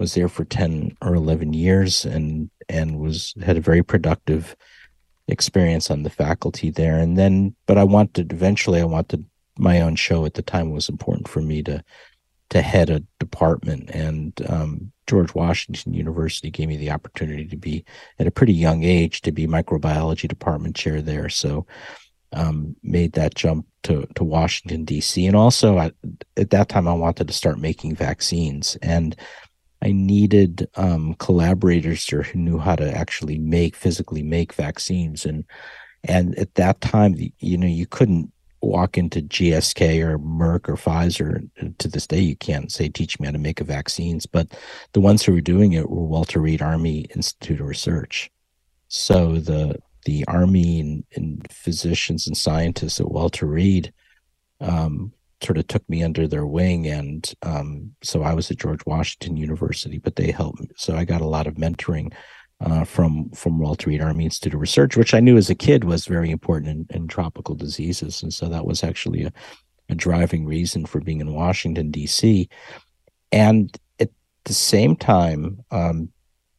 was 0.00 0.14
there 0.14 0.28
for 0.28 0.44
10 0.44 0.96
or 1.02 1.14
11 1.14 1.52
years 1.52 2.04
and 2.04 2.50
and 2.68 2.98
was 2.98 3.34
had 3.42 3.56
a 3.56 3.60
very 3.60 3.82
productive 3.82 4.56
experience 5.28 5.90
on 5.90 6.02
the 6.02 6.10
faculty 6.10 6.70
there 6.70 6.98
and 6.98 7.16
then 7.16 7.54
but 7.66 7.78
I 7.78 7.84
wanted 7.84 8.32
eventually 8.32 8.80
I 8.80 8.84
wanted 8.84 9.24
my 9.58 9.80
own 9.80 9.94
show 9.94 10.24
at 10.24 10.34
the 10.34 10.42
time 10.42 10.70
it 10.70 10.74
was 10.74 10.88
important 10.88 11.28
for 11.28 11.40
me 11.40 11.62
to 11.64 11.84
to 12.50 12.60
head 12.62 12.90
a 12.90 13.02
department. 13.18 13.90
And 13.90 14.32
um, 14.48 14.92
George 15.06 15.34
Washington 15.34 15.94
University 15.94 16.50
gave 16.50 16.68
me 16.68 16.76
the 16.76 16.90
opportunity 16.90 17.46
to 17.46 17.56
be 17.56 17.84
at 18.18 18.26
a 18.26 18.32
pretty 18.32 18.52
young 18.52 18.84
age 18.84 19.22
to 19.22 19.32
be 19.32 19.46
microbiology 19.46 20.28
department 20.28 20.76
chair 20.76 21.00
there. 21.00 21.28
So 21.28 21.66
um, 22.32 22.76
made 22.82 23.12
that 23.14 23.34
jump 23.34 23.66
to 23.84 24.06
to 24.14 24.24
Washington 24.24 24.84
D.C. 24.84 25.26
And 25.26 25.34
also 25.34 25.78
I, 25.78 25.92
at 26.36 26.50
that 26.50 26.68
time 26.68 26.86
I 26.86 26.94
wanted 26.94 27.28
to 27.28 27.34
start 27.34 27.58
making 27.58 27.96
vaccines 27.96 28.76
and. 28.82 29.16
I 29.82 29.92
needed 29.92 30.68
um, 30.76 31.14
collaborators 31.14 32.06
there 32.06 32.22
who 32.22 32.38
knew 32.38 32.58
how 32.58 32.76
to 32.76 32.90
actually 32.90 33.38
make 33.38 33.74
physically 33.74 34.22
make 34.22 34.52
vaccines, 34.52 35.24
and 35.24 35.44
and 36.04 36.38
at 36.38 36.54
that 36.54 36.80
time, 36.80 37.14
you 37.38 37.56
know, 37.58 37.66
you 37.66 37.86
couldn't 37.86 38.32
walk 38.62 38.98
into 38.98 39.22
GSK 39.22 40.00
or 40.02 40.18
Merck 40.18 40.68
or 40.68 40.76
Pfizer. 40.76 41.48
To 41.78 41.88
this 41.88 42.06
day, 42.06 42.20
you 42.20 42.36
can't 42.36 42.70
say, 42.70 42.88
teach 42.88 43.18
me 43.18 43.26
how 43.26 43.32
to 43.32 43.38
make 43.38 43.60
a 43.60 43.64
vaccines. 43.64 44.26
But 44.26 44.48
the 44.92 45.00
ones 45.00 45.22
who 45.22 45.32
were 45.32 45.40
doing 45.40 45.72
it 45.72 45.88
were 45.88 46.04
Walter 46.04 46.40
Reed 46.40 46.60
Army 46.60 47.06
Institute 47.14 47.60
of 47.60 47.66
Research. 47.66 48.30
So 48.88 49.38
the 49.38 49.78
the 50.04 50.24
Army 50.26 50.80
and, 50.80 51.04
and 51.14 51.46
physicians 51.50 52.26
and 52.26 52.36
scientists 52.36 53.00
at 53.00 53.10
Walter 53.10 53.46
Reed 53.46 53.92
um, 54.60 55.12
sort 55.42 55.58
of 55.58 55.66
took 55.66 55.88
me 55.88 56.02
under 56.02 56.28
their 56.28 56.46
wing. 56.46 56.86
And 56.86 57.32
um, 57.42 57.92
so 58.02 58.22
I 58.22 58.34
was 58.34 58.50
at 58.50 58.58
George 58.58 58.84
Washington 58.86 59.36
University, 59.36 59.98
but 59.98 60.16
they 60.16 60.30
helped 60.30 60.60
me. 60.60 60.68
So 60.76 60.96
I 60.96 61.04
got 61.04 61.20
a 61.20 61.26
lot 61.26 61.46
of 61.46 61.54
mentoring 61.54 62.12
uh, 62.60 62.84
from 62.84 63.30
from 63.30 63.58
Walter 63.58 63.88
Reed 63.88 64.02
Army 64.02 64.24
Institute 64.24 64.54
of 64.54 64.60
Research, 64.60 64.96
which 64.96 65.14
I 65.14 65.20
knew 65.20 65.36
as 65.36 65.50
a 65.50 65.54
kid 65.54 65.84
was 65.84 66.06
very 66.06 66.30
important 66.30 66.70
in, 66.90 66.96
in 66.96 67.08
tropical 67.08 67.54
diseases, 67.54 68.22
and 68.22 68.32
so 68.32 68.48
that 68.48 68.66
was 68.66 68.84
actually 68.84 69.24
a, 69.24 69.32
a 69.88 69.94
driving 69.94 70.44
reason 70.44 70.84
for 70.84 71.00
being 71.00 71.20
in 71.20 71.32
Washington 71.32 71.90
D.C. 71.90 72.48
And 73.32 73.74
at 73.98 74.10
the 74.44 74.52
same 74.52 74.94
time, 74.94 75.64
um, 75.70 76.10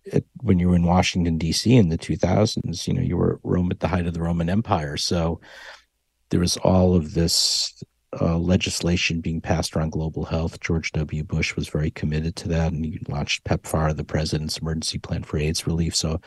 it, 0.03 0.25
when 0.41 0.57
you 0.57 0.69
were 0.69 0.75
in 0.75 0.85
Washington 0.85 1.37
D.C. 1.37 1.75
in 1.75 1.89
the 1.89 1.97
2000s, 1.97 2.87
you 2.87 2.93
know 2.93 3.01
you 3.01 3.17
were 3.17 3.39
Rome 3.43 3.69
at 3.69 3.79
the 3.79 3.87
height 3.87 4.07
of 4.07 4.15
the 4.15 4.23
Roman 4.23 4.49
Empire, 4.49 4.97
so 4.97 5.39
there 6.31 6.39
was 6.39 6.57
all 6.57 6.95
of 6.95 7.13
this 7.13 7.83
uh, 8.19 8.37
legislation 8.37 9.21
being 9.21 9.39
passed 9.39 9.75
around 9.75 9.91
global 9.91 10.25
health. 10.25 10.59
George 10.59 10.91
W. 10.91 11.23
Bush 11.23 11.55
was 11.55 11.69
very 11.69 11.91
committed 11.91 12.35
to 12.37 12.47
that, 12.49 12.73
and 12.73 12.83
he 12.83 12.99
launched 13.07 13.45
PEPFAR, 13.45 13.95
the 13.95 14.03
President's 14.03 14.57
Emergency 14.57 14.99
Plan 14.99 15.23
for 15.23 15.37
AIDS 15.37 15.65
Relief. 15.65 15.95
So 15.95 16.19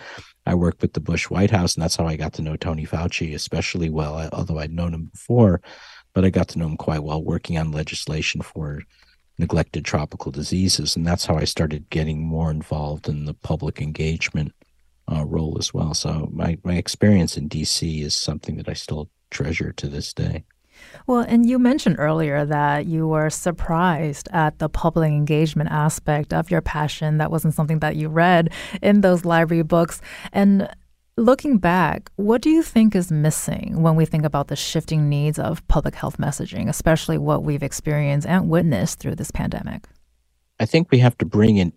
I 0.47 0.55
worked 0.55 0.81
with 0.81 0.95
the 0.95 1.01
Bush 1.01 1.29
White 1.29 1.51
House, 1.51 1.75
and 1.75 1.83
that's 1.83 1.97
how 1.97 2.07
I 2.07 2.17
got 2.17 2.33
to 2.35 2.43
know 2.43 2.57
Tony 2.57 2.87
Fauci 2.87 3.35
especially 3.35 3.91
well, 3.91 4.29
although 4.33 4.59
I'd 4.59 4.73
known 4.73 4.95
him 4.95 5.05
before, 5.07 5.61
but 6.15 6.25
I 6.25 6.31
got 6.31 6.49
to 6.49 6.59
know 6.59 6.67
him 6.67 6.77
quite 6.77 7.03
well 7.03 7.23
working 7.23 7.59
on 7.59 7.73
legislation 7.73 8.41
for 8.41 8.81
neglected 9.39 9.85
tropical 9.85 10.31
diseases. 10.31 10.97
And 10.97 11.07
that's 11.07 11.27
how 11.27 11.37
I 11.37 11.45
started 11.45 11.91
getting 11.91 12.23
more 12.23 12.51
involved 12.51 13.09
in 13.09 13.25
the 13.25 13.35
public 13.35 13.81
engagement 13.81 14.53
uh, 15.11 15.25
role 15.27 15.57
as 15.59 15.75
well. 15.75 15.93
So 15.93 16.31
my, 16.33 16.57
my 16.65 16.75
experience 16.75 17.37
in 17.37 17.49
DC 17.49 18.03
is 18.03 18.15
something 18.15 18.57
that 18.57 18.69
I 18.69 18.75
still 18.75 19.11
treasure 19.31 19.73
to 19.73 19.89
this 19.89 20.15
day. 20.15 20.45
Well, 21.07 21.25
and 21.27 21.49
you 21.49 21.59
mentioned 21.59 21.97
earlier 21.99 22.45
that 22.47 22.87
you 22.87 23.07
were 23.07 23.31
surprised 23.31 24.29
at 24.33 24.59
the 24.59 24.69
public 24.69 25.09
engagement 25.11 25.71
aspect 25.71 26.33
of 26.33 26.51
your 26.51 26.61
passion. 26.61 27.19
That 27.19 27.31
wasn't 27.31 27.55
something 27.55 27.81
that 27.81 27.97
you 27.97 28.09
read 28.09 28.53
in 28.83 29.03
those 29.03 29.25
library 29.25 29.63
books. 29.63 30.01
And 30.33 30.69
looking 31.17 31.59
back, 31.59 32.11
what 32.17 32.43
do 32.43 32.51
you 32.51 32.63
think 32.63 32.95
is 32.95 33.11
missing 33.11 33.83
when 33.83 33.97
we 33.97 34.05
think 34.05 34.25
about 34.25 34.49
the 34.49 34.57
shifting 34.57 35.09
needs 35.09 35.39
of 35.39 35.67
public 35.69 35.95
health 35.95 36.19
messaging, 36.19 36.69
especially 36.69 37.19
what 37.19 37.45
we've 37.45 37.63
experienced 37.63 38.27
and 38.27 38.49
witnessed 38.49 38.99
through 38.99 39.17
this 39.17 39.31
pandemic? 39.31 39.87
I 40.59 40.67
think 40.67 40.91
we 40.91 40.99
have 40.99 41.19
to 41.19 41.25
bring 41.25 41.57
it 41.59 41.73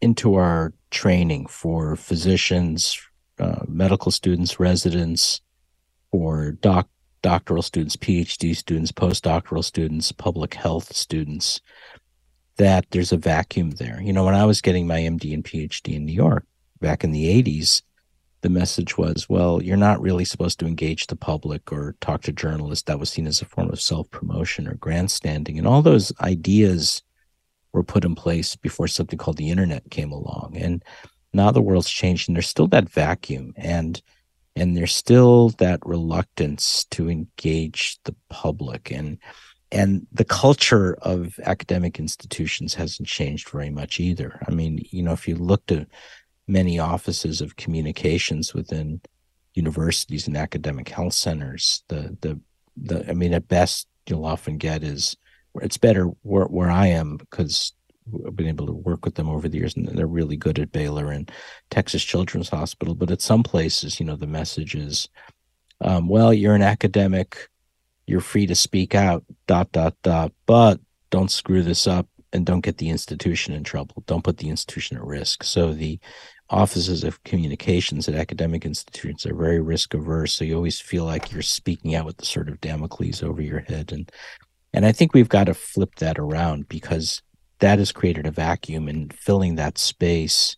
into 0.00 0.34
our 0.34 0.72
training 0.90 1.46
for 1.46 1.96
physicians, 1.96 3.00
uh, 3.38 3.60
medical 3.66 4.10
students, 4.10 4.60
residents, 4.60 5.40
for 6.10 6.52
doc 6.52 6.88
doctoral 7.22 7.62
students, 7.62 7.96
PhD 7.96 8.56
students, 8.56 8.92
postdoctoral 8.92 9.64
students, 9.64 10.12
public 10.12 10.54
health 10.54 10.94
students, 10.94 11.60
that 12.56 12.86
there's 12.90 13.12
a 13.12 13.16
vacuum 13.16 13.72
there. 13.72 14.00
You 14.00 14.12
know, 14.12 14.24
when 14.24 14.34
I 14.34 14.44
was 14.44 14.60
getting 14.60 14.86
my 14.86 15.00
MD 15.00 15.32
and 15.32 15.44
PhD 15.44 15.94
in 15.94 16.04
New 16.04 16.12
York 16.12 16.44
back 16.80 17.04
in 17.04 17.12
the 17.12 17.42
80s, 17.42 17.82
the 18.40 18.48
message 18.48 18.96
was, 18.96 19.28
well, 19.28 19.62
you're 19.62 19.76
not 19.76 20.00
really 20.00 20.24
supposed 20.24 20.60
to 20.60 20.66
engage 20.66 21.06
the 21.06 21.16
public 21.16 21.72
or 21.72 21.96
talk 22.00 22.22
to 22.22 22.32
journalists. 22.32 22.84
That 22.84 23.00
was 23.00 23.10
seen 23.10 23.26
as 23.26 23.40
a 23.40 23.46
form 23.46 23.70
of 23.70 23.80
self 23.80 24.10
promotion 24.10 24.68
or 24.68 24.74
grandstanding. 24.74 25.58
And 25.58 25.66
all 25.66 25.82
those 25.82 26.12
ideas 26.20 27.02
were 27.72 27.82
put 27.82 28.04
in 28.04 28.14
place 28.14 28.54
before 28.56 28.88
something 28.88 29.18
called 29.18 29.38
the 29.38 29.50
internet 29.50 29.90
came 29.90 30.12
along. 30.12 30.56
And 30.56 30.84
now 31.32 31.50
the 31.50 31.62
world's 31.62 31.90
changed 31.90 32.28
and 32.28 32.36
there's 32.36 32.48
still 32.48 32.68
that 32.68 32.88
vacuum. 32.88 33.54
And 33.56 34.00
and 34.58 34.76
there's 34.76 34.94
still 34.94 35.50
that 35.50 35.80
reluctance 35.84 36.84
to 36.90 37.08
engage 37.08 37.98
the 38.04 38.14
public. 38.28 38.90
And 38.90 39.18
and 39.70 40.06
the 40.10 40.24
culture 40.24 40.94
of 41.02 41.38
academic 41.44 41.98
institutions 41.98 42.72
hasn't 42.72 43.06
changed 43.06 43.50
very 43.50 43.70
much 43.70 44.00
either. 44.00 44.40
I 44.48 44.50
mean 44.50 44.84
you 44.90 45.02
know 45.02 45.12
if 45.12 45.28
you 45.28 45.36
looked 45.36 45.72
at 45.72 45.88
many 46.46 46.78
offices 46.78 47.40
of 47.40 47.56
communications 47.56 48.54
within 48.54 49.00
universities 49.54 50.26
and 50.26 50.36
academic 50.36 50.88
health 50.88 51.12
centers 51.12 51.82
the 51.88 52.16
the 52.20 52.40
the 52.76 53.08
i 53.10 53.12
mean 53.12 53.34
at 53.34 53.48
best 53.48 53.88
you'll 54.06 54.24
often 54.24 54.56
get 54.56 54.82
is 54.82 55.16
it's 55.56 55.76
better 55.76 56.04
where, 56.22 56.44
where 56.44 56.70
i 56.70 56.86
am 56.86 57.16
because 57.16 57.72
been 58.34 58.48
able 58.48 58.66
to 58.66 58.72
work 58.72 59.04
with 59.04 59.14
them 59.14 59.28
over 59.28 59.48
the 59.48 59.58
years, 59.58 59.76
and 59.76 59.86
they're 59.88 60.06
really 60.06 60.36
good 60.36 60.58
at 60.58 60.72
Baylor 60.72 61.10
and 61.10 61.30
Texas 61.70 62.02
Children's 62.02 62.48
Hospital. 62.48 62.94
But 62.94 63.10
at 63.10 63.20
some 63.20 63.42
places, 63.42 63.98
you 63.98 64.06
know, 64.06 64.16
the 64.16 64.26
message 64.26 64.74
is, 64.74 65.08
um, 65.80 66.08
well, 66.08 66.32
you're 66.32 66.54
an 66.54 66.62
academic, 66.62 67.48
you're 68.06 68.20
free 68.20 68.46
to 68.46 68.54
speak 68.54 68.94
out, 68.94 69.24
dot, 69.46 69.72
dot, 69.72 69.94
dot, 70.02 70.32
but 70.46 70.80
don't 71.10 71.30
screw 71.30 71.62
this 71.62 71.86
up 71.86 72.06
and 72.32 72.44
don't 72.44 72.60
get 72.60 72.78
the 72.78 72.90
institution 72.90 73.54
in 73.54 73.64
trouble. 73.64 74.02
Don't 74.06 74.24
put 74.24 74.38
the 74.38 74.50
institution 74.50 74.96
at 74.96 75.04
risk. 75.04 75.42
So 75.42 75.72
the 75.72 75.98
offices 76.50 77.04
of 77.04 77.22
communications 77.24 78.08
at 78.08 78.14
academic 78.14 78.64
institutions 78.64 79.26
are 79.26 79.34
very 79.34 79.60
risk 79.60 79.94
averse. 79.94 80.34
So 80.34 80.44
you 80.44 80.56
always 80.56 80.80
feel 80.80 81.04
like 81.04 81.32
you're 81.32 81.42
speaking 81.42 81.94
out 81.94 82.06
with 82.06 82.16
the 82.18 82.26
sort 82.26 82.48
of 82.48 82.60
Damocles 82.60 83.22
over 83.22 83.42
your 83.42 83.60
head. 83.60 83.92
And 83.92 84.10
and 84.74 84.84
I 84.84 84.92
think 84.92 85.14
we've 85.14 85.28
got 85.28 85.44
to 85.44 85.54
flip 85.54 85.94
that 85.96 86.18
around 86.18 86.68
because 86.68 87.22
that 87.60 87.78
has 87.78 87.92
created 87.92 88.26
a 88.26 88.30
vacuum 88.30 88.88
and 88.88 89.12
filling 89.12 89.56
that 89.56 89.78
space 89.78 90.56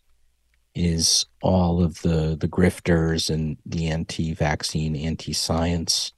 is 0.73 1.25
all 1.41 1.83
of 1.83 2.01
the 2.01 2.37
the 2.39 2.47
grifters 2.47 3.29
and 3.29 3.57
the 3.65 3.87
anti-vaccine 3.87 4.95
anti-science 4.95 6.13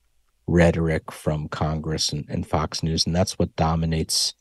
rhetoric 0.45 1.11
from 1.11 1.47
congress 1.47 2.11
and, 2.11 2.25
and 2.29 2.45
fox 2.45 2.83
news. 2.83 3.05
And 3.05 3.15
that's 3.15 3.39
what 3.39 3.55
dominates 3.55 4.33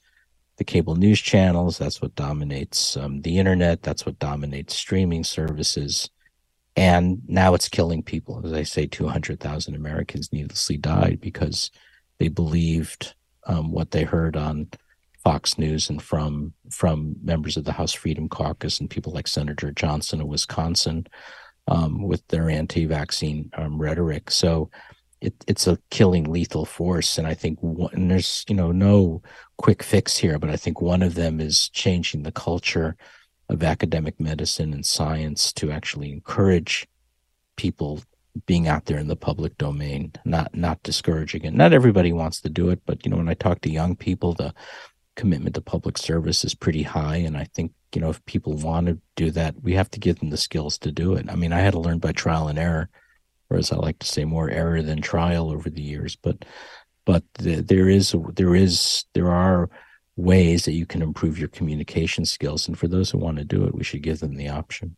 the 0.58 0.64
cable 0.64 0.96
news 0.96 1.20
channels. 1.20 1.78
That's 1.78 2.02
what 2.02 2.14
dominates 2.14 2.96
um, 2.96 3.22
the 3.22 3.38
internet. 3.38 3.82
That's 3.82 4.04
what 4.04 4.18
dominates 4.18 4.76
streaming 4.76 5.24
services. 5.24 6.10
And 6.76 7.22
now 7.26 7.54
it's 7.54 7.68
killing 7.68 8.02
people. 8.02 8.42
As 8.44 8.52
i 8.52 8.64
say 8.64 8.86
200000 8.86 9.74
americans 9.74 10.32
needlessly 10.32 10.76
died 10.76 11.20
because 11.20 11.70
they 12.18 12.28
believed 12.28 13.14
um, 13.46 13.72
what 13.72 13.92
they 13.92 14.04
heard 14.04 14.36
on 14.36 14.68
Fox 15.24 15.58
News 15.58 15.88
and 15.88 16.02
from 16.02 16.52
from 16.70 17.16
members 17.22 17.56
of 17.56 17.64
the 17.64 17.72
House 17.72 17.92
Freedom 17.92 18.28
Caucus 18.28 18.80
and 18.80 18.90
people 18.90 19.12
like 19.12 19.28
Senator 19.28 19.70
Johnson 19.70 20.20
of 20.20 20.26
Wisconsin 20.26 21.06
um, 21.68 22.02
with 22.02 22.26
their 22.28 22.50
anti-vaccine 22.50 23.50
um, 23.56 23.80
rhetoric. 23.80 24.30
So 24.30 24.70
it, 25.20 25.34
it's 25.46 25.68
a 25.68 25.78
killing, 25.90 26.24
lethal 26.24 26.64
force, 26.64 27.18
and 27.18 27.26
I 27.26 27.34
think 27.34 27.60
one, 27.60 27.90
and 27.94 28.10
there's 28.10 28.44
you 28.48 28.56
know 28.56 28.72
no 28.72 29.22
quick 29.58 29.82
fix 29.82 30.16
here, 30.16 30.38
but 30.38 30.50
I 30.50 30.56
think 30.56 30.80
one 30.80 31.02
of 31.02 31.14
them 31.14 31.40
is 31.40 31.68
changing 31.68 32.24
the 32.24 32.32
culture 32.32 32.96
of 33.48 33.62
academic 33.62 34.18
medicine 34.18 34.72
and 34.72 34.84
science 34.84 35.52
to 35.52 35.70
actually 35.70 36.10
encourage 36.10 36.88
people 37.56 38.02
being 38.46 38.66
out 38.66 38.86
there 38.86 38.98
in 38.98 39.08
the 39.08 39.16
public 39.16 39.56
domain, 39.58 40.12
not 40.24 40.52
not 40.54 40.82
discouraging 40.82 41.44
it. 41.44 41.54
Not 41.54 41.72
everybody 41.72 42.12
wants 42.12 42.40
to 42.40 42.48
do 42.48 42.70
it, 42.70 42.80
but 42.86 43.04
you 43.04 43.10
know 43.10 43.18
when 43.18 43.28
I 43.28 43.34
talk 43.34 43.60
to 43.60 43.70
young 43.70 43.94
people, 43.94 44.32
the 44.32 44.52
commitment 45.16 45.54
to 45.54 45.60
public 45.60 45.98
service 45.98 46.44
is 46.44 46.54
pretty 46.54 46.82
high. 46.82 47.16
And 47.16 47.36
I 47.36 47.44
think, 47.54 47.72
you 47.94 48.00
know, 48.00 48.10
if 48.10 48.24
people 48.24 48.54
want 48.54 48.86
to 48.86 48.98
do 49.16 49.30
that, 49.32 49.62
we 49.62 49.74
have 49.74 49.90
to 49.90 50.00
give 50.00 50.18
them 50.18 50.30
the 50.30 50.36
skills 50.36 50.78
to 50.78 50.92
do 50.92 51.14
it. 51.14 51.26
I 51.28 51.34
mean, 51.34 51.52
I 51.52 51.60
had 51.60 51.72
to 51.72 51.80
learn 51.80 51.98
by 51.98 52.12
trial 52.12 52.48
and 52.48 52.58
error, 52.58 52.88
or 53.50 53.58
as 53.58 53.72
I 53.72 53.76
like 53.76 53.98
to 54.00 54.06
say, 54.06 54.24
more 54.24 54.50
error 54.50 54.82
than 54.82 55.00
trial 55.00 55.50
over 55.50 55.68
the 55.68 55.82
years. 55.82 56.16
But, 56.16 56.44
but 57.04 57.24
the, 57.34 57.56
there 57.60 57.88
is, 57.88 58.14
there 58.34 58.54
is, 58.54 59.04
there 59.12 59.30
are 59.30 59.68
ways 60.16 60.64
that 60.64 60.72
you 60.72 60.86
can 60.86 61.02
improve 61.02 61.38
your 61.38 61.48
communication 61.48 62.24
skills. 62.24 62.68
And 62.68 62.78
for 62.78 62.88
those 62.88 63.10
who 63.10 63.18
want 63.18 63.38
to 63.38 63.44
do 63.44 63.64
it, 63.64 63.74
we 63.74 63.84
should 63.84 64.02
give 64.02 64.20
them 64.20 64.36
the 64.36 64.48
option. 64.48 64.96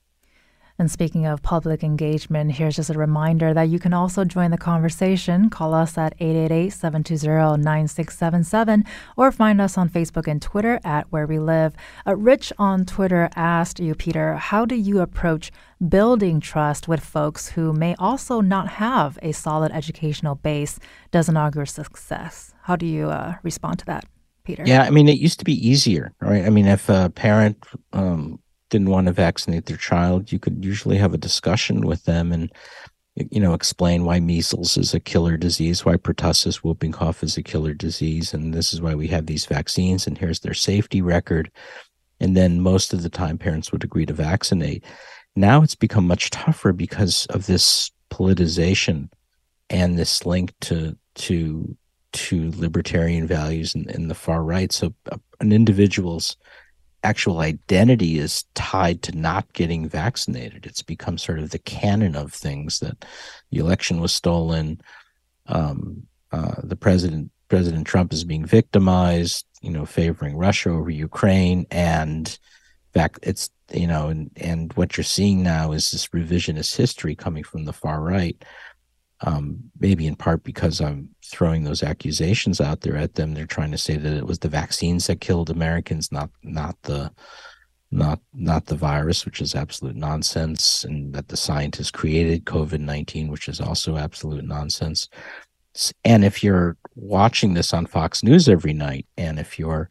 And 0.76 0.90
speaking 0.90 1.24
of 1.24 1.40
public 1.40 1.84
engagement, 1.84 2.52
here's 2.52 2.74
just 2.74 2.90
a 2.90 2.98
reminder 2.98 3.54
that 3.54 3.68
you 3.68 3.78
can 3.78 3.94
also 3.94 4.24
join 4.24 4.50
the 4.50 4.58
conversation. 4.58 5.48
Call 5.48 5.72
us 5.72 5.96
at 5.96 6.14
888 6.18 6.70
720 6.70 7.62
9677 7.62 8.84
or 9.16 9.30
find 9.30 9.60
us 9.60 9.78
on 9.78 9.88
Facebook 9.88 10.26
and 10.26 10.42
Twitter 10.42 10.80
at 10.82 11.06
Where 11.12 11.26
We 11.26 11.38
Live. 11.38 11.74
Uh, 12.04 12.16
Rich 12.16 12.52
on 12.58 12.84
Twitter 12.84 13.30
asked 13.36 13.78
you, 13.78 13.94
Peter, 13.94 14.34
how 14.34 14.64
do 14.64 14.74
you 14.74 15.00
approach 15.00 15.52
building 15.88 16.40
trust 16.40 16.88
with 16.88 17.04
folks 17.04 17.50
who 17.50 17.72
may 17.72 17.94
also 18.00 18.40
not 18.40 18.66
have 18.66 19.16
a 19.22 19.30
solid 19.30 19.70
educational 19.70 20.34
base? 20.34 20.80
Doesn't 21.12 21.36
augur 21.36 21.66
success. 21.66 22.52
How 22.62 22.74
do 22.74 22.86
you 22.86 23.10
uh, 23.10 23.36
respond 23.44 23.78
to 23.78 23.86
that? 23.86 24.06
Peter? 24.42 24.64
Yeah, 24.66 24.82
I 24.82 24.90
mean, 24.90 25.08
it 25.08 25.18
used 25.18 25.38
to 25.38 25.44
be 25.44 25.54
easier, 25.66 26.12
right? 26.20 26.44
I 26.44 26.50
mean, 26.50 26.66
if 26.66 26.88
a 26.90 27.10
parent 27.10 27.64
um, 27.94 28.40
didn't 28.70 28.90
want 28.90 29.06
to 29.06 29.12
vaccinate 29.12 29.66
their 29.66 29.76
child, 29.76 30.32
you 30.32 30.38
could 30.38 30.64
usually 30.64 30.96
have 30.96 31.14
a 31.14 31.18
discussion 31.18 31.86
with 31.86 32.04
them 32.04 32.32
and 32.32 32.52
you 33.16 33.38
know 33.38 33.54
explain 33.54 34.04
why 34.04 34.18
measles 34.18 34.76
is 34.76 34.92
a 34.92 35.00
killer 35.00 35.36
disease, 35.36 35.84
why 35.84 35.96
pertussis 35.96 36.56
whooping 36.56 36.92
cough 36.92 37.22
is 37.22 37.36
a 37.36 37.42
killer 37.42 37.72
disease, 37.72 38.34
and 38.34 38.52
this 38.52 38.72
is 38.72 38.80
why 38.80 38.94
we 38.94 39.06
have 39.08 39.26
these 39.26 39.46
vaccines, 39.46 40.06
and 40.06 40.18
here's 40.18 40.40
their 40.40 40.54
safety 40.54 41.00
record. 41.00 41.50
And 42.20 42.36
then 42.36 42.60
most 42.60 42.92
of 42.92 43.02
the 43.02 43.10
time, 43.10 43.38
parents 43.38 43.70
would 43.70 43.84
agree 43.84 44.06
to 44.06 44.12
vaccinate. 44.12 44.84
Now 45.36 45.62
it's 45.62 45.74
become 45.74 46.06
much 46.06 46.30
tougher 46.30 46.72
because 46.72 47.26
of 47.26 47.46
this 47.46 47.90
politicization 48.10 49.10
and 49.70 49.98
this 49.98 50.24
link 50.24 50.52
to 50.62 50.96
to 51.16 51.76
to 52.12 52.52
libertarian 52.54 53.26
values 53.26 53.74
in, 53.74 53.90
in 53.90 54.08
the 54.08 54.14
far 54.14 54.42
right. 54.42 54.72
So 54.72 54.94
uh, 55.10 55.18
an 55.40 55.52
individual's 55.52 56.36
actual 57.04 57.40
identity 57.40 58.18
is 58.18 58.44
tied 58.54 59.02
to 59.02 59.16
not 59.16 59.52
getting 59.52 59.88
vaccinated. 59.88 60.66
It's 60.66 60.82
become 60.82 61.18
sort 61.18 61.38
of 61.38 61.50
the 61.50 61.58
canon 61.58 62.16
of 62.16 62.32
things 62.32 62.80
that 62.80 63.04
the 63.50 63.58
election 63.58 64.00
was 64.00 64.12
stolen. 64.12 64.80
Um, 65.46 66.06
uh, 66.32 66.56
the 66.64 66.76
president, 66.76 67.30
President 67.48 67.86
Trump, 67.86 68.12
is 68.12 68.24
being 68.24 68.44
victimized. 68.44 69.46
You 69.60 69.70
know, 69.70 69.86
favoring 69.86 70.36
Russia 70.36 70.70
over 70.70 70.90
Ukraine, 70.90 71.66
and 71.70 72.36
back 72.92 73.18
it's 73.22 73.50
you 73.72 73.86
know, 73.86 74.08
and 74.08 74.30
and 74.36 74.72
what 74.74 74.96
you're 74.96 75.04
seeing 75.04 75.42
now 75.42 75.72
is 75.72 75.90
this 75.90 76.08
revisionist 76.08 76.76
history 76.76 77.14
coming 77.14 77.44
from 77.44 77.64
the 77.64 77.72
far 77.72 78.00
right 78.00 78.42
um, 79.24 79.58
maybe 79.80 80.06
in 80.06 80.16
part 80.16 80.44
because 80.44 80.80
I'm 80.80 81.08
throwing 81.24 81.64
those 81.64 81.82
accusations 81.82 82.60
out 82.60 82.82
there 82.82 82.96
at 82.96 83.14
them. 83.14 83.34
They're 83.34 83.46
trying 83.46 83.72
to 83.72 83.78
say 83.78 83.96
that 83.96 84.12
it 84.12 84.26
was 84.26 84.38
the 84.38 84.48
vaccines 84.48 85.06
that 85.06 85.20
killed 85.20 85.50
Americans, 85.50 86.12
not 86.12 86.30
not 86.42 86.76
the 86.82 87.10
not 87.90 88.20
not 88.34 88.66
the 88.66 88.76
virus, 88.76 89.24
which 89.24 89.40
is 89.40 89.54
absolute 89.54 89.96
nonsense, 89.96 90.84
and 90.84 91.14
that 91.14 91.28
the 91.28 91.36
scientists 91.36 91.90
created 91.90 92.44
COVID 92.44 92.80
nineteen, 92.80 93.28
which 93.28 93.48
is 93.48 93.60
also 93.60 93.96
absolute 93.96 94.44
nonsense. 94.44 95.08
And 96.04 96.24
if 96.24 96.44
you're 96.44 96.76
watching 96.94 97.54
this 97.54 97.74
on 97.74 97.86
Fox 97.86 98.22
News 98.22 98.48
every 98.48 98.74
night, 98.74 99.06
and 99.16 99.40
if 99.40 99.58
you're 99.58 99.90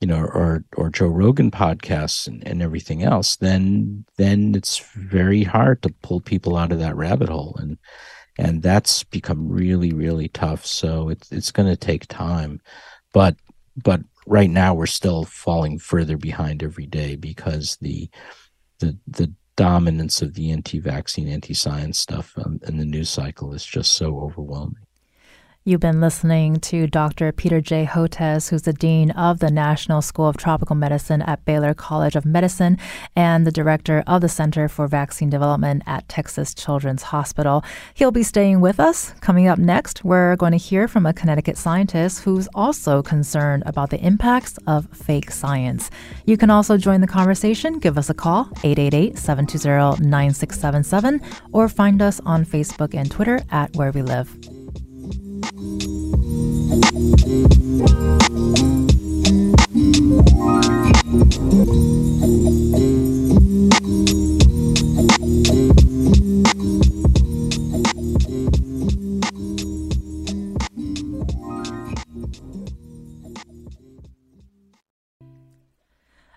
you 0.00 0.06
know, 0.06 0.20
or 0.20 0.64
or 0.76 0.90
Joe 0.90 1.06
Rogan 1.08 1.50
podcasts 1.50 2.26
and, 2.26 2.46
and 2.46 2.60
everything 2.62 3.02
else, 3.02 3.36
then 3.36 4.04
then 4.18 4.54
it's 4.54 4.78
very 4.94 5.42
hard 5.42 5.82
to 5.82 5.94
pull 6.02 6.20
people 6.20 6.56
out 6.56 6.72
of 6.72 6.78
that 6.80 6.96
rabbit 6.96 7.28
hole, 7.30 7.56
and 7.58 7.78
and 8.38 8.62
that's 8.62 9.04
become 9.04 9.48
really 9.48 9.92
really 9.92 10.28
tough. 10.28 10.64
So 10.66 11.08
it's 11.08 11.30
it's 11.32 11.52
going 11.52 11.68
to 11.68 11.76
take 11.76 12.06
time, 12.06 12.60
but 13.12 13.36
but 13.82 14.00
right 14.26 14.50
now 14.50 14.74
we're 14.74 14.86
still 14.86 15.24
falling 15.24 15.78
further 15.78 16.16
behind 16.16 16.62
every 16.62 16.86
day 16.86 17.16
because 17.16 17.76
the 17.80 18.08
the 18.80 18.96
the 19.06 19.32
dominance 19.56 20.20
of 20.20 20.34
the 20.34 20.50
anti-vaccine, 20.50 21.28
anti-science 21.28 21.98
stuff 21.98 22.34
um, 22.36 22.60
in 22.68 22.76
the 22.76 22.84
news 22.84 23.08
cycle 23.08 23.54
is 23.54 23.64
just 23.64 23.92
so 23.92 24.20
overwhelming. 24.20 24.85
You've 25.68 25.80
been 25.80 26.00
listening 26.00 26.60
to 26.60 26.86
Dr. 26.86 27.32
Peter 27.32 27.60
J. 27.60 27.86
Hotez, 27.86 28.50
who's 28.50 28.62
the 28.62 28.72
Dean 28.72 29.10
of 29.10 29.40
the 29.40 29.50
National 29.50 30.00
School 30.00 30.28
of 30.28 30.36
Tropical 30.36 30.76
Medicine 30.76 31.22
at 31.22 31.44
Baylor 31.44 31.74
College 31.74 32.14
of 32.14 32.24
Medicine 32.24 32.78
and 33.16 33.44
the 33.44 33.50
Director 33.50 34.04
of 34.06 34.20
the 34.20 34.28
Center 34.28 34.68
for 34.68 34.86
Vaccine 34.86 35.28
Development 35.28 35.82
at 35.84 36.08
Texas 36.08 36.54
Children's 36.54 37.02
Hospital. 37.02 37.64
He'll 37.94 38.12
be 38.12 38.22
staying 38.22 38.60
with 38.60 38.78
us. 38.78 39.12
Coming 39.20 39.48
up 39.48 39.58
next, 39.58 40.04
we're 40.04 40.36
going 40.36 40.52
to 40.52 40.56
hear 40.56 40.86
from 40.86 41.04
a 41.04 41.12
Connecticut 41.12 41.58
scientist 41.58 42.20
who's 42.20 42.46
also 42.54 43.02
concerned 43.02 43.64
about 43.66 43.90
the 43.90 43.98
impacts 43.98 44.60
of 44.68 44.86
fake 44.90 45.32
science. 45.32 45.90
You 46.26 46.36
can 46.36 46.48
also 46.48 46.76
join 46.76 47.00
the 47.00 47.08
conversation. 47.08 47.80
Give 47.80 47.98
us 47.98 48.08
a 48.08 48.14
call, 48.14 48.48
888 48.62 49.18
720 49.18 50.08
9677, 50.08 51.20
or 51.50 51.68
find 51.68 52.00
us 52.00 52.20
on 52.24 52.44
Facebook 52.44 52.94
and 52.94 53.10
Twitter 53.10 53.40
at 53.50 53.74
Where 53.74 53.90
We 53.90 54.02
Live. 54.02 54.55
Thank 56.68 56.90
you. 61.68 61.95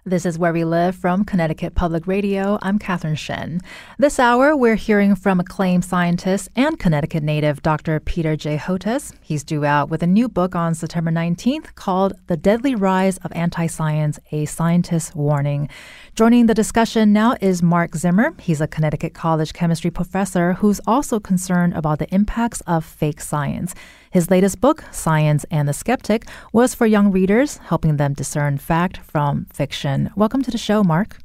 This 0.10 0.26
is 0.26 0.40
Where 0.40 0.52
We 0.52 0.64
Live 0.64 0.96
from 0.96 1.24
Connecticut 1.24 1.76
Public 1.76 2.08
Radio. 2.08 2.58
I'm 2.64 2.80
Catherine 2.80 3.14
Shen. 3.14 3.62
This 4.00 4.18
hour, 4.18 4.58
we're 4.58 4.74
hearing 4.74 5.14
from 5.14 5.40
acclaimed 5.40 5.86
scientist 5.86 6.50
and 6.56 6.80
Connecticut 6.80 7.22
native 7.22 7.62
Dr. 7.62 8.00
Peter 8.00 8.36
J. 8.36 8.58
Hotez. 8.58 9.14
He's 9.22 9.44
due 9.44 9.66
out 9.66 9.92
with 9.92 10.02
a 10.02 10.08
new 10.08 10.28
book 10.28 10.56
on 10.56 10.74
September 10.74 11.12
19th 11.12 11.76
called 11.76 12.14
The 12.26 12.38
Deadly 12.38 12.74
Rise 12.74 13.20
of 13.20 13.32
Anti 13.34 13.68
Science 13.68 14.20
A 14.32 14.46
Scientist's 14.46 15.14
Warning. 15.14 15.70
Joining 16.16 16.48
the 16.48 16.56
discussion 16.56 17.14
now 17.14 17.36
is 17.40 17.62
Marc 17.62 17.96
Zimmer. 17.96 18.34
He's 18.40 18.62
a 18.62 18.68
Connecticut 18.68 19.14
College 19.14 19.54
chemistry 19.54 19.92
professor 19.92 20.54
who's 20.54 20.82
also 20.88 21.20
concerned 21.20 21.76
about 21.76 22.00
the 22.00 22.12
impacts 22.12 22.62
of 22.62 22.84
fake 22.84 23.22
science. 23.22 23.76
His 24.12 24.32
latest 24.32 24.60
book, 24.60 24.84
Science 24.92 25.46
and 25.52 25.70
the 25.70 25.74
Skeptic, 25.74 26.26
was 26.52 26.74
for 26.74 26.88
young 26.88 27.12
readers, 27.12 27.58
helping 27.58 27.98
them 27.98 28.14
discern 28.14 28.58
fact 28.58 28.98
from 28.98 29.46
fiction. 29.54 30.10
Welcome 30.16 30.42
to 30.42 30.50
the 30.50 30.58
show, 30.58 30.84
Marc. 30.84 31.18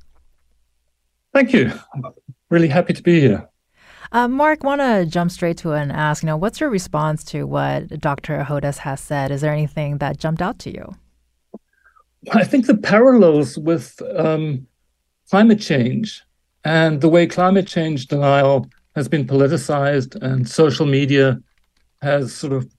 Thank 1.32 1.54
you. 1.54 1.72
I'm 1.94 2.04
Really 2.50 2.68
happy 2.68 2.92
to 2.92 3.02
be 3.02 3.20
here. 3.20 3.48
Uh, 4.12 4.28
Marc, 4.28 4.62
want 4.62 4.82
to 4.82 5.06
jump 5.06 5.30
straight 5.30 5.56
to 5.58 5.72
it 5.72 5.80
and 5.80 5.90
ask, 5.90 6.22
you 6.22 6.26
know, 6.26 6.36
what's 6.36 6.60
your 6.60 6.68
response 6.68 7.24
to 7.24 7.44
what 7.44 7.88
Dr. 8.00 8.44
Hotez 8.44 8.78
has 8.78 9.00
said? 9.00 9.30
Is 9.30 9.40
there 9.40 9.52
anything 9.52 9.98
that 9.98 10.18
jumped 10.18 10.42
out 10.42 10.58
to 10.60 10.70
you? 10.70 10.94
I 12.32 12.44
think 12.44 12.66
the 12.66 12.76
parallels 12.76 13.56
with 13.58 14.00
um, 14.14 14.66
climate 15.30 15.60
change 15.60 16.22
and 16.64 17.00
the 17.00 17.08
way 17.08 17.26
climate 17.26 17.66
change 17.66 18.06
denial 18.06 18.68
has 18.94 19.08
been 19.08 19.26
politicized 19.26 20.16
and 20.22 20.46
social 20.46 20.86
media 20.86 21.40
has 22.02 22.32
sort 22.34 22.52
of 22.52 22.73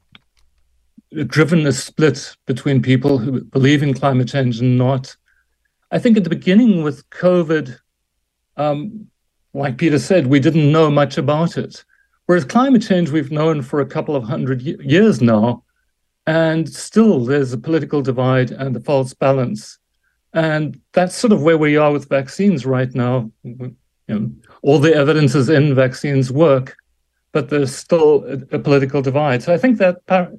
driven 1.24 1.66
a 1.66 1.72
split 1.72 2.36
between 2.46 2.82
people 2.82 3.18
who 3.18 3.42
believe 3.42 3.82
in 3.82 3.94
climate 3.94 4.28
change 4.28 4.60
and 4.60 4.78
not. 4.78 5.16
I 5.92 6.00
think 6.00 6.18
at 6.18 6.24
the 6.24 6.30
beginning 6.30 6.84
with 6.84 7.10
COVID, 7.10 7.78
um, 8.58 9.08
like 9.54 9.78
Peter 9.78 10.00
said, 10.00 10.28
we 10.28 10.40
didn't 10.40 10.72
know 10.72 10.92
much 10.92 11.18
about 11.18 11.58
it. 11.58 11.84
Whereas 12.26 12.44
climate 12.44 12.82
change, 12.82 13.12
we've 13.12 13.32
known 13.32 13.62
for 13.62 13.80
a 13.80 13.86
couple 13.86 14.16
of 14.16 14.24
hundred 14.24 14.62
years 14.62 15.22
now, 15.22 15.64
and 16.28 16.68
still 16.68 17.24
there's 17.24 17.54
a 17.54 17.58
political 17.58 18.02
divide 18.02 18.52
and 18.52 18.76
a 18.76 18.80
false 18.80 19.14
balance. 19.14 19.78
And 20.34 20.82
that's 20.92 21.16
sort 21.16 21.34
of 21.34 21.44
where 21.44 21.58
we 21.58 21.78
are 21.78 21.92
with 21.92 22.10
vaccines 22.10 22.66
right 22.66 22.94
now. 22.94 23.32
You 23.44 23.76
know, 24.08 24.32
all 24.64 24.80
the 24.80 24.94
evidence 24.94 25.36
is 25.36 25.50
in 25.50 25.76
vaccines 25.76 26.32
work, 26.32 26.76
but 27.32 27.50
there's 27.50 27.76
still 27.76 28.26
a, 28.26 28.56
a 28.56 28.60
political 28.60 29.02
divide. 29.02 29.44
So 29.44 29.54
I 29.54 29.58
think 29.58 29.78
that 29.78 30.06
par- 30.08 30.34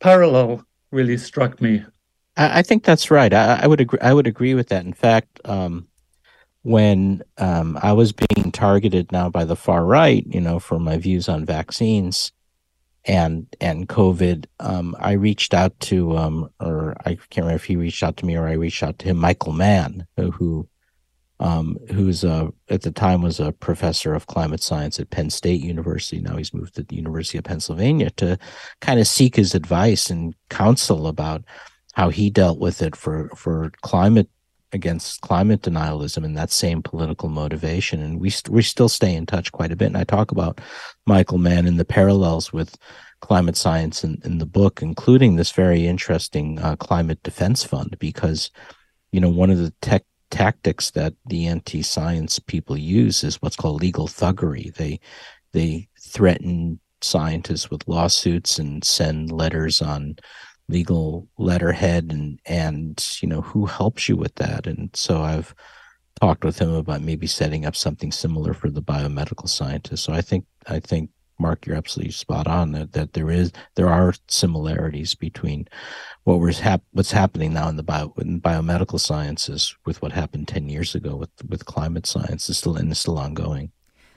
parallel 0.00 0.64
really 0.90 1.16
struck 1.16 1.60
me. 1.60 1.84
I, 2.36 2.60
I 2.60 2.62
think 2.62 2.84
that's 2.84 3.10
right. 3.10 3.32
I, 3.32 3.60
I, 3.62 3.66
would 3.66 3.80
agree. 3.80 3.98
I 4.00 4.14
would 4.14 4.26
agree 4.26 4.54
with 4.54 4.68
that. 4.68 4.84
In 4.84 4.92
fact, 4.92 5.40
um, 5.44 5.88
when 6.62 7.22
um, 7.38 7.78
I 7.82 7.92
was 7.92 8.12
being 8.12 8.52
targeted 8.52 9.10
now 9.10 9.28
by 9.28 9.44
the 9.44 9.56
far 9.56 9.84
right, 9.84 10.24
you 10.26 10.40
know, 10.40 10.58
for 10.58 10.78
my 10.78 10.96
views 10.96 11.28
on 11.28 11.44
vaccines 11.44 12.32
and 13.04 13.46
and 13.60 13.88
COVID, 13.88 14.46
um, 14.60 14.94
I 15.00 15.12
reached 15.12 15.54
out 15.54 15.78
to, 15.80 16.16
um, 16.16 16.50
or 16.60 16.94
I 17.04 17.14
can't 17.14 17.38
remember 17.38 17.56
if 17.56 17.64
he 17.64 17.76
reached 17.76 18.02
out 18.02 18.16
to 18.18 18.26
me 18.26 18.36
or 18.36 18.46
I 18.46 18.52
reached 18.52 18.82
out 18.82 18.98
to 19.00 19.06
him, 19.06 19.16
Michael 19.16 19.52
Mann, 19.52 20.06
who 20.16 20.68
um, 21.42 21.76
who's 21.90 22.22
a, 22.22 22.52
at 22.68 22.82
the 22.82 22.92
time 22.92 23.20
was 23.20 23.40
a 23.40 23.50
professor 23.50 24.14
of 24.14 24.28
climate 24.28 24.62
science 24.62 25.00
at 25.00 25.10
Penn 25.10 25.28
State 25.28 25.60
University. 25.60 26.20
Now 26.20 26.36
he's 26.36 26.54
moved 26.54 26.76
to 26.76 26.84
the 26.84 26.94
University 26.94 27.36
of 27.36 27.44
Pennsylvania 27.44 28.10
to 28.10 28.38
kind 28.80 29.00
of 29.00 29.08
seek 29.08 29.34
his 29.34 29.52
advice 29.52 30.08
and 30.08 30.34
counsel 30.50 31.08
about 31.08 31.42
how 31.94 32.10
he 32.10 32.30
dealt 32.30 32.60
with 32.60 32.80
it 32.80 32.94
for 32.94 33.28
for 33.34 33.72
climate 33.82 34.28
against 34.72 35.20
climate 35.20 35.62
denialism 35.62 36.24
and 36.24 36.36
that 36.36 36.52
same 36.52 36.80
political 36.80 37.28
motivation. 37.28 38.00
And 38.00 38.20
we 38.20 38.30
st- 38.30 38.54
we 38.54 38.62
still 38.62 38.88
stay 38.88 39.12
in 39.12 39.26
touch 39.26 39.50
quite 39.50 39.72
a 39.72 39.76
bit. 39.76 39.86
And 39.86 39.98
I 39.98 40.04
talk 40.04 40.30
about 40.30 40.60
Michael 41.06 41.38
Mann 41.38 41.66
and 41.66 41.78
the 41.78 41.84
parallels 41.84 42.52
with 42.52 42.78
climate 43.20 43.56
science 43.56 44.04
in, 44.04 44.22
in 44.24 44.38
the 44.38 44.46
book, 44.46 44.80
including 44.80 45.34
this 45.34 45.50
very 45.50 45.88
interesting 45.88 46.60
uh, 46.60 46.76
climate 46.76 47.22
defense 47.24 47.64
fund, 47.64 47.96
because 47.98 48.50
you 49.10 49.20
know 49.20 49.28
one 49.28 49.50
of 49.50 49.58
the 49.58 49.74
tech 49.82 50.04
tactics 50.32 50.90
that 50.92 51.14
the 51.26 51.46
anti-science 51.46 52.38
people 52.40 52.76
use 52.76 53.22
is 53.22 53.40
what's 53.40 53.54
called 53.54 53.80
legal 53.80 54.08
thuggery. 54.08 54.74
They 54.74 54.98
they 55.52 55.88
threaten 56.00 56.80
scientists 57.02 57.70
with 57.70 57.86
lawsuits 57.86 58.58
and 58.58 58.82
send 58.82 59.30
letters 59.30 59.82
on 59.82 60.16
legal 60.68 61.28
letterhead 61.38 62.10
and 62.10 62.40
and 62.46 63.18
you 63.20 63.28
know 63.28 63.42
who 63.42 63.66
helps 63.66 64.08
you 64.08 64.16
with 64.16 64.34
that 64.36 64.66
and 64.66 64.88
so 64.94 65.20
i've 65.20 65.52
talked 66.20 66.44
with 66.44 66.58
him 66.58 66.72
about 66.72 67.02
maybe 67.02 67.26
setting 67.26 67.66
up 67.66 67.74
something 67.74 68.12
similar 68.12 68.54
for 68.54 68.70
the 68.70 68.80
biomedical 68.80 69.48
scientists 69.48 70.02
so 70.02 70.12
i 70.12 70.20
think 70.20 70.46
i 70.68 70.78
think 70.78 71.10
Marc, 71.42 71.66
you're 71.66 71.76
absolutely 71.76 72.12
spot 72.12 72.46
on 72.46 72.72
that, 72.72 72.92
that 72.92 73.12
there 73.12 73.30
is 73.30 73.52
there 73.76 73.88
are 73.88 74.14
similarities 74.28 75.14
between 75.14 75.68
what 76.24 76.40
was 76.40 76.60
hap- 76.60 76.84
what's 76.92 77.12
happening 77.12 77.52
now 77.52 77.68
in 77.68 77.76
the 77.76 77.82
bio 77.82 78.14
in 78.18 78.40
biomedical 78.40 79.00
sciences 79.00 79.76
with 79.84 80.00
what 80.00 80.12
happened 80.12 80.48
ten 80.48 80.68
years 80.68 80.94
ago 80.94 81.16
with 81.16 81.30
with 81.48 81.66
climate 81.66 82.06
science 82.06 82.48
is 82.48 82.58
still 82.58 82.76
and 82.76 82.90
is 82.92 83.00
still 83.00 83.18
ongoing. 83.18 83.72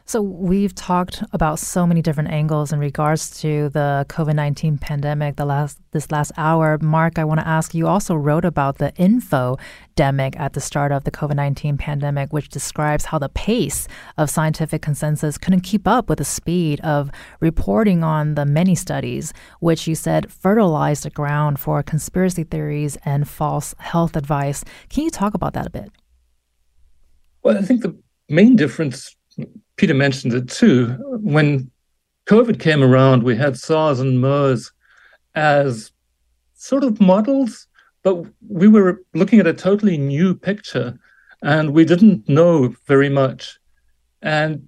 So 0.08 0.22
we've 0.22 0.76
talked 0.76 1.24
about 1.32 1.58
so 1.58 1.88
many 1.88 2.03
different 2.03 2.30
angles 2.30 2.72
in 2.72 2.78
regards 2.78 3.41
to 3.41 3.70
the 3.70 4.06
COVID-19 4.08 4.80
pandemic 4.80 5.36
the 5.36 5.45
last 5.45 5.80
this 5.91 6.12
last 6.12 6.32
hour. 6.38 6.78
Marc, 6.80 7.18
I 7.18 7.24
want 7.24 7.39
to 7.39 7.47
ask 7.47 7.74
you 7.74 7.88
also 7.88 8.14
wrote 8.14 8.45
about 8.45 8.78
the 8.78 8.93
info 8.97 9.58
infodemic 9.95 10.38
at 10.39 10.53
the 10.53 10.62
start 10.62 10.91
of 10.91 11.06
the 11.06 11.12
COVID-19 11.12 11.80
pandemic 11.80 12.32
which 12.32 12.49
describes 12.49 13.06
how 13.06 13.18
the 13.18 13.30
pace 13.30 13.88
of 14.18 14.30
scientific 14.30 14.82
consensus 14.82 15.38
couldn't 15.38 15.62
keep 15.62 15.88
up 15.88 16.10
with 16.10 16.18
the 16.18 16.26
speed 16.26 16.80
of 16.82 17.10
reporting 17.39 18.03
on 18.03 18.36
the 18.36 18.45
many 18.45 18.76
studies 18.76 19.34
which 19.60 19.88
you 19.88 19.95
said 19.95 20.32
fertilized 20.32 21.03
the 21.03 21.10
ground 21.10 21.60
for 21.60 21.82
conspiracy 21.82 22.43
theories 22.43 22.97
and 23.06 23.28
false 23.28 23.74
health 23.80 24.16
advice. 24.16 24.64
Can 24.89 25.03
you 25.03 25.10
talk 25.10 25.34
about 25.34 25.53
that 25.53 25.66
a 25.66 25.70
bit? 25.70 25.91
Well, 27.41 27.58
I 27.58 27.62
think 27.62 27.82
the 27.82 27.97
main 28.30 28.56
difference 28.56 29.16
Peter 29.78 29.93
mentioned 29.93 30.34
it 30.34 30.49
too. 30.49 30.88
When 31.21 31.69
COVID 32.28 32.59
came 32.59 32.84
around, 32.84 33.23
we 33.23 33.36
had 33.36 33.57
SARS 33.57 33.99
and 33.99 34.19
MERS 34.19 34.71
as 35.36 35.91
sort 36.53 36.84
of 36.84 36.99
models, 37.01 37.67
but 38.03 38.26
we 38.47 38.67
were 38.67 39.03
looking 39.13 39.39
at 39.39 39.47
a 39.47 39.53
totally 39.53 39.97
new 39.97 40.34
picture. 40.34 40.97
And 41.41 41.73
we 41.73 41.86
didn't 41.86 42.28
know 42.28 42.73
very 42.88 43.09
much. 43.09 43.59
And 44.21 44.67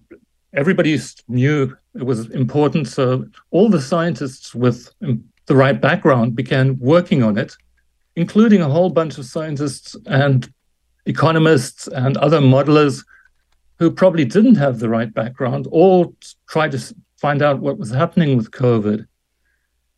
everybody 0.53 0.99
knew 1.27 1.75
it 1.95 2.03
was 2.03 2.29
important. 2.29 2.87
So 2.87 3.25
all 3.51 3.69
the 3.69 3.81
scientists 3.81 4.53
with 4.53 4.93
the 4.99 5.55
right 5.55 5.79
background 5.79 6.35
began 6.35 6.77
working 6.79 7.23
on 7.23 7.37
it, 7.37 7.55
including 8.15 8.61
a 8.61 8.69
whole 8.69 8.89
bunch 8.89 9.17
of 9.17 9.25
scientists 9.25 9.95
and 10.05 10.51
economists 11.05 11.87
and 11.87 12.17
other 12.17 12.39
modelers 12.39 13.03
who 13.79 13.91
probably 13.91 14.25
didn't 14.25 14.55
have 14.55 14.79
the 14.79 14.89
right 14.89 15.13
background, 15.13 15.67
all 15.67 16.15
tried 16.47 16.71
to 16.71 16.95
find 17.17 17.41
out 17.41 17.59
what 17.59 17.77
was 17.77 17.91
happening 17.91 18.37
with 18.37 18.51
COVID. 18.51 19.05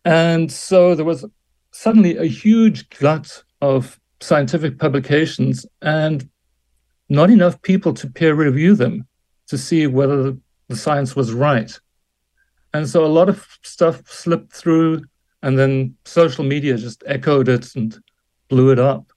And 0.05 0.51
so 0.51 0.95
there 0.95 1.05
was 1.05 1.25
suddenly 1.71 2.17
a 2.17 2.25
huge 2.25 2.89
glut 2.89 3.43
of 3.61 3.99
scientific 4.21 4.79
publications 4.79 5.65
and 5.81 6.29
not 7.09 7.29
enough 7.29 7.61
people 7.61 7.93
to 7.93 8.09
peer 8.09 8.35
review 8.35 8.75
them 8.75 9.07
to 9.47 9.57
see 9.57 9.87
whether 9.87 10.35
the 10.67 10.75
science 10.75 11.15
was 11.15 11.33
right. 11.33 11.79
And 12.73 12.87
so 12.87 13.03
a 13.03 13.07
lot 13.07 13.29
of 13.29 13.47
stuff 13.63 14.07
slipped 14.07 14.53
through, 14.53 15.01
and 15.41 15.57
then 15.57 15.95
social 16.05 16.43
media 16.43 16.77
just 16.77 17.03
echoed 17.07 17.49
it 17.49 17.75
and 17.75 17.97
blew 18.47 18.71
it 18.71 18.77
up. 18.77 19.08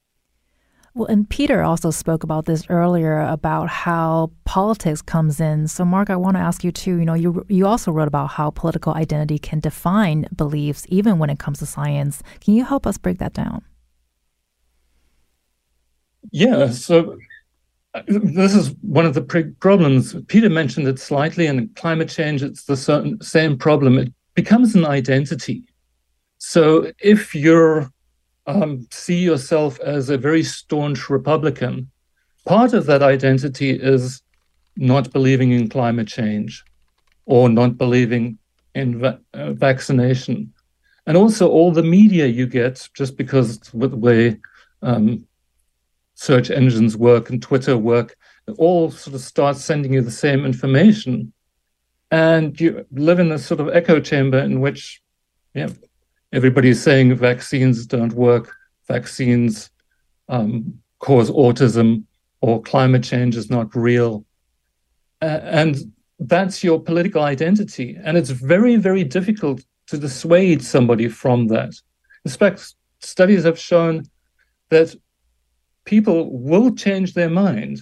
Well, 0.94 1.06
and 1.06 1.28
Peter 1.28 1.62
also 1.62 1.90
spoke 1.90 2.22
about 2.22 2.44
this 2.44 2.66
earlier 2.68 3.20
about 3.20 3.70
how 3.70 4.30
politics 4.44 5.00
comes 5.00 5.40
in. 5.40 5.66
So, 5.68 5.86
Marc, 5.86 6.10
I 6.10 6.16
want 6.16 6.36
to 6.36 6.42
ask 6.42 6.62
you 6.62 6.70
too. 6.70 6.96
You 6.98 7.06
know, 7.06 7.14
you 7.14 7.46
you 7.48 7.66
also 7.66 7.90
wrote 7.90 8.08
about 8.08 8.26
how 8.28 8.50
political 8.50 8.92
identity 8.92 9.38
can 9.38 9.60
define 9.60 10.26
beliefs, 10.36 10.84
even 10.90 11.18
when 11.18 11.30
it 11.30 11.38
comes 11.38 11.60
to 11.60 11.66
science. 11.66 12.22
Can 12.40 12.54
you 12.54 12.64
help 12.64 12.86
us 12.86 12.98
break 12.98 13.18
that 13.18 13.32
down? 13.32 13.64
Yeah. 16.30 16.70
So, 16.70 17.16
uh, 17.94 18.02
this 18.06 18.54
is 18.54 18.74
one 18.82 19.06
of 19.06 19.14
the 19.14 19.54
problems. 19.60 20.14
Peter 20.28 20.50
mentioned 20.50 20.86
it 20.88 20.98
slightly, 20.98 21.46
and 21.46 21.74
climate 21.74 22.10
change. 22.10 22.42
It's 22.42 22.64
the 22.64 23.16
same 23.22 23.56
problem. 23.56 23.96
It 23.96 24.12
becomes 24.34 24.74
an 24.74 24.84
identity. 24.84 25.64
So, 26.36 26.92
if 26.98 27.34
you're 27.34 27.90
um, 28.46 28.86
see 28.90 29.18
yourself 29.18 29.78
as 29.80 30.10
a 30.10 30.18
very 30.18 30.42
staunch 30.42 31.08
Republican, 31.08 31.90
part 32.44 32.72
of 32.72 32.86
that 32.86 33.02
identity 33.02 33.70
is 33.70 34.22
not 34.76 35.12
believing 35.12 35.52
in 35.52 35.68
climate 35.68 36.08
change 36.08 36.64
or 37.26 37.48
not 37.48 37.78
believing 37.78 38.38
in 38.74 38.98
va- 38.98 39.20
uh, 39.34 39.52
vaccination. 39.52 40.52
And 41.06 41.16
also, 41.16 41.48
all 41.48 41.72
the 41.72 41.82
media 41.82 42.26
you 42.26 42.46
get, 42.46 42.88
just 42.94 43.16
because 43.16 43.58
the 43.58 43.88
way 43.88 44.38
um, 44.82 45.26
search 46.14 46.50
engines 46.50 46.96
work 46.96 47.30
and 47.30 47.42
Twitter 47.42 47.76
work, 47.76 48.16
all 48.58 48.90
sort 48.90 49.14
of 49.14 49.20
start 49.20 49.56
sending 49.56 49.92
you 49.92 50.02
the 50.02 50.10
same 50.10 50.44
information. 50.44 51.32
And 52.10 52.60
you 52.60 52.86
live 52.92 53.18
in 53.18 53.30
this 53.30 53.46
sort 53.46 53.60
of 53.60 53.68
echo 53.68 53.98
chamber 53.98 54.38
in 54.38 54.60
which, 54.60 55.02
yeah, 55.54 55.68
everybody's 56.32 56.82
saying 56.82 57.14
vaccines 57.14 57.86
don't 57.86 58.12
work, 58.12 58.54
vaccines 58.88 59.70
um, 60.28 60.78
cause 60.98 61.30
autism, 61.30 62.04
or 62.40 62.62
climate 62.62 63.04
change 63.04 63.36
is 63.36 63.50
not 63.50 63.74
real. 63.74 64.24
And 65.20 65.92
that's 66.18 66.64
your 66.64 66.80
political 66.80 67.22
identity. 67.22 67.98
And 68.02 68.16
it's 68.16 68.30
very, 68.30 68.76
very 68.76 69.04
difficult 69.04 69.64
to 69.86 69.98
dissuade 69.98 70.62
somebody 70.62 71.08
from 71.08 71.48
that. 71.48 71.72
In 72.24 72.30
fact, 72.30 72.74
studies 73.00 73.44
have 73.44 73.58
shown 73.58 74.04
that 74.70 74.94
people 75.84 76.30
will 76.32 76.74
change 76.74 77.14
their 77.14 77.30
mind, 77.30 77.80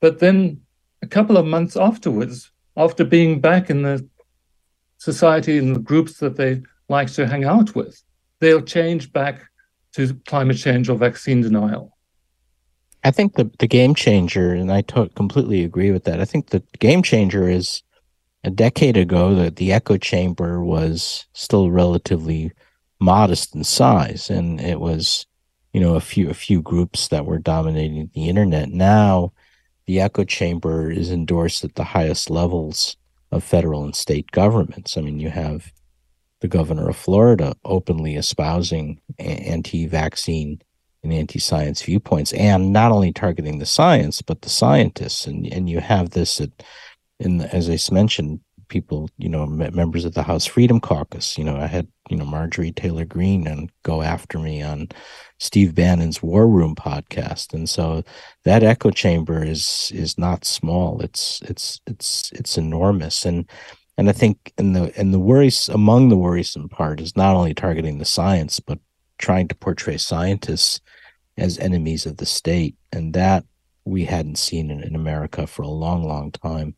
but 0.00 0.18
then 0.18 0.60
a 1.02 1.06
couple 1.06 1.36
of 1.36 1.46
months 1.46 1.76
afterwards, 1.76 2.50
after 2.76 3.04
being 3.04 3.40
back 3.40 3.70
in 3.70 3.82
the 3.82 4.06
society 4.98 5.58
and 5.58 5.76
the 5.76 5.80
groups 5.80 6.18
that 6.18 6.36
they 6.36 6.62
likes 6.88 7.14
to 7.16 7.26
hang 7.26 7.44
out 7.44 7.74
with, 7.74 8.02
they'll 8.40 8.62
change 8.62 9.12
back 9.12 9.42
to 9.92 10.14
climate 10.26 10.56
change 10.56 10.88
or 10.88 10.96
vaccine 10.96 11.42
denial. 11.42 11.96
I 13.04 13.10
think 13.10 13.34
the, 13.34 13.50
the 13.58 13.68
game 13.68 13.94
changer, 13.94 14.52
and 14.52 14.72
I 14.72 14.82
to- 14.82 15.10
completely 15.14 15.64
agree 15.64 15.90
with 15.92 16.04
that. 16.04 16.20
I 16.20 16.24
think 16.24 16.48
the 16.48 16.62
game 16.78 17.02
changer 17.02 17.48
is 17.48 17.82
a 18.44 18.50
decade 18.50 18.96
ago 18.96 19.34
that 19.34 19.56
the 19.56 19.72
echo 19.72 19.96
chamber 19.96 20.62
was 20.62 21.26
still 21.32 21.70
relatively 21.70 22.52
modest 23.00 23.54
in 23.54 23.64
size, 23.64 24.30
and 24.30 24.60
it 24.60 24.80
was, 24.80 25.26
you 25.72 25.80
know, 25.80 25.94
a 25.94 26.00
few 26.00 26.28
a 26.28 26.34
few 26.34 26.60
groups 26.60 27.08
that 27.08 27.26
were 27.26 27.38
dominating 27.38 28.10
the 28.14 28.28
internet. 28.28 28.70
Now, 28.70 29.32
the 29.86 30.00
echo 30.00 30.24
chamber 30.24 30.90
is 30.90 31.10
endorsed 31.10 31.64
at 31.64 31.76
the 31.76 31.84
highest 31.84 32.30
levels 32.30 32.96
of 33.30 33.44
federal 33.44 33.84
and 33.84 33.94
state 33.94 34.30
governments. 34.32 34.96
I 34.96 35.02
mean, 35.02 35.20
you 35.20 35.30
have 35.30 35.72
the 36.40 36.48
governor 36.48 36.88
of 36.88 36.96
Florida 36.96 37.54
openly 37.64 38.16
espousing 38.16 39.00
anti-vaccine 39.18 40.60
and 41.02 41.12
anti-science 41.12 41.82
viewpoints, 41.82 42.32
and 42.32 42.72
not 42.72 42.92
only 42.92 43.12
targeting 43.12 43.58
the 43.58 43.66
science 43.66 44.22
but 44.22 44.42
the 44.42 44.48
scientists. 44.48 45.26
And 45.26 45.46
and 45.52 45.68
you 45.68 45.80
have 45.80 46.10
this 46.10 46.40
at, 46.40 46.50
in 47.20 47.40
as 47.40 47.68
I 47.70 47.78
mentioned, 47.92 48.40
people, 48.68 49.08
you 49.16 49.28
know, 49.28 49.46
members 49.46 50.04
of 50.04 50.14
the 50.14 50.22
House 50.22 50.46
Freedom 50.46 50.80
Caucus. 50.80 51.36
You 51.36 51.44
know, 51.44 51.56
I 51.56 51.66
had 51.66 51.88
you 52.08 52.16
know 52.16 52.24
Marjorie 52.24 52.72
Taylor 52.72 53.04
Greene 53.04 53.46
and 53.46 53.70
go 53.82 54.02
after 54.02 54.38
me 54.38 54.62
on 54.62 54.88
Steve 55.38 55.74
Bannon's 55.74 56.22
War 56.22 56.46
Room 56.46 56.74
podcast, 56.74 57.52
and 57.52 57.68
so 57.68 58.02
that 58.44 58.62
echo 58.62 58.90
chamber 58.90 59.42
is 59.42 59.90
is 59.94 60.18
not 60.18 60.44
small. 60.44 61.00
It's 61.00 61.40
it's 61.42 61.80
it's 61.86 62.30
it's 62.32 62.58
enormous, 62.58 63.24
and 63.24 63.48
and 63.98 64.08
I 64.08 64.12
think 64.12 64.52
in 64.56 64.72
the 64.72 64.92
and 64.98 65.12
the 65.12 65.18
worries 65.18 65.68
among 65.68 66.08
the 66.08 66.16
worrisome 66.16 66.68
part 66.68 67.00
is 67.00 67.16
not 67.16 67.34
only 67.34 67.52
targeting 67.52 67.98
the 67.98 68.04
science, 68.04 68.60
but 68.60 68.78
trying 69.18 69.48
to 69.48 69.56
portray 69.56 69.96
scientists 69.96 70.80
as 71.36 71.58
enemies 71.58 72.06
of 72.06 72.16
the 72.16 72.24
state. 72.24 72.76
And 72.92 73.12
that 73.14 73.44
we 73.84 74.04
hadn't 74.04 74.38
seen 74.38 74.70
in, 74.70 74.84
in 74.84 74.94
America 74.94 75.48
for 75.48 75.62
a 75.62 75.68
long, 75.68 76.04
long 76.04 76.30
time. 76.30 76.76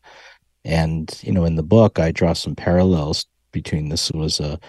And, 0.65 1.15
you 1.21 1.31
know, 1.31 1.45
in 1.45 1.55
the 1.55 1.63
book, 1.63 1.99
I 1.99 2.11
draw 2.11 2.33
some 2.33 2.55
parallels 2.55 3.27
between 3.51 3.89
this 3.89 4.11
was 4.11 4.39
a 4.39 4.59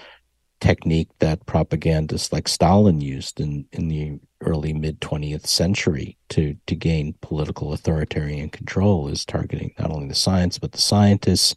technique 0.61 1.09
that 1.20 1.44
propagandists 1.46 2.32
like 2.32 2.48
Stalin 2.48 3.00
used 3.00 3.40
in, 3.40 3.66
in 3.72 3.88
the 3.88 4.18
early 4.42 4.72
mid 4.74 5.00
20th 5.00 5.46
century 5.46 6.18
to 6.28 6.55
to 6.66 6.74
gain 6.74 7.14
political 7.20 7.72
authoritarian 7.72 8.50
control 8.50 9.09
is 9.09 9.24
targeting 9.24 9.72
not 9.78 9.90
only 9.90 10.09
the 10.09 10.14
science 10.14 10.59
but 10.59 10.72
the 10.72 10.80
scientists 10.80 11.55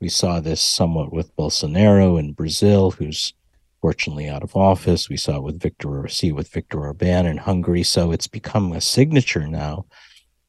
we 0.00 0.08
saw 0.08 0.40
this 0.40 0.60
somewhat 0.60 1.12
with 1.12 1.34
Bolsonaro 1.36 2.18
in 2.18 2.32
Brazil, 2.32 2.90
who's 2.90 3.32
fortunately 3.80 4.28
out 4.28 4.42
of 4.42 4.56
office. 4.56 5.08
We 5.08 5.16
saw 5.16 5.36
it 5.36 5.42
with 5.42 5.60
Viktor 5.60 6.08
see 6.08 6.32
with 6.32 6.48
Viktor 6.48 6.80
Orban 6.80 7.26
in 7.26 7.38
Hungary. 7.38 7.82
So 7.82 8.12
it's 8.12 8.26
become 8.26 8.72
a 8.72 8.80
signature 8.80 9.46
now 9.46 9.86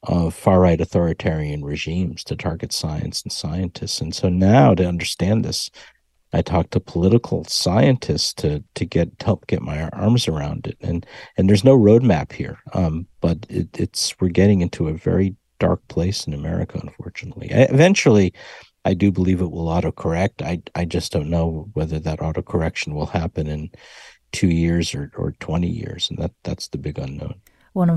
of 0.04 0.34
far 0.34 0.60
right 0.60 0.80
authoritarian 0.80 1.64
regimes 1.64 2.22
to 2.24 2.36
target 2.36 2.72
science 2.72 3.22
and 3.22 3.32
scientists. 3.32 4.00
And 4.00 4.14
so 4.14 4.28
now 4.28 4.74
to 4.74 4.86
understand 4.86 5.44
this, 5.44 5.70
I 6.32 6.42
talk 6.42 6.70
to 6.70 6.80
political 6.80 7.44
scientists 7.44 8.34
to 8.34 8.62
to 8.74 8.84
get 8.84 9.18
to 9.18 9.24
help 9.24 9.46
get 9.46 9.62
my 9.62 9.88
arms 9.90 10.28
around 10.28 10.66
it. 10.66 10.76
And 10.80 11.06
and 11.36 11.48
there's 11.48 11.64
no 11.64 11.78
roadmap 11.78 12.32
here, 12.32 12.58
um, 12.74 13.06
but 13.20 13.46
it, 13.48 13.68
it's 13.78 14.14
we're 14.20 14.28
getting 14.28 14.60
into 14.60 14.88
a 14.88 14.94
very 14.94 15.34
dark 15.58 15.86
place 15.88 16.26
in 16.26 16.34
America, 16.34 16.78
unfortunately. 16.82 17.48
Eventually, 17.50 18.32
I 18.84 18.94
do 18.94 19.12
believe 19.12 19.40
it 19.40 19.50
will 19.50 19.66
autocorrect. 19.66 20.42
I 20.42 20.62
I 20.74 20.84
just 20.84 21.12
don't 21.12 21.30
know 21.30 21.68
whether 21.74 21.98
that 21.98 22.20
autocorrection 22.20 22.94
will 22.94 23.06
happen 23.06 23.46
in 23.46 23.70
two 24.32 24.48
years 24.48 24.94
or, 24.94 25.10
or 25.16 25.32
20 25.32 25.68
years. 25.68 26.08
And 26.10 26.18
that 26.18 26.32
that's 26.44 26.68
the 26.68 26.78
big 26.78 26.98
unknown. 26.98 27.34
Well, 27.74 27.88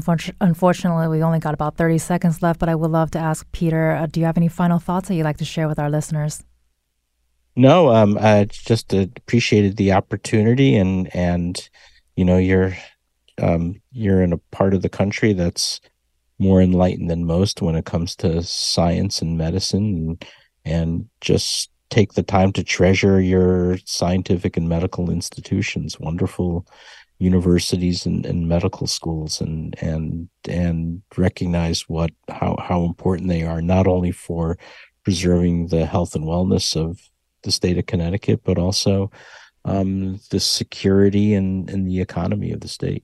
unfortunately, 0.42 1.08
we 1.08 1.24
only 1.24 1.40
got 1.40 1.54
about 1.54 1.76
30 1.78 1.98
seconds 1.98 2.42
left, 2.42 2.60
but 2.60 2.70
I 2.70 2.76
would 2.76 2.92
love 2.92 3.10
to 3.12 3.20
ask 3.20 3.50
Peter, 3.52 3.92
uh, 3.92 4.06
do 4.06 4.20
you 4.20 4.26
have 4.26 4.38
any 4.38 4.48
final 4.48 4.80
thoughts 4.80 5.08
that 5.08 5.16
you'd 5.16 5.24
like 5.24 5.38
to 5.38 5.46
share 5.46 5.68
with 5.68 5.80
our 5.80 5.90
listeners? 5.90 6.44
No, 7.56 7.90
um, 7.90 8.18
I 8.20 8.46
just 8.46 8.94
appreciated 8.94 9.78
the 9.78 9.94
opportunity 9.94 10.76
and, 10.76 11.14
and, 11.16 11.70
you 12.16 12.24
know, 12.24 12.38
you're, 12.38 12.78
um, 13.42 13.82
you're 13.92 14.22
in 14.22 14.34
a 14.34 14.38
part 14.38 14.74
of 14.74 14.84
the 14.84 14.90
country 14.90 15.34
that's 15.34 15.82
more 16.38 16.62
enlightened 16.62 17.10
than 17.10 17.26
most 17.26 17.62
when 17.62 17.76
it 17.76 17.86
comes 17.86 18.16
to 18.18 18.44
science 18.44 19.22
and 19.22 19.38
medicine. 19.38 19.86
And, 19.86 20.26
and 20.66 21.08
just 21.22 21.70
take 21.90 22.14
the 22.14 22.24
time 22.24 22.54
to 22.54 22.64
treasure 22.64 23.20
your 23.20 23.78
scientific 23.86 24.58
and 24.58 24.70
medical 24.70 25.10
institutions, 25.10 26.00
wonderful 26.00 26.66
universities 27.20 28.06
and, 28.06 28.26
and 28.26 28.50
medical 28.50 28.88
schools 28.88 29.42
and 29.42 29.76
and 29.80 30.28
and 30.50 31.04
recognize 31.16 31.88
what 31.88 32.10
how 32.30 32.58
how 32.60 32.84
important 32.84 33.30
they 33.30 33.44
are 33.44 33.62
not 33.62 33.86
only 33.86 34.12
for 34.12 34.58
preserving 35.04 35.68
the 35.68 35.86
health 35.86 36.16
and 36.16 36.26
wellness 36.26 36.76
of 36.76 37.00
the 37.44 37.52
state 37.52 37.78
of 37.78 37.86
Connecticut, 37.86 38.42
but 38.44 38.58
also 38.58 39.12
um, 39.66 40.20
the 40.30 40.40
security 40.40 41.34
and, 41.34 41.70
and 41.70 41.88
the 41.88 42.02
economy 42.02 42.52
of 42.52 42.62
the 42.62 42.68
state. 42.68 43.04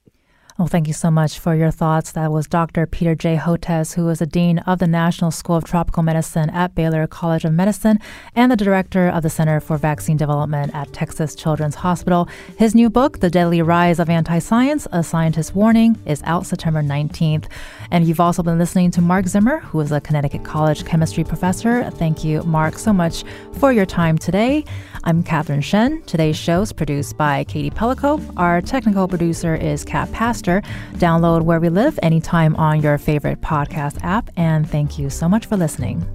Well, 0.57 0.67
thank 0.67 0.87
you 0.87 0.93
so 0.93 1.11
much 1.11 1.37
for 1.37 1.53
your 1.53 1.69
thoughts. 1.69 2.11
That 2.13 2.31
was 2.31 2.47
Dr. 2.47 2.87
Peter 2.87 3.13
J. 3.13 3.35
Hotez, 3.37 3.93
who 3.93 4.09
is 4.09 4.17
the 4.17 4.25
Dean 4.25 4.57
of 4.59 4.79
the 4.79 4.87
National 4.87 5.29
School 5.29 5.57
of 5.57 5.65
Tropical 5.65 6.01
Medicine 6.01 6.49
at 6.49 6.73
Baylor 6.73 7.05
College 7.05 7.45
of 7.45 7.53
Medicine 7.53 7.99
and 8.33 8.51
the 8.51 8.55
Director 8.55 9.07
of 9.07 9.21
the 9.21 9.29
Center 9.29 9.59
for 9.59 9.77
Vaccine 9.77 10.17
Development 10.17 10.73
at 10.73 10.91
Texas 10.93 11.35
Children's 11.35 11.75
Hospital. 11.75 12.27
His 12.57 12.73
new 12.73 12.89
book, 12.89 13.19
The 13.19 13.29
Deadly 13.29 13.61
Rise 13.61 13.99
of 13.99 14.09
Anti 14.09 14.39
Science 14.39 14.87
A 14.91 15.03
Scientist's 15.03 15.53
Warning, 15.53 16.01
is 16.07 16.23
out 16.23 16.47
September 16.47 16.81
19th. 16.81 17.45
And 17.91 18.07
you've 18.07 18.19
also 18.19 18.43
been 18.43 18.57
listening 18.57 18.91
to 18.91 19.01
Marc 19.01 19.27
Zimmer, 19.27 19.59
who 19.59 19.79
is 19.79 19.91
a 19.91 20.01
Connecticut 20.01 20.43
College 20.43 20.85
chemistry 20.85 21.23
professor. 21.23 21.89
Thank 21.91 22.23
you, 22.23 22.43
Marc, 22.43 22.77
so 22.77 22.93
much 22.93 23.23
for 23.53 23.71
your 23.71 23.85
time 23.85 24.17
today. 24.17 24.65
I'm 25.03 25.23
Catherine 25.23 25.61
Shen. 25.61 26.01
Today's 26.03 26.37
show 26.37 26.61
is 26.61 26.73
produced 26.73 27.17
by 27.17 27.43
Katie 27.45 27.71
Pellico. 27.71 28.21
Our 28.37 28.61
technical 28.61 29.07
producer 29.07 29.55
is 29.55 29.83
Kat 29.83 30.11
Pastor. 30.11 30.61
Download 30.95 31.43
Where 31.43 31.59
We 31.59 31.69
Live 31.69 31.97
anytime 32.03 32.55
on 32.57 32.81
your 32.81 32.97
favorite 32.97 33.41
podcast 33.41 34.03
app. 34.03 34.29
And 34.35 34.69
thank 34.69 34.99
you 34.99 35.09
so 35.09 35.29
much 35.29 35.45
for 35.45 35.55
listening. 35.55 36.05